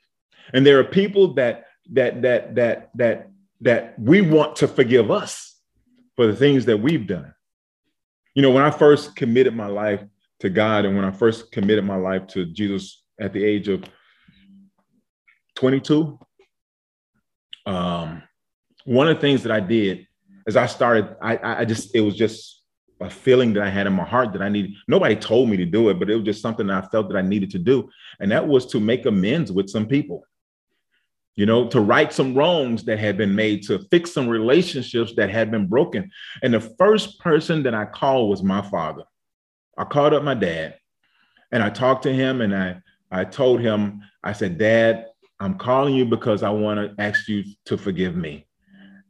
And 0.53 0.65
there 0.65 0.79
are 0.79 0.83
people 0.83 1.33
that 1.35 1.65
that 1.93 2.21
that 2.23 2.55
that 2.55 2.89
that 2.95 3.29
that 3.61 3.99
we 3.99 4.21
want 4.21 4.57
to 4.57 4.67
forgive 4.67 5.11
us 5.11 5.55
for 6.15 6.27
the 6.27 6.35
things 6.35 6.65
that 6.65 6.77
we've 6.77 7.07
done 7.07 7.34
you 8.35 8.41
know, 8.41 8.51
when 8.51 8.63
I 8.63 8.69
first 8.69 9.15
committed 9.15 9.55
my 9.55 9.67
life 9.67 10.03
to 10.41 10.49
God 10.49 10.85
and 10.85 10.95
when 10.95 11.05
I 11.05 11.11
first 11.11 11.51
committed 11.51 11.85
my 11.85 11.95
life 11.95 12.27
to 12.27 12.45
Jesus 12.45 13.03
at 13.19 13.31
the 13.31 13.43
age 13.43 13.69
of 13.69 13.83
22, 15.55 16.19
um, 17.65 18.21
one 18.83 19.07
of 19.07 19.15
the 19.15 19.21
things 19.21 19.41
that 19.43 19.51
I 19.53 19.61
did 19.61 20.05
is 20.45 20.57
I 20.57 20.65
started, 20.65 21.15
I, 21.21 21.61
I 21.61 21.65
just, 21.65 21.95
it 21.95 22.01
was 22.01 22.15
just 22.15 22.61
a 22.99 23.09
feeling 23.09 23.53
that 23.53 23.63
I 23.63 23.69
had 23.69 23.87
in 23.87 23.93
my 23.93 24.03
heart 24.03 24.33
that 24.33 24.41
I 24.41 24.49
needed. 24.49 24.73
Nobody 24.87 25.15
told 25.15 25.49
me 25.49 25.55
to 25.57 25.65
do 25.65 25.89
it, 25.89 25.97
but 25.97 26.09
it 26.09 26.15
was 26.15 26.25
just 26.25 26.41
something 26.41 26.67
that 26.67 26.83
I 26.83 26.87
felt 26.87 27.07
that 27.09 27.17
I 27.17 27.21
needed 27.21 27.51
to 27.51 27.59
do. 27.59 27.89
And 28.19 28.31
that 28.31 28.45
was 28.45 28.65
to 28.67 28.81
make 28.81 29.05
amends 29.05 29.51
with 29.51 29.69
some 29.69 29.87
people 29.87 30.23
you 31.35 31.45
know, 31.45 31.67
to 31.67 31.81
right 31.81 32.13
some 32.13 32.33
wrongs 32.33 32.83
that 32.85 32.99
had 32.99 33.17
been 33.17 33.35
made, 33.35 33.63
to 33.63 33.79
fix 33.91 34.13
some 34.13 34.27
relationships 34.27 35.13
that 35.17 35.29
had 35.29 35.51
been 35.51 35.67
broken. 35.67 36.09
And 36.41 36.53
the 36.53 36.61
first 36.61 37.19
person 37.19 37.63
that 37.63 37.73
I 37.73 37.85
called 37.85 38.29
was 38.29 38.41
my 38.41 38.61
father. 38.61 39.03
I 39.77 39.83
called 39.83 40.13
up 40.13 40.23
my 40.23 40.35
dad 40.35 40.75
and 41.51 41.61
I 41.61 41.69
talked 41.69 42.03
to 42.03 42.13
him 42.13 42.41
and 42.41 42.55
I, 42.55 42.77
I 43.11 43.25
told 43.25 43.59
him, 43.59 44.01
I 44.23 44.33
said, 44.33 44.57
Dad, 44.57 45.05
I'm 45.39 45.57
calling 45.57 45.93
you 45.93 46.05
because 46.05 46.43
I 46.43 46.49
want 46.49 46.79
to 46.79 47.03
ask 47.03 47.27
you 47.27 47.43
to 47.65 47.77
forgive 47.77 48.15
me. 48.15 48.47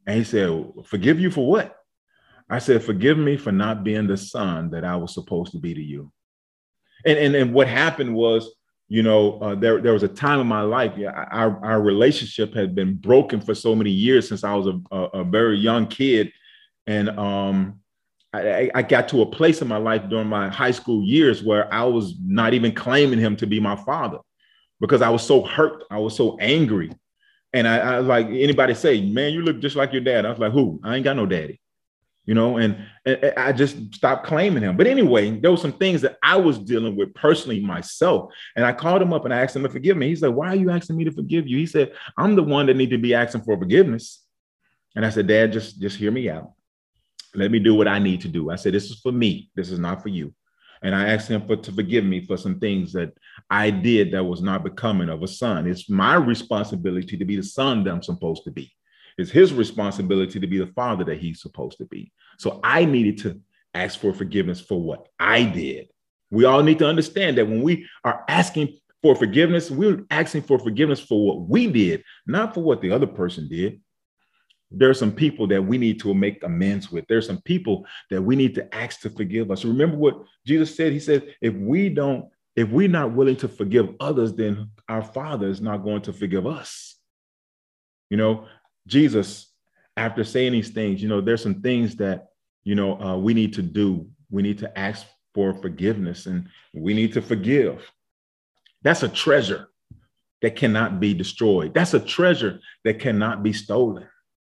And 0.08 0.18
he 0.18 0.24
said, 0.24 0.66
Forgive 0.86 1.20
you 1.20 1.32
for 1.32 1.48
what? 1.48 1.76
I 2.50 2.60
said, 2.60 2.84
Forgive 2.84 3.18
me 3.18 3.38
for 3.38 3.52
not 3.52 3.84
being 3.84 4.08
the 4.08 4.18
son 4.18 4.72
that 4.72 4.84
I 4.84 4.96
was 4.96 5.14
supposed 5.14 5.52
to 5.52 5.60
be 5.60 5.74
to 5.74 5.82
you. 5.82 6.12
And, 7.06 7.18
and, 7.18 7.36
and 7.36 7.54
what 7.54 7.68
happened 7.68 8.16
was 8.16 8.52
you 8.88 9.02
know, 9.02 9.40
uh, 9.40 9.56
there 9.56 9.82
there 9.82 9.94
was 9.94 10.04
a 10.04 10.08
time 10.08 10.40
in 10.40 10.48
my 10.48 10.62
life, 10.62 10.94
yeah, 10.96 11.10
our 11.32 11.64
our 11.66 11.82
relationship 11.82 12.54
had 12.54 12.76
been 12.76 12.96
broken 12.96 13.42
for 13.42 13.56
so 13.56 13.76
many 13.76 13.90
years 13.90 14.28
since 14.28 14.44
I 14.44 14.54
was 14.54 14.68
a, 14.68 14.80
a, 14.92 15.04
a 15.22 15.24
very 15.24 15.58
young 15.58 15.88
kid, 15.88 16.32
and 16.86 17.10
um, 17.18 17.80
I, 18.32 18.70
I 18.76 18.82
got 18.84 19.08
to 19.10 19.24
a 19.24 19.26
place 19.26 19.62
in 19.62 19.68
my 19.68 19.78
life 19.78 20.04
during 20.10 20.28
my 20.28 20.50
high 20.50 20.72
school 20.72 21.04
years 21.04 21.42
where 21.42 21.74
I 21.74 21.84
was 21.84 22.16
not 22.24 22.54
even 22.54 22.74
claiming 22.74 23.20
him 23.20 23.36
to 23.38 23.48
be 23.48 23.60
my 23.60 23.76
father 23.76 24.20
because 24.80 25.02
I 25.02 25.10
was 25.10 25.24
so 25.24 25.42
hurt, 25.42 25.84
I 25.90 25.98
was 25.98 26.16
so 26.16 26.38
angry, 26.40 26.92
and 27.54 27.68
I, 27.68 27.78
I 27.78 28.00
like 28.00 28.28
anybody 28.28 28.76
say, 28.76 29.02
"Man, 29.02 29.34
you 29.34 29.42
look 29.42 29.62
just 29.62 29.76
like 29.76 29.94
your 29.94 30.02
dad." 30.02 30.28
I 30.28 30.30
was 30.30 30.40
like, 30.40 30.52
"Who? 30.52 30.80
I 30.84 30.96
ain't 30.96 31.04
got 31.06 31.16
no 31.16 31.26
daddy." 31.26 31.60
You 32.26 32.34
know, 32.34 32.58
and, 32.58 32.78
I 33.38 33.52
just 33.52 33.94
stopped 33.94 34.26
claiming 34.26 34.64
him. 34.64 34.78
But 34.78 34.88
anyway, 34.88 35.40
there 35.40 35.52
were 35.52 35.58
some 35.58 35.74
things 35.74 36.02
that 36.02 36.18
I 36.24 36.38
was 36.38 36.58
dealing 36.58 36.96
with 36.96 37.14
personally 37.14 37.60
myself. 37.60 38.32
And 38.56 38.66
I 38.66 38.74
called 38.74 39.04
him 39.04 39.14
up 39.14 39.26
and 39.26 39.34
I 39.34 39.44
asked 39.44 39.56
him 39.56 39.62
to 39.62 39.70
forgive 39.70 39.96
me. 39.96 40.08
He 40.08 40.16
said, 40.16 40.34
Why 40.34 40.48
are 40.48 40.56
you 40.56 40.72
asking 40.72 40.98
me 40.98 41.04
to 41.04 41.12
forgive 41.12 41.48
you? 41.48 41.60
He 41.60 41.68
said, 41.68 41.94
I'm 42.18 42.36
the 42.36 42.42
one 42.42 42.66
that 42.66 42.78
need 42.78 42.90
to 42.90 42.98
be 42.98 43.14
asking 43.14 43.44
for 43.44 43.60
forgiveness. 43.60 44.24
And 44.96 45.06
I 45.06 45.12
said, 45.12 45.28
Dad, 45.28 45.52
just, 45.52 45.80
just 45.80 45.98
hear 45.98 46.10
me 46.10 46.28
out. 46.32 46.54
Let 47.36 47.52
me 47.52 47.60
do 47.60 47.76
what 47.76 47.88
I 47.88 48.00
need 48.00 48.22
to 48.22 48.28
do. 48.28 48.50
I 48.50 48.56
said, 48.56 48.74
This 48.74 48.90
is 48.90 49.00
for 49.02 49.12
me. 49.12 49.52
This 49.54 49.70
is 49.70 49.78
not 49.78 50.02
for 50.02 50.10
you. 50.10 50.34
And 50.82 50.96
I 50.96 51.10
asked 51.10 51.30
him 51.30 51.46
for 51.46 51.56
to 51.56 51.72
forgive 51.72 52.06
me 52.06 52.26
for 52.26 52.38
some 52.38 52.60
things 52.60 52.92
that 52.94 53.14
I 53.52 53.70
did 53.70 54.12
that 54.14 54.24
was 54.24 54.42
not 54.42 54.64
becoming 54.64 55.10
of 55.10 55.22
a 55.22 55.28
son. 55.28 55.68
It's 55.68 55.90
my 55.92 56.16
responsibility 56.16 57.18
to 57.18 57.26
be 57.26 57.36
the 57.36 57.44
son 57.44 57.84
that 57.84 57.92
I'm 57.92 58.04
supposed 58.04 58.46
to 58.46 58.52
be. 58.52 58.72
It's 59.18 59.32
his 59.32 59.54
responsibility 59.54 60.40
to 60.40 60.48
be 60.48 60.58
the 60.58 60.68
father 60.68 61.04
that 61.06 61.20
he's 61.20 61.42
supposed 61.42 61.78
to 61.78 61.86
be. 61.86 62.12
So 62.38 62.60
I 62.64 62.86
needed 62.86 63.20
to 63.20 63.40
ask 63.74 64.00
for 64.00 64.14
forgiveness 64.14 64.60
for 64.60 64.82
what 64.82 65.08
I 65.20 65.44
did. 65.44 65.88
We 66.32 66.46
all 66.46 66.64
need 66.64 66.80
to 66.80 66.88
understand 66.88 67.38
that 67.38 67.48
when 67.48 67.62
we 67.62 67.88
are 68.04 68.26
asking 68.28 68.78
for 69.02 69.16
forgiveness, 69.16 69.72
we're 69.72 70.06
asking 70.10 70.42
for 70.44 70.60
forgiveness 70.60 71.00
for 71.00 71.26
what 71.26 71.48
we 71.48 71.68
did, 71.68 72.04
not 72.26 72.54
for 72.54 72.62
what 72.62 72.82
the 72.82 72.92
other 72.92 73.08
person 73.08 73.48
did 73.48 73.80
there 74.72 74.90
are 74.90 74.96
some 74.96 75.12
people 75.12 75.48
that 75.48 75.62
we 75.62 75.78
need 75.78 76.00
to 76.02 76.14
make 76.14 76.44
amends 76.44 76.92
with. 76.92 77.06
There's 77.08 77.28
some 77.28 77.42
people 77.42 77.86
that 78.10 78.22
we 78.22 78.36
need 78.36 78.56
to 78.56 78.76
ask 78.76 79.02
to 79.02 79.10
forgive 79.10 79.52
us. 79.52 79.64
Remember 79.64 79.98
what 79.98 80.24
Jesus 80.46 80.76
said? 80.76 80.92
He 80.92 81.00
said, 81.00 81.36
if 81.42 81.54
we 81.54 81.90
don't, 81.90 82.26
if 82.56 82.70
we're 82.70 82.90
not 82.90 83.14
willing 83.14 83.36
to 83.38 83.48
forgive 83.48 83.90
others, 84.00 84.34
then 84.34 84.72
our 84.88 85.04
Father 85.04 85.48
is 85.48 85.62
not 85.62 85.84
going 85.84 86.02
to 86.04 86.14
forgive 86.14 86.48
us. 86.48 86.96
You 88.10 88.18
know, 88.18 88.48
Jesus, 88.88 89.52
after 89.98 90.24
saying 90.24 90.52
these 90.52 90.70
things, 90.70 91.02
you 91.02 91.10
know, 91.10 91.22
there's 91.22 91.44
some 91.44 91.62
things 91.62 91.96
that, 91.98 92.28
you 92.64 92.76
know, 92.76 93.00
uh, 93.02 93.18
we 93.18 93.34
need 93.34 93.54
to 93.54 93.62
do. 93.62 94.08
We 94.30 94.42
need 94.42 94.60
to 94.60 94.80
ask 94.80 95.06
for 95.34 95.54
forgiveness 95.54 96.26
and 96.26 96.48
we 96.74 96.94
need 96.94 97.14
to 97.14 97.22
forgive. 97.22 97.90
That's 98.82 99.04
a 99.04 99.10
treasure 99.10 99.70
that 100.42 100.56
cannot 100.56 101.00
be 101.00 101.14
destroyed. 101.14 101.74
That's 101.74 101.94
a 101.94 102.00
treasure 102.00 102.60
that 102.84 103.00
cannot 103.00 103.44
be 103.44 103.54
stolen 103.54 104.08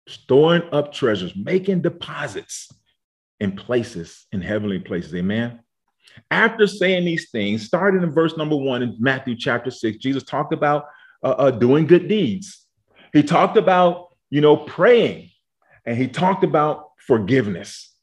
storing 0.08 0.62
up 0.72 0.92
treasures, 0.92 1.36
making 1.36 1.82
deposits 1.82 2.72
in 3.40 3.52
places, 3.52 4.26
in 4.32 4.40
heavenly 4.40 4.78
places. 4.78 5.14
Amen. 5.14 5.60
After 6.30 6.66
saying 6.66 7.04
these 7.04 7.30
things, 7.30 7.66
starting 7.66 8.02
in 8.02 8.10
verse 8.10 8.36
number 8.36 8.56
one 8.56 8.82
in 8.82 8.96
Matthew 8.98 9.36
chapter 9.36 9.70
six, 9.70 9.98
Jesus 9.98 10.24
talked 10.24 10.52
about 10.52 10.86
uh, 11.22 11.34
uh, 11.38 11.50
doing 11.50 11.86
good 11.86 12.08
deeds. 12.08 12.66
He 13.12 13.22
talked 13.22 13.56
about, 13.56 14.07
you 14.30 14.40
know, 14.40 14.56
praying, 14.56 15.30
and 15.84 15.96
he 15.96 16.08
talked 16.08 16.44
about 16.44 16.90
forgiveness. 17.06 17.94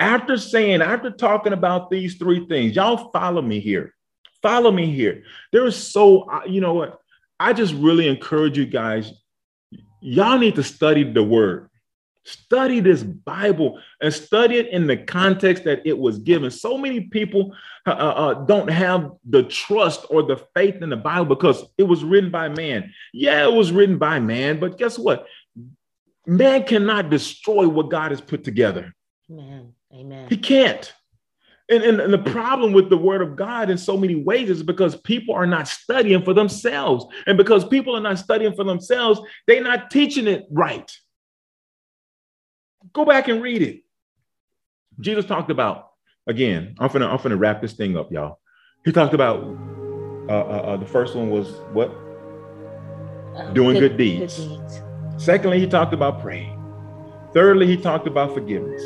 After 0.00 0.36
saying, 0.36 0.82
after 0.82 1.10
talking 1.10 1.52
about 1.52 1.90
these 1.90 2.16
three 2.16 2.46
things, 2.46 2.74
y'all 2.74 3.10
follow 3.10 3.40
me 3.40 3.60
here. 3.60 3.94
Follow 4.42 4.72
me 4.72 4.92
here. 4.92 5.22
There 5.52 5.64
is 5.66 5.76
so, 5.76 6.28
you 6.46 6.60
know 6.60 6.74
what? 6.74 6.98
I 7.38 7.52
just 7.52 7.74
really 7.74 8.08
encourage 8.08 8.58
you 8.58 8.66
guys 8.66 9.12
y'all 10.02 10.38
need 10.38 10.56
to 10.56 10.62
study 10.62 11.04
the 11.04 11.22
word. 11.22 11.68
Study 12.24 12.78
this 12.78 13.02
Bible 13.02 13.80
and 14.00 14.14
study 14.14 14.56
it 14.56 14.68
in 14.68 14.86
the 14.86 14.96
context 14.96 15.64
that 15.64 15.84
it 15.84 15.98
was 15.98 16.18
given. 16.18 16.52
So 16.52 16.78
many 16.78 17.00
people 17.00 17.52
uh, 17.84 17.90
uh, 17.90 17.94
uh, 17.94 18.34
don't 18.44 18.70
have 18.70 19.10
the 19.28 19.42
trust 19.44 20.06
or 20.08 20.22
the 20.22 20.36
faith 20.54 20.82
in 20.82 20.90
the 20.90 20.96
Bible 20.96 21.34
because 21.34 21.64
it 21.78 21.82
was 21.82 22.04
written 22.04 22.30
by 22.30 22.48
man. 22.48 22.92
Yeah, 23.12 23.44
it 23.44 23.52
was 23.52 23.72
written 23.72 23.98
by 23.98 24.20
man, 24.20 24.60
but 24.60 24.78
guess 24.78 24.98
what? 24.98 25.26
Man 26.26 26.64
cannot 26.64 27.10
destroy 27.10 27.68
what 27.68 27.90
God 27.90 28.10
has 28.10 28.20
put 28.20 28.44
together. 28.44 28.94
Amen. 29.30 29.74
Amen. 29.92 30.28
He 30.28 30.36
can't. 30.36 30.92
And, 31.68 31.82
and, 31.82 32.00
and, 32.00 32.12
the 32.12 32.30
problem 32.30 32.72
with 32.72 32.90
the 32.90 32.96
word 32.96 33.22
of 33.22 33.36
God 33.36 33.70
in 33.70 33.78
so 33.78 33.96
many 33.96 34.16
ways 34.16 34.50
is 34.50 34.62
because 34.62 34.96
people 34.96 35.34
are 35.34 35.46
not 35.46 35.68
studying 35.68 36.22
for 36.22 36.34
themselves. 36.34 37.06
And 37.26 37.38
because 37.38 37.64
people 37.64 37.96
are 37.96 38.00
not 38.00 38.18
studying 38.18 38.54
for 38.54 38.64
themselves, 38.64 39.20
they're 39.46 39.62
not 39.62 39.90
teaching 39.90 40.26
it 40.26 40.44
right. 40.50 40.90
Go 42.92 43.04
back 43.04 43.28
and 43.28 43.42
read 43.42 43.62
it. 43.62 43.84
Jesus 45.00 45.24
talked 45.24 45.50
about, 45.50 45.92
again, 46.26 46.74
I'm 46.78 46.88
gonna, 46.88 47.08
I'm 47.08 47.18
gonna 47.18 47.36
wrap 47.36 47.62
this 47.62 47.72
thing 47.72 47.96
up, 47.96 48.12
y'all. 48.12 48.40
He 48.84 48.92
talked 48.92 49.14
about 49.14 49.42
uh, 50.28 50.32
uh, 50.32 50.62
uh, 50.66 50.76
the 50.76 50.86
first 50.86 51.14
one 51.14 51.30
was 51.30 51.52
what? 51.72 51.90
Uh, 53.36 53.50
Doing 53.52 53.78
good, 53.78 53.92
good, 53.92 53.96
deeds. 53.96 54.38
good 54.38 54.60
deeds. 54.60 54.82
Secondly, 55.22 55.60
he 55.60 55.68
talked 55.68 55.94
about 55.94 56.20
praying. 56.20 56.58
Thirdly, 57.32 57.68
he 57.68 57.76
talked 57.76 58.08
about 58.08 58.34
forgiveness. 58.34 58.82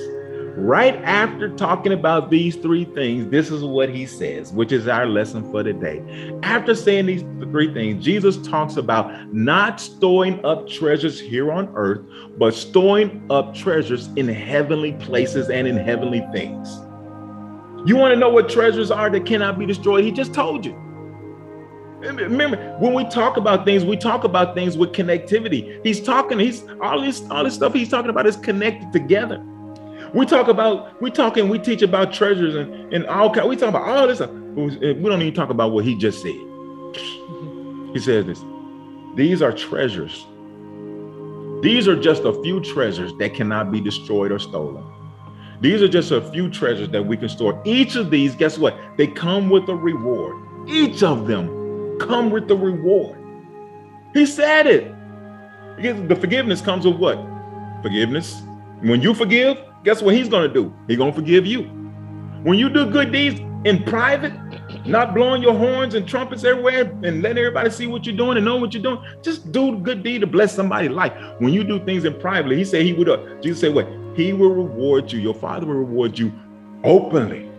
Right 0.58 0.94
after 0.96 1.48
talking 1.56 1.94
about 1.94 2.28
these 2.28 2.56
three 2.56 2.84
things, 2.84 3.30
this 3.30 3.50
is 3.50 3.64
what 3.64 3.88
he 3.88 4.04
says, 4.04 4.52
which 4.52 4.70
is 4.70 4.86
our 4.86 5.06
lesson 5.06 5.50
for 5.50 5.62
today. 5.62 6.02
After 6.42 6.74
saying 6.74 7.06
these 7.06 7.22
three 7.40 7.72
things, 7.72 8.04
Jesus 8.04 8.36
talks 8.46 8.76
about 8.76 9.32
not 9.32 9.80
storing 9.80 10.44
up 10.44 10.68
treasures 10.68 11.18
here 11.18 11.50
on 11.50 11.72
earth, 11.74 12.00
but 12.36 12.52
storing 12.52 13.24
up 13.30 13.54
treasures 13.54 14.08
in 14.16 14.28
heavenly 14.28 14.92
places 14.92 15.48
and 15.48 15.66
in 15.66 15.78
heavenly 15.78 16.20
things. 16.34 16.68
You 17.88 17.96
want 17.96 18.12
to 18.12 18.20
know 18.20 18.28
what 18.28 18.50
treasures 18.50 18.90
are 18.90 19.08
that 19.08 19.24
cannot 19.24 19.58
be 19.58 19.64
destroyed? 19.64 20.04
He 20.04 20.12
just 20.12 20.34
told 20.34 20.66
you. 20.66 20.85
Remember, 22.14 22.56
when 22.78 22.92
we 22.92 23.04
talk 23.08 23.36
about 23.36 23.64
things, 23.64 23.84
we 23.84 23.96
talk 23.96 24.24
about 24.24 24.54
things 24.54 24.76
with 24.76 24.92
connectivity. 24.92 25.84
He's 25.84 26.00
talking, 26.00 26.38
he's 26.38 26.64
all 26.80 27.00
this, 27.00 27.22
all 27.30 27.44
this 27.44 27.54
stuff 27.54 27.74
he's 27.74 27.88
talking 27.88 28.10
about 28.10 28.26
is 28.26 28.36
connected 28.36 28.92
together. 28.92 29.44
We 30.14 30.24
talk 30.24 30.48
about, 30.48 31.00
we 31.02 31.10
talk 31.10 31.36
and 31.36 31.50
we 31.50 31.58
teach 31.58 31.82
about 31.82 32.12
treasures 32.12 32.54
and, 32.54 32.92
and 32.92 33.06
all 33.06 33.32
kind. 33.32 33.48
We 33.48 33.56
talk 33.56 33.70
about 33.70 33.88
all 33.88 34.06
this. 34.06 34.20
We 34.20 35.02
don't 35.02 35.22
even 35.22 35.34
talk 35.34 35.50
about 35.50 35.72
what 35.72 35.84
he 35.84 35.96
just 35.96 36.22
said. 36.22 36.32
He 37.92 38.00
says 38.02 38.26
this. 38.26 38.44
These 39.14 39.40
are 39.40 39.52
treasures. 39.52 40.26
These 41.62 41.88
are 41.88 41.98
just 41.98 42.24
a 42.24 42.42
few 42.42 42.60
treasures 42.60 43.14
that 43.14 43.32
cannot 43.32 43.72
be 43.72 43.80
destroyed 43.80 44.30
or 44.30 44.38
stolen. 44.38 44.84
These 45.62 45.80
are 45.80 45.88
just 45.88 46.10
a 46.10 46.20
few 46.30 46.50
treasures 46.50 46.90
that 46.90 47.06
we 47.06 47.16
can 47.16 47.30
store. 47.30 47.58
Each 47.64 47.96
of 47.96 48.10
these, 48.10 48.34
guess 48.34 48.58
what? 48.58 48.76
They 48.98 49.06
come 49.06 49.48
with 49.48 49.66
a 49.70 49.74
reward. 49.74 50.36
Each 50.68 51.02
of 51.02 51.26
them 51.26 51.65
come 51.98 52.30
with 52.30 52.48
the 52.48 52.56
reward. 52.56 53.18
He 54.14 54.26
said 54.26 54.66
it. 54.66 54.94
The 56.08 56.16
forgiveness 56.16 56.60
comes 56.60 56.86
with 56.86 56.96
what? 56.96 57.18
Forgiveness. 57.82 58.42
When 58.80 59.02
you 59.02 59.14
forgive, 59.14 59.58
guess 59.84 60.02
what 60.02 60.14
he's 60.14 60.28
to 60.28 60.48
do? 60.48 60.74
He's 60.86 60.98
to 60.98 61.12
forgive 61.12 61.46
you. 61.46 61.62
When 62.42 62.58
you 62.58 62.68
do 62.68 62.90
good 62.90 63.12
deeds 63.12 63.40
in 63.64 63.82
private, 63.84 64.32
not 64.86 65.14
blowing 65.14 65.42
your 65.42 65.54
horns 65.54 65.94
and 65.94 66.06
trumpets 66.06 66.44
everywhere 66.44 66.82
and 67.02 67.22
letting 67.22 67.38
everybody 67.38 67.70
see 67.70 67.86
what 67.86 68.06
you're 68.06 68.16
doing 68.16 68.36
and 68.36 68.44
know 68.44 68.56
what 68.56 68.72
you're 68.72 68.82
doing, 68.82 69.02
just 69.22 69.50
do 69.50 69.76
good 69.78 70.02
deed 70.02 70.20
to 70.20 70.26
bless 70.26 70.54
somebody's 70.54 70.90
life. 70.90 71.12
When 71.38 71.52
you 71.52 71.64
do 71.64 71.84
things 71.84 72.04
in 72.04 72.14
private, 72.20 72.56
he 72.56 72.64
said 72.64 72.82
he 72.82 72.92
would, 72.92 73.08
uh, 73.08 73.18
Jesus 73.40 73.60
said, 73.60 73.74
what? 73.74 73.88
He 74.14 74.32
will 74.32 74.54
reward 74.54 75.10
you. 75.10 75.18
Your 75.18 75.34
father 75.34 75.66
will 75.66 75.74
reward 75.74 76.18
you 76.18 76.32
openly. 76.84 77.50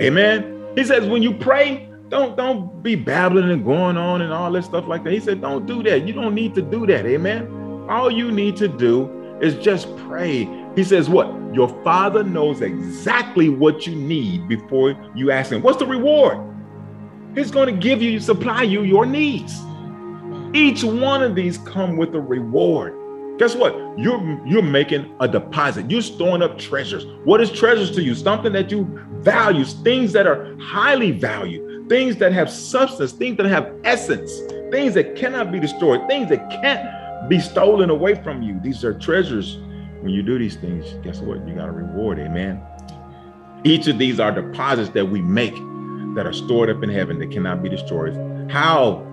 Amen. 0.00 0.72
He 0.76 0.84
says, 0.84 1.06
when 1.06 1.22
you 1.22 1.34
pray, 1.34 1.89
don't 2.10 2.36
don't 2.36 2.82
be 2.82 2.96
babbling 2.96 3.50
and 3.50 3.64
going 3.64 3.96
on 3.96 4.20
and 4.20 4.32
all 4.32 4.50
that 4.52 4.64
stuff 4.64 4.86
like 4.86 5.04
that. 5.04 5.12
He 5.12 5.20
said, 5.20 5.40
don't 5.40 5.66
do 5.66 5.82
that. 5.84 6.06
You 6.06 6.12
don't 6.12 6.34
need 6.34 6.54
to 6.56 6.62
do 6.62 6.86
that. 6.86 7.06
Amen. 7.06 7.86
All 7.88 8.10
you 8.10 8.30
need 8.30 8.56
to 8.56 8.68
do 8.68 9.38
is 9.40 9.54
just 9.56 9.96
pray. 9.96 10.48
He 10.76 10.84
says, 10.84 11.08
What? 11.08 11.34
Your 11.52 11.68
father 11.82 12.22
knows 12.22 12.60
exactly 12.60 13.48
what 13.48 13.86
you 13.86 13.96
need 13.96 14.48
before 14.48 14.94
you 15.16 15.32
ask 15.32 15.50
him. 15.50 15.62
What's 15.62 15.78
the 15.78 15.86
reward? 15.86 16.38
He's 17.34 17.50
going 17.50 17.66
to 17.66 17.80
give 17.80 18.00
you, 18.02 18.20
supply 18.20 18.62
you 18.62 18.82
your 18.82 19.06
needs. 19.06 19.60
Each 20.54 20.84
one 20.84 21.22
of 21.22 21.34
these 21.34 21.58
come 21.58 21.96
with 21.96 22.14
a 22.14 22.20
reward. 22.20 22.94
Guess 23.38 23.56
what? 23.56 23.74
You're 23.98 24.20
you're 24.46 24.62
making 24.62 25.14
a 25.20 25.26
deposit. 25.26 25.90
You're 25.90 26.02
storing 26.02 26.42
up 26.42 26.58
treasures. 26.58 27.06
What 27.24 27.40
is 27.40 27.50
treasures 27.50 27.90
to 27.92 28.02
you? 28.02 28.14
Something 28.14 28.52
that 28.52 28.70
you 28.70 28.84
value, 29.20 29.64
things 29.64 30.12
that 30.12 30.26
are 30.26 30.56
highly 30.60 31.10
valued, 31.12 31.69
things 31.90 32.18
that 32.18 32.32
have 32.32 32.48
substance, 32.48 33.10
things 33.10 33.36
that 33.36 33.46
have 33.46 33.68
essence, 33.82 34.32
things 34.70 34.94
that 34.94 35.16
cannot 35.16 35.50
be 35.50 35.58
destroyed, 35.58 36.00
things 36.06 36.28
that 36.28 36.48
can't 36.62 37.28
be 37.28 37.40
stolen 37.40 37.90
away 37.90 38.14
from 38.14 38.42
you. 38.42 38.60
These 38.62 38.84
are 38.84 38.96
treasures. 38.96 39.56
When 40.00 40.10
you 40.10 40.22
do 40.22 40.38
these 40.38 40.54
things, 40.54 40.86
guess 41.04 41.18
what? 41.18 41.44
You 41.48 41.56
got 41.56 41.68
a 41.68 41.72
reward, 41.72 42.20
amen. 42.20 42.62
Each 43.64 43.88
of 43.88 43.98
these 43.98 44.20
are 44.20 44.30
deposits 44.30 44.90
that 44.90 45.06
we 45.06 45.20
make 45.20 45.54
that 46.14 46.26
are 46.26 46.32
stored 46.32 46.70
up 46.70 46.80
in 46.84 46.90
heaven 46.90 47.18
that 47.18 47.32
cannot 47.32 47.60
be 47.60 47.68
destroyed. 47.68 48.14
How 48.48 49.04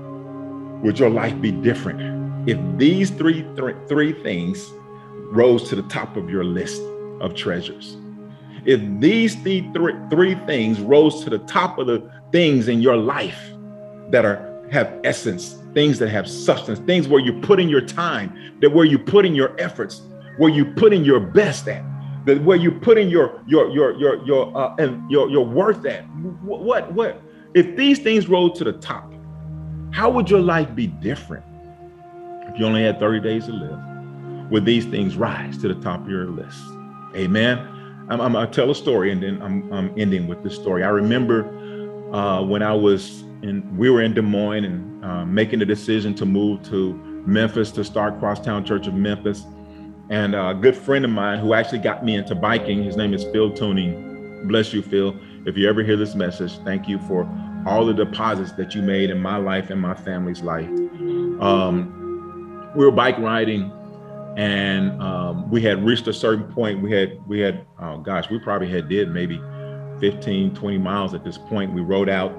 would 0.83 0.99
your 0.99 1.09
life 1.09 1.41
be 1.41 1.51
different 1.51 2.47
if 2.47 2.59
these 2.77 3.09
three, 3.09 3.41
th- 3.55 3.75
three 3.87 4.13
things 4.21 4.71
rose 5.31 5.67
to 5.69 5.75
the 5.75 5.83
top 5.83 6.15
of 6.15 6.29
your 6.29 6.43
list 6.43 6.83
of 7.21 7.33
treasures? 7.33 7.97
If 8.65 8.81
these 8.99 9.33
three, 9.35 9.67
three 10.11 10.35
things 10.45 10.79
rose 10.79 11.23
to 11.23 11.31
the 11.31 11.39
top 11.39 11.79
of 11.79 11.87
the 11.87 12.16
things 12.31 12.67
in 12.67 12.81
your 12.81 12.97
life 12.97 13.39
that 14.09 14.25
are 14.25 14.43
have 14.71 14.99
essence, 15.03 15.61
things 15.73 15.97
that 15.99 16.09
have 16.09 16.27
substance, 16.27 16.79
things 16.79 17.07
where 17.07 17.21
you 17.21 17.39
put 17.41 17.59
in 17.59 17.69
your 17.69 17.81
time, 17.81 18.55
that 18.59 18.69
where 18.69 18.85
you 18.85 18.99
put 18.99 19.25
in 19.25 19.33
your 19.33 19.59
efforts, 19.59 20.01
where 20.37 20.51
you 20.51 20.65
put 20.65 20.91
in 20.91 21.05
your 21.05 21.19
best 21.19 21.67
at, 21.67 21.83
that 22.25 22.43
where 22.43 22.57
you 22.57 22.71
put 22.71 22.97
in 22.97 23.09
your 23.09 23.41
your 23.47 23.69
your 23.69 23.95
your 23.97 24.25
your 24.25 24.57
uh, 24.57 24.75
and 24.77 25.09
your 25.09 25.29
your 25.29 25.45
worth 25.45 25.85
at. 25.85 26.03
What, 26.43 26.61
what 26.61 26.93
what 26.93 27.21
if 27.53 27.75
these 27.77 27.99
things 27.99 28.27
roll 28.27 28.51
to 28.51 28.63
the 28.63 28.73
top? 28.73 29.13
How 29.91 30.09
would 30.09 30.29
your 30.29 30.41
life 30.41 30.75
be 30.75 30.87
different 30.87 31.45
if 32.49 32.59
you 32.59 32.65
only 32.65 32.83
had 32.83 32.99
30 32.99 33.21
days 33.21 33.45
to 33.45 33.53
live? 33.53 34.51
Would 34.51 34.65
these 34.65 34.85
things 34.85 35.15
rise 35.15 35.57
to 35.59 35.67
the 35.67 35.81
top 35.81 36.01
of 36.01 36.09
your 36.09 36.27
list? 36.27 36.59
Amen. 37.15 37.57
I'm, 38.09 38.21
I'm 38.21 38.33
gonna 38.33 38.47
tell 38.47 38.69
a 38.69 38.75
story, 38.75 39.11
and 39.11 39.23
then 39.23 39.41
I'm, 39.41 39.71
I'm 39.73 39.93
ending 39.97 40.27
with 40.27 40.43
this 40.43 40.55
story. 40.55 40.83
I 40.83 40.89
remember 40.89 41.43
uh, 42.11 42.43
when 42.43 42.63
I 42.63 42.73
was 42.73 43.21
in, 43.41 43.77
we 43.77 43.89
were 43.89 44.01
in 44.01 44.13
Des 44.13 44.21
Moines 44.21 44.65
and 44.65 45.05
uh, 45.05 45.25
making 45.25 45.59
the 45.59 45.65
decision 45.65 46.13
to 46.15 46.25
move 46.25 46.63
to 46.69 46.93
Memphis 47.25 47.71
to 47.71 47.83
start 47.83 48.19
Crosstown 48.19 48.65
Church 48.65 48.87
of 48.87 48.93
Memphis. 48.93 49.45
And 50.09 50.35
a 50.35 50.57
good 50.59 50.75
friend 50.75 51.03
of 51.03 51.11
mine 51.11 51.39
who 51.39 51.53
actually 51.53 51.79
got 51.79 52.05
me 52.05 52.15
into 52.15 52.33
biking, 52.33 52.83
his 52.83 52.95
name 52.95 53.13
is 53.13 53.25
Phil 53.25 53.51
Tuning. 53.51 54.47
Bless 54.47 54.71
you, 54.73 54.81
Phil. 54.81 55.15
If 55.45 55.57
you 55.57 55.67
ever 55.67 55.83
hear 55.83 55.97
this 55.97 56.15
message, 56.15 56.57
thank 56.59 56.87
you 56.87 56.97
for 56.99 57.29
all 57.65 57.85
the 57.85 57.93
deposits 57.93 58.53
that 58.53 58.73
you 58.73 58.81
made 58.81 59.09
in 59.09 59.19
my 59.19 59.35
life 59.35 59.69
and 59.69 59.81
my 59.81 59.93
family's 59.93 60.41
life. 60.41 60.69
Um, 61.41 62.71
we 62.75 62.85
were 62.85 62.91
bike 62.91 63.17
riding 63.17 63.71
and 64.37 65.01
um, 65.01 65.49
we 65.49 65.61
had 65.61 65.83
reached 65.83 66.07
a 66.07 66.13
certain 66.13 66.45
point. 66.53 66.81
We 66.81 66.91
had, 66.91 67.27
we 67.27 67.39
had, 67.39 67.65
oh 67.79 67.97
gosh, 67.97 68.29
we 68.29 68.39
probably 68.39 68.69
had 68.69 68.87
did 68.87 69.09
maybe 69.09 69.41
15, 69.99 70.55
20 70.55 70.77
miles 70.77 71.13
at 71.13 71.23
this 71.23 71.37
point. 71.37 71.73
We 71.73 71.81
rode 71.81 72.09
out 72.09 72.31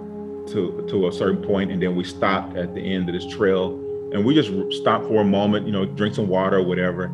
to, 0.49 0.87
to 0.89 1.09
a 1.09 1.13
certain 1.13 1.43
point 1.43 1.71
and 1.71 1.83
then 1.83 1.95
we 1.97 2.05
stopped 2.05 2.57
at 2.57 2.75
the 2.75 2.81
end 2.81 3.09
of 3.09 3.15
this 3.15 3.27
trail 3.27 3.73
and 4.13 4.25
we 4.25 4.35
just 4.35 4.51
stopped 4.73 5.07
for 5.07 5.21
a 5.21 5.25
moment, 5.25 5.67
you 5.67 5.73
know, 5.73 5.85
drink 5.85 6.15
some 6.15 6.29
water 6.29 6.59
or 6.59 6.63
whatever. 6.63 7.13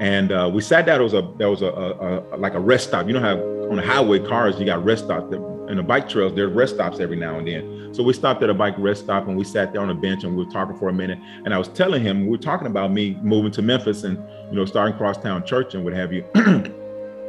And 0.00 0.32
uh, 0.32 0.50
we 0.52 0.60
sat 0.60 0.86
down. 0.86 0.98
There 0.98 1.04
was 1.04 1.14
a 1.14 1.32
there 1.36 1.50
was 1.50 1.62
a, 1.62 1.66
a, 1.66 2.34
a, 2.34 2.36
like 2.36 2.54
a 2.54 2.60
rest 2.60 2.88
stop. 2.88 3.06
You 3.06 3.12
know 3.12 3.20
how 3.20 3.36
on 3.70 3.76
the 3.76 3.82
highway 3.82 4.18
cars 4.18 4.58
you 4.58 4.66
got 4.66 4.84
rest 4.84 5.04
stops. 5.04 5.32
In 5.32 5.76
the 5.76 5.82
bike 5.82 6.08
trails, 6.08 6.34
there's 6.34 6.52
rest 6.52 6.74
stops 6.74 7.00
every 7.00 7.16
now 7.16 7.38
and 7.38 7.46
then. 7.46 7.94
So 7.94 8.02
we 8.02 8.12
stopped 8.12 8.42
at 8.42 8.50
a 8.50 8.54
bike 8.54 8.74
rest 8.76 9.04
stop 9.04 9.28
and 9.28 9.36
we 9.36 9.44
sat 9.44 9.72
there 9.72 9.80
on 9.80 9.90
a 9.90 9.94
bench 9.94 10.24
and 10.24 10.36
we 10.36 10.44
were 10.44 10.50
talking 10.50 10.76
for 10.76 10.88
a 10.88 10.92
minute. 10.92 11.18
And 11.44 11.54
I 11.54 11.58
was 11.58 11.68
telling 11.68 12.02
him 12.02 12.22
we 12.22 12.30
were 12.32 12.38
talking 12.38 12.66
about 12.66 12.92
me 12.92 13.16
moving 13.22 13.52
to 13.52 13.62
Memphis 13.62 14.02
and 14.02 14.18
you 14.50 14.56
know 14.56 14.64
starting 14.64 14.96
Crosstown 14.96 15.46
Church 15.46 15.74
and 15.74 15.84
what 15.84 15.92
have 15.92 16.12
you. 16.12 16.24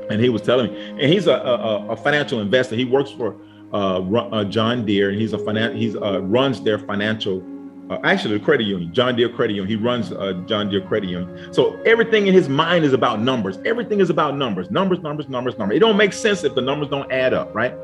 and 0.09 0.21
he 0.21 0.29
was 0.29 0.41
telling 0.41 0.71
me, 0.71 0.89
and 0.91 1.11
he's 1.11 1.27
a, 1.27 1.33
a, 1.33 1.87
a 1.89 1.95
financial 1.95 2.39
investor. 2.39 2.75
He 2.75 2.85
works 2.85 3.11
for 3.11 3.35
uh, 3.73 3.99
uh, 3.99 4.43
John 4.45 4.85
Deere, 4.85 5.09
and 5.09 5.19
he's 5.19 5.33
a 5.33 5.37
finan- 5.37 5.75
he's 5.75 5.95
uh, 5.95 6.21
runs 6.21 6.61
their 6.61 6.79
financial 6.79 7.43
uh, 7.89 7.99
actually 8.03 8.37
the 8.37 8.43
credit 8.43 8.63
union, 8.63 8.91
John 8.93 9.15
Deere 9.15 9.29
Credit 9.29 9.53
Union. 9.53 9.67
He 9.67 9.75
runs 9.75 10.11
uh, 10.11 10.33
John 10.47 10.69
Deere 10.69 10.81
Credit 10.81 11.09
Union. 11.09 11.53
So 11.53 11.79
everything 11.83 12.27
in 12.27 12.33
his 12.33 12.49
mind 12.49 12.83
is 12.83 12.93
about 12.93 13.21
numbers. 13.21 13.59
Everything 13.65 13.99
is 13.99 14.09
about 14.09 14.35
numbers, 14.35 14.71
numbers, 14.71 14.99
numbers, 14.99 15.29
numbers, 15.29 15.57
numbers. 15.57 15.77
It 15.77 15.79
don't 15.79 15.97
make 15.97 16.13
sense 16.13 16.43
if 16.43 16.55
the 16.55 16.61
numbers 16.61 16.89
don't 16.89 17.11
add 17.11 17.33
up, 17.33 17.53
right? 17.53 17.75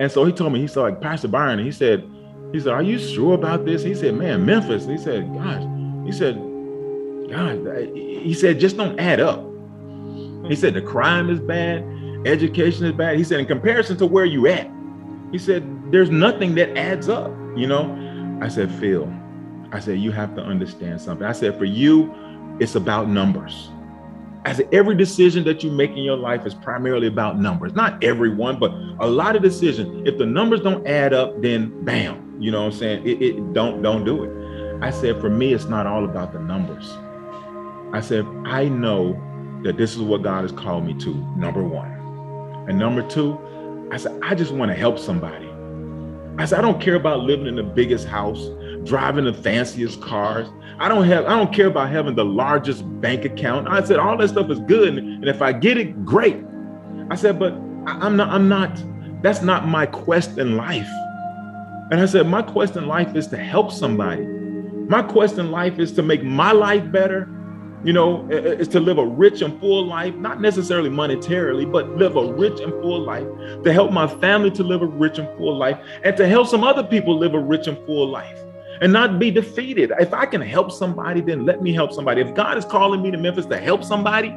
And 0.00 0.10
so 0.10 0.24
he 0.24 0.32
told 0.32 0.52
me, 0.52 0.60
he 0.60 0.66
said, 0.66 0.80
like 0.80 1.00
Pastor 1.00 1.28
Byron, 1.28 1.58
he 1.58 1.70
said, 1.70 2.08
he 2.52 2.58
said, 2.58 2.72
are 2.72 2.82
you 2.82 2.98
sure 2.98 3.34
about 3.34 3.64
this? 3.64 3.82
He 3.82 3.94
said, 3.94 4.14
man, 4.14 4.44
Memphis. 4.44 4.86
He 4.86 4.98
said, 4.98 5.32
gosh, 5.34 5.62
he 6.04 6.10
said, 6.10 6.34
God, 7.30 7.94
he 7.94 8.34
said, 8.34 8.58
just 8.58 8.76
don't 8.76 8.98
add 8.98 9.20
up. 9.20 9.49
He 10.46 10.56
said 10.56 10.74
the 10.74 10.82
crime 10.82 11.30
is 11.30 11.40
bad, 11.40 11.84
education 12.26 12.86
is 12.86 12.92
bad. 12.92 13.16
He 13.16 13.24
said, 13.24 13.40
in 13.40 13.46
comparison 13.46 13.96
to 13.98 14.06
where 14.06 14.24
you 14.24 14.46
at, 14.46 14.70
he 15.32 15.38
said, 15.38 15.92
there's 15.92 16.10
nothing 16.10 16.54
that 16.56 16.76
adds 16.76 17.08
up, 17.08 17.30
you 17.56 17.66
know? 17.66 18.38
I 18.42 18.48
said, 18.48 18.72
Phil, 18.74 19.12
I 19.72 19.80
said, 19.80 19.98
you 19.98 20.12
have 20.12 20.34
to 20.36 20.42
understand 20.42 21.00
something. 21.00 21.26
I 21.26 21.32
said, 21.32 21.58
for 21.58 21.64
you, 21.64 22.12
it's 22.58 22.74
about 22.74 23.08
numbers. 23.08 23.70
Said, 24.46 24.68
every 24.72 24.96
decision 24.96 25.44
that 25.44 25.62
you 25.62 25.70
make 25.70 25.90
in 25.90 25.98
your 25.98 26.16
life 26.16 26.46
is 26.46 26.54
primarily 26.54 27.06
about 27.06 27.38
numbers. 27.38 27.74
Not 27.74 28.02
everyone, 28.02 28.58
but 28.58 28.72
a 28.98 29.06
lot 29.06 29.36
of 29.36 29.42
decisions. 29.42 30.08
If 30.08 30.18
the 30.18 30.26
numbers 30.26 30.62
don't 30.62 30.86
add 30.86 31.12
up, 31.12 31.40
then 31.42 31.84
bam, 31.84 32.36
you 32.40 32.50
know 32.50 32.64
what 32.64 32.72
I'm 32.72 32.78
saying? 32.78 33.06
It, 33.06 33.22
it 33.22 33.52
don't 33.52 33.82
don't 33.82 34.04
do 34.04 34.24
it. 34.24 34.82
I 34.82 34.90
said, 34.90 35.20
for 35.20 35.28
me, 35.28 35.52
it's 35.52 35.66
not 35.66 35.86
all 35.86 36.06
about 36.06 36.32
the 36.32 36.40
numbers. 36.40 36.90
I 37.92 38.00
said, 38.00 38.26
I 38.46 38.64
know 38.64 39.12
that 39.62 39.76
this 39.76 39.94
is 39.94 40.00
what 40.00 40.22
God 40.22 40.42
has 40.42 40.52
called 40.52 40.84
me 40.84 40.94
to, 40.94 41.14
number 41.36 41.62
one. 41.62 41.90
And 42.68 42.78
number 42.78 43.02
two, 43.08 43.38
I 43.90 43.96
said, 43.96 44.18
I 44.22 44.34
just 44.34 44.52
want 44.52 44.70
to 44.70 44.76
help 44.76 44.98
somebody. 44.98 45.48
I 46.38 46.44
said, 46.46 46.58
I 46.58 46.62
don't 46.62 46.80
care 46.80 46.94
about 46.94 47.20
living 47.20 47.46
in 47.46 47.56
the 47.56 47.62
biggest 47.62 48.06
house, 48.06 48.48
driving 48.84 49.24
the 49.24 49.34
fanciest 49.34 50.00
cars. 50.00 50.48
I 50.78 50.88
don't 50.88 51.04
have, 51.04 51.26
I 51.26 51.36
don't 51.36 51.52
care 51.52 51.66
about 51.66 51.90
having 51.90 52.14
the 52.14 52.24
largest 52.24 52.82
bank 53.00 53.24
account. 53.24 53.68
I 53.68 53.82
said, 53.84 53.98
all 53.98 54.16
that 54.16 54.28
stuff 54.28 54.50
is 54.50 54.60
good. 54.60 54.96
And 54.96 55.28
if 55.28 55.42
I 55.42 55.52
get 55.52 55.76
it, 55.76 56.04
great. 56.04 56.38
I 57.10 57.16
said, 57.16 57.38
but 57.38 57.52
I'm 57.86 58.16
not, 58.16 58.28
I'm 58.28 58.48
not, 58.48 58.82
that's 59.22 59.42
not 59.42 59.68
my 59.68 59.84
quest 59.84 60.38
in 60.38 60.56
life. 60.56 60.88
And 61.90 62.00
I 62.00 62.06
said, 62.06 62.26
my 62.26 62.40
quest 62.40 62.76
in 62.76 62.86
life 62.86 63.14
is 63.16 63.26
to 63.28 63.36
help 63.36 63.72
somebody. 63.72 64.24
My 64.24 65.02
quest 65.02 65.38
in 65.38 65.50
life 65.50 65.78
is 65.78 65.92
to 65.92 66.02
make 66.02 66.22
my 66.22 66.52
life 66.52 66.90
better 66.90 67.28
you 67.84 67.92
know, 67.92 68.28
is 68.30 68.68
to 68.68 68.80
live 68.80 68.98
a 68.98 69.06
rich 69.06 69.42
and 69.42 69.58
full 69.60 69.86
life, 69.86 70.14
not 70.16 70.40
necessarily 70.40 70.90
monetarily, 70.90 71.70
but 71.70 71.88
live 71.96 72.16
a 72.16 72.32
rich 72.32 72.60
and 72.60 72.72
full 72.82 73.00
life, 73.00 73.26
to 73.62 73.72
help 73.72 73.90
my 73.90 74.06
family 74.06 74.50
to 74.52 74.62
live 74.62 74.82
a 74.82 74.86
rich 74.86 75.18
and 75.18 75.28
full 75.38 75.56
life, 75.56 75.78
and 76.04 76.16
to 76.16 76.28
help 76.28 76.48
some 76.48 76.62
other 76.62 76.82
people 76.82 77.16
live 77.18 77.34
a 77.34 77.38
rich 77.38 77.66
and 77.66 77.78
full 77.86 78.08
life 78.08 78.38
and 78.80 78.92
not 78.92 79.18
be 79.18 79.30
defeated. 79.30 79.92
If 79.98 80.14
I 80.14 80.26
can 80.26 80.40
help 80.40 80.72
somebody, 80.72 81.20
then 81.20 81.44
let 81.44 81.62
me 81.62 81.72
help 81.72 81.92
somebody. 81.92 82.22
If 82.22 82.34
God 82.34 82.56
is 82.56 82.64
calling 82.64 83.02
me 83.02 83.10
to 83.10 83.18
Memphis 83.18 83.46
to 83.46 83.58
help 83.58 83.84
somebody, 83.84 84.34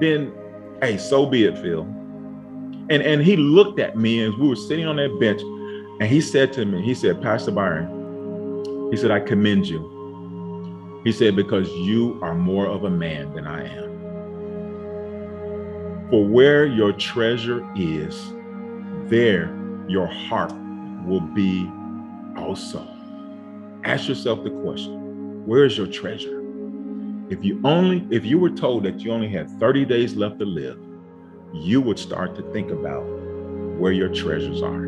then 0.00 0.32
hey, 0.80 0.96
so 0.98 1.26
be 1.26 1.44
it, 1.44 1.58
Phil. 1.58 1.82
And 2.90 3.02
and 3.02 3.22
he 3.22 3.36
looked 3.36 3.78
at 3.78 3.96
me 3.96 4.22
as 4.24 4.34
we 4.34 4.48
were 4.48 4.56
sitting 4.56 4.86
on 4.86 4.96
that 4.96 5.18
bench, 5.20 5.40
and 6.00 6.10
he 6.10 6.20
said 6.20 6.52
to 6.54 6.64
me, 6.64 6.82
he 6.82 6.94
said, 6.94 7.22
Pastor 7.22 7.52
Byron, 7.52 8.90
he 8.90 8.96
said, 8.96 9.10
I 9.10 9.20
commend 9.20 9.66
you. 9.66 9.91
He 11.04 11.12
said, 11.12 11.36
Because 11.36 11.70
you 11.70 12.18
are 12.22 12.34
more 12.34 12.66
of 12.66 12.84
a 12.84 12.90
man 12.90 13.32
than 13.34 13.46
I 13.46 13.66
am. 13.66 13.90
For 16.10 16.24
where 16.26 16.66
your 16.66 16.92
treasure 16.92 17.66
is, 17.74 18.32
there 19.08 19.56
your 19.88 20.06
heart 20.06 20.52
will 21.04 21.20
be 21.20 21.68
also. 22.36 22.86
Ask 23.84 24.08
yourself 24.08 24.44
the 24.44 24.50
question 24.50 25.00
where 25.46 25.64
is 25.64 25.76
your 25.76 25.88
treasure? 25.88 26.38
If 27.28 27.44
you 27.44 27.60
only, 27.64 28.06
if 28.14 28.24
you 28.24 28.38
were 28.38 28.50
told 28.50 28.84
that 28.84 29.00
you 29.00 29.10
only 29.10 29.28
had 29.28 29.50
30 29.58 29.86
days 29.86 30.14
left 30.14 30.38
to 30.38 30.44
live, 30.44 30.78
you 31.52 31.80
would 31.80 31.98
start 31.98 32.36
to 32.36 32.42
think 32.52 32.70
about 32.70 33.02
where 33.78 33.90
your 33.90 34.08
treasures 34.08 34.62
are. 34.62 34.86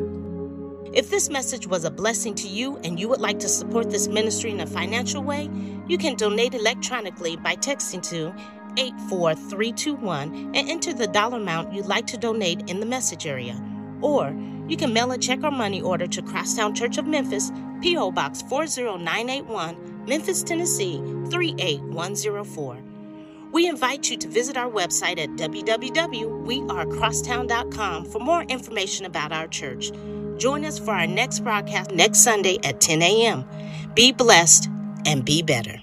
If 0.93 1.11
this 1.11 1.29
message 1.29 1.67
was 1.67 1.85
a 1.85 1.91
blessing 1.91 2.37
to 2.37 2.47
you 2.47 2.77
and 2.85 3.01
you 3.01 3.09
would 3.09 3.21
like 3.21 3.41
to 3.41 3.49
support 3.49 3.91
this 3.91 4.07
ministry 4.07 4.53
in 4.53 4.61
a 4.61 4.67
financial 4.67 5.25
way, 5.25 5.51
you 5.89 5.99
can 5.99 6.15
donate 6.15 6.55
electronically 6.55 7.37
by 7.37 7.57
texting 7.57 8.03
to 8.11 8.33
84321 8.77 10.53
and 10.55 10.69
enter 10.69 10.93
the 10.93 11.07
dollar 11.07 11.39
amount 11.39 11.73
you'd 11.73 11.87
like 11.87 12.07
to 12.09 12.17
donate 12.17 12.69
in 12.69 12.81
the 12.81 12.87
message 12.87 13.25
area. 13.27 13.63
Or 14.01 14.35
you 14.67 14.77
can 14.77 14.93
mail 14.93 15.13
a 15.13 15.19
check 15.19 15.45
or 15.45 15.51
money 15.51 15.81
order 15.81 16.07
to 16.07 16.23
Crosstown 16.23 16.75
Church 16.75 16.99
of 16.99 17.07
Memphis, 17.07 17.51
P.O. 17.83 18.13
Box 18.13 18.43
40981, 18.43 20.05
Memphis, 20.07 20.43
Tennessee 20.43 20.97
38104. 21.31 22.79
We 23.53 23.69
invite 23.69 24.09
you 24.11 24.17
to 24.17 24.27
visit 24.27 24.57
our 24.57 24.71
website 24.71 25.19
at 25.19 25.29
www.wearecrosstown.com 25.31 28.05
for 28.07 28.19
more 28.19 28.43
information 28.43 29.07
about 29.07 29.33
our 29.33 29.47
church. 29.47 29.93
Join 30.39 30.65
us 30.65 30.81
for 30.81 30.91
our 30.91 31.07
next 31.07 31.45
broadcast 31.45 31.93
next 31.93 32.19
Sunday 32.21 32.59
at 32.65 32.81
10 32.81 33.03
a.m. 33.03 33.45
Be 33.95 34.11
blessed 34.11 34.69
and 35.07 35.25
be 35.25 35.43
better. 35.43 35.83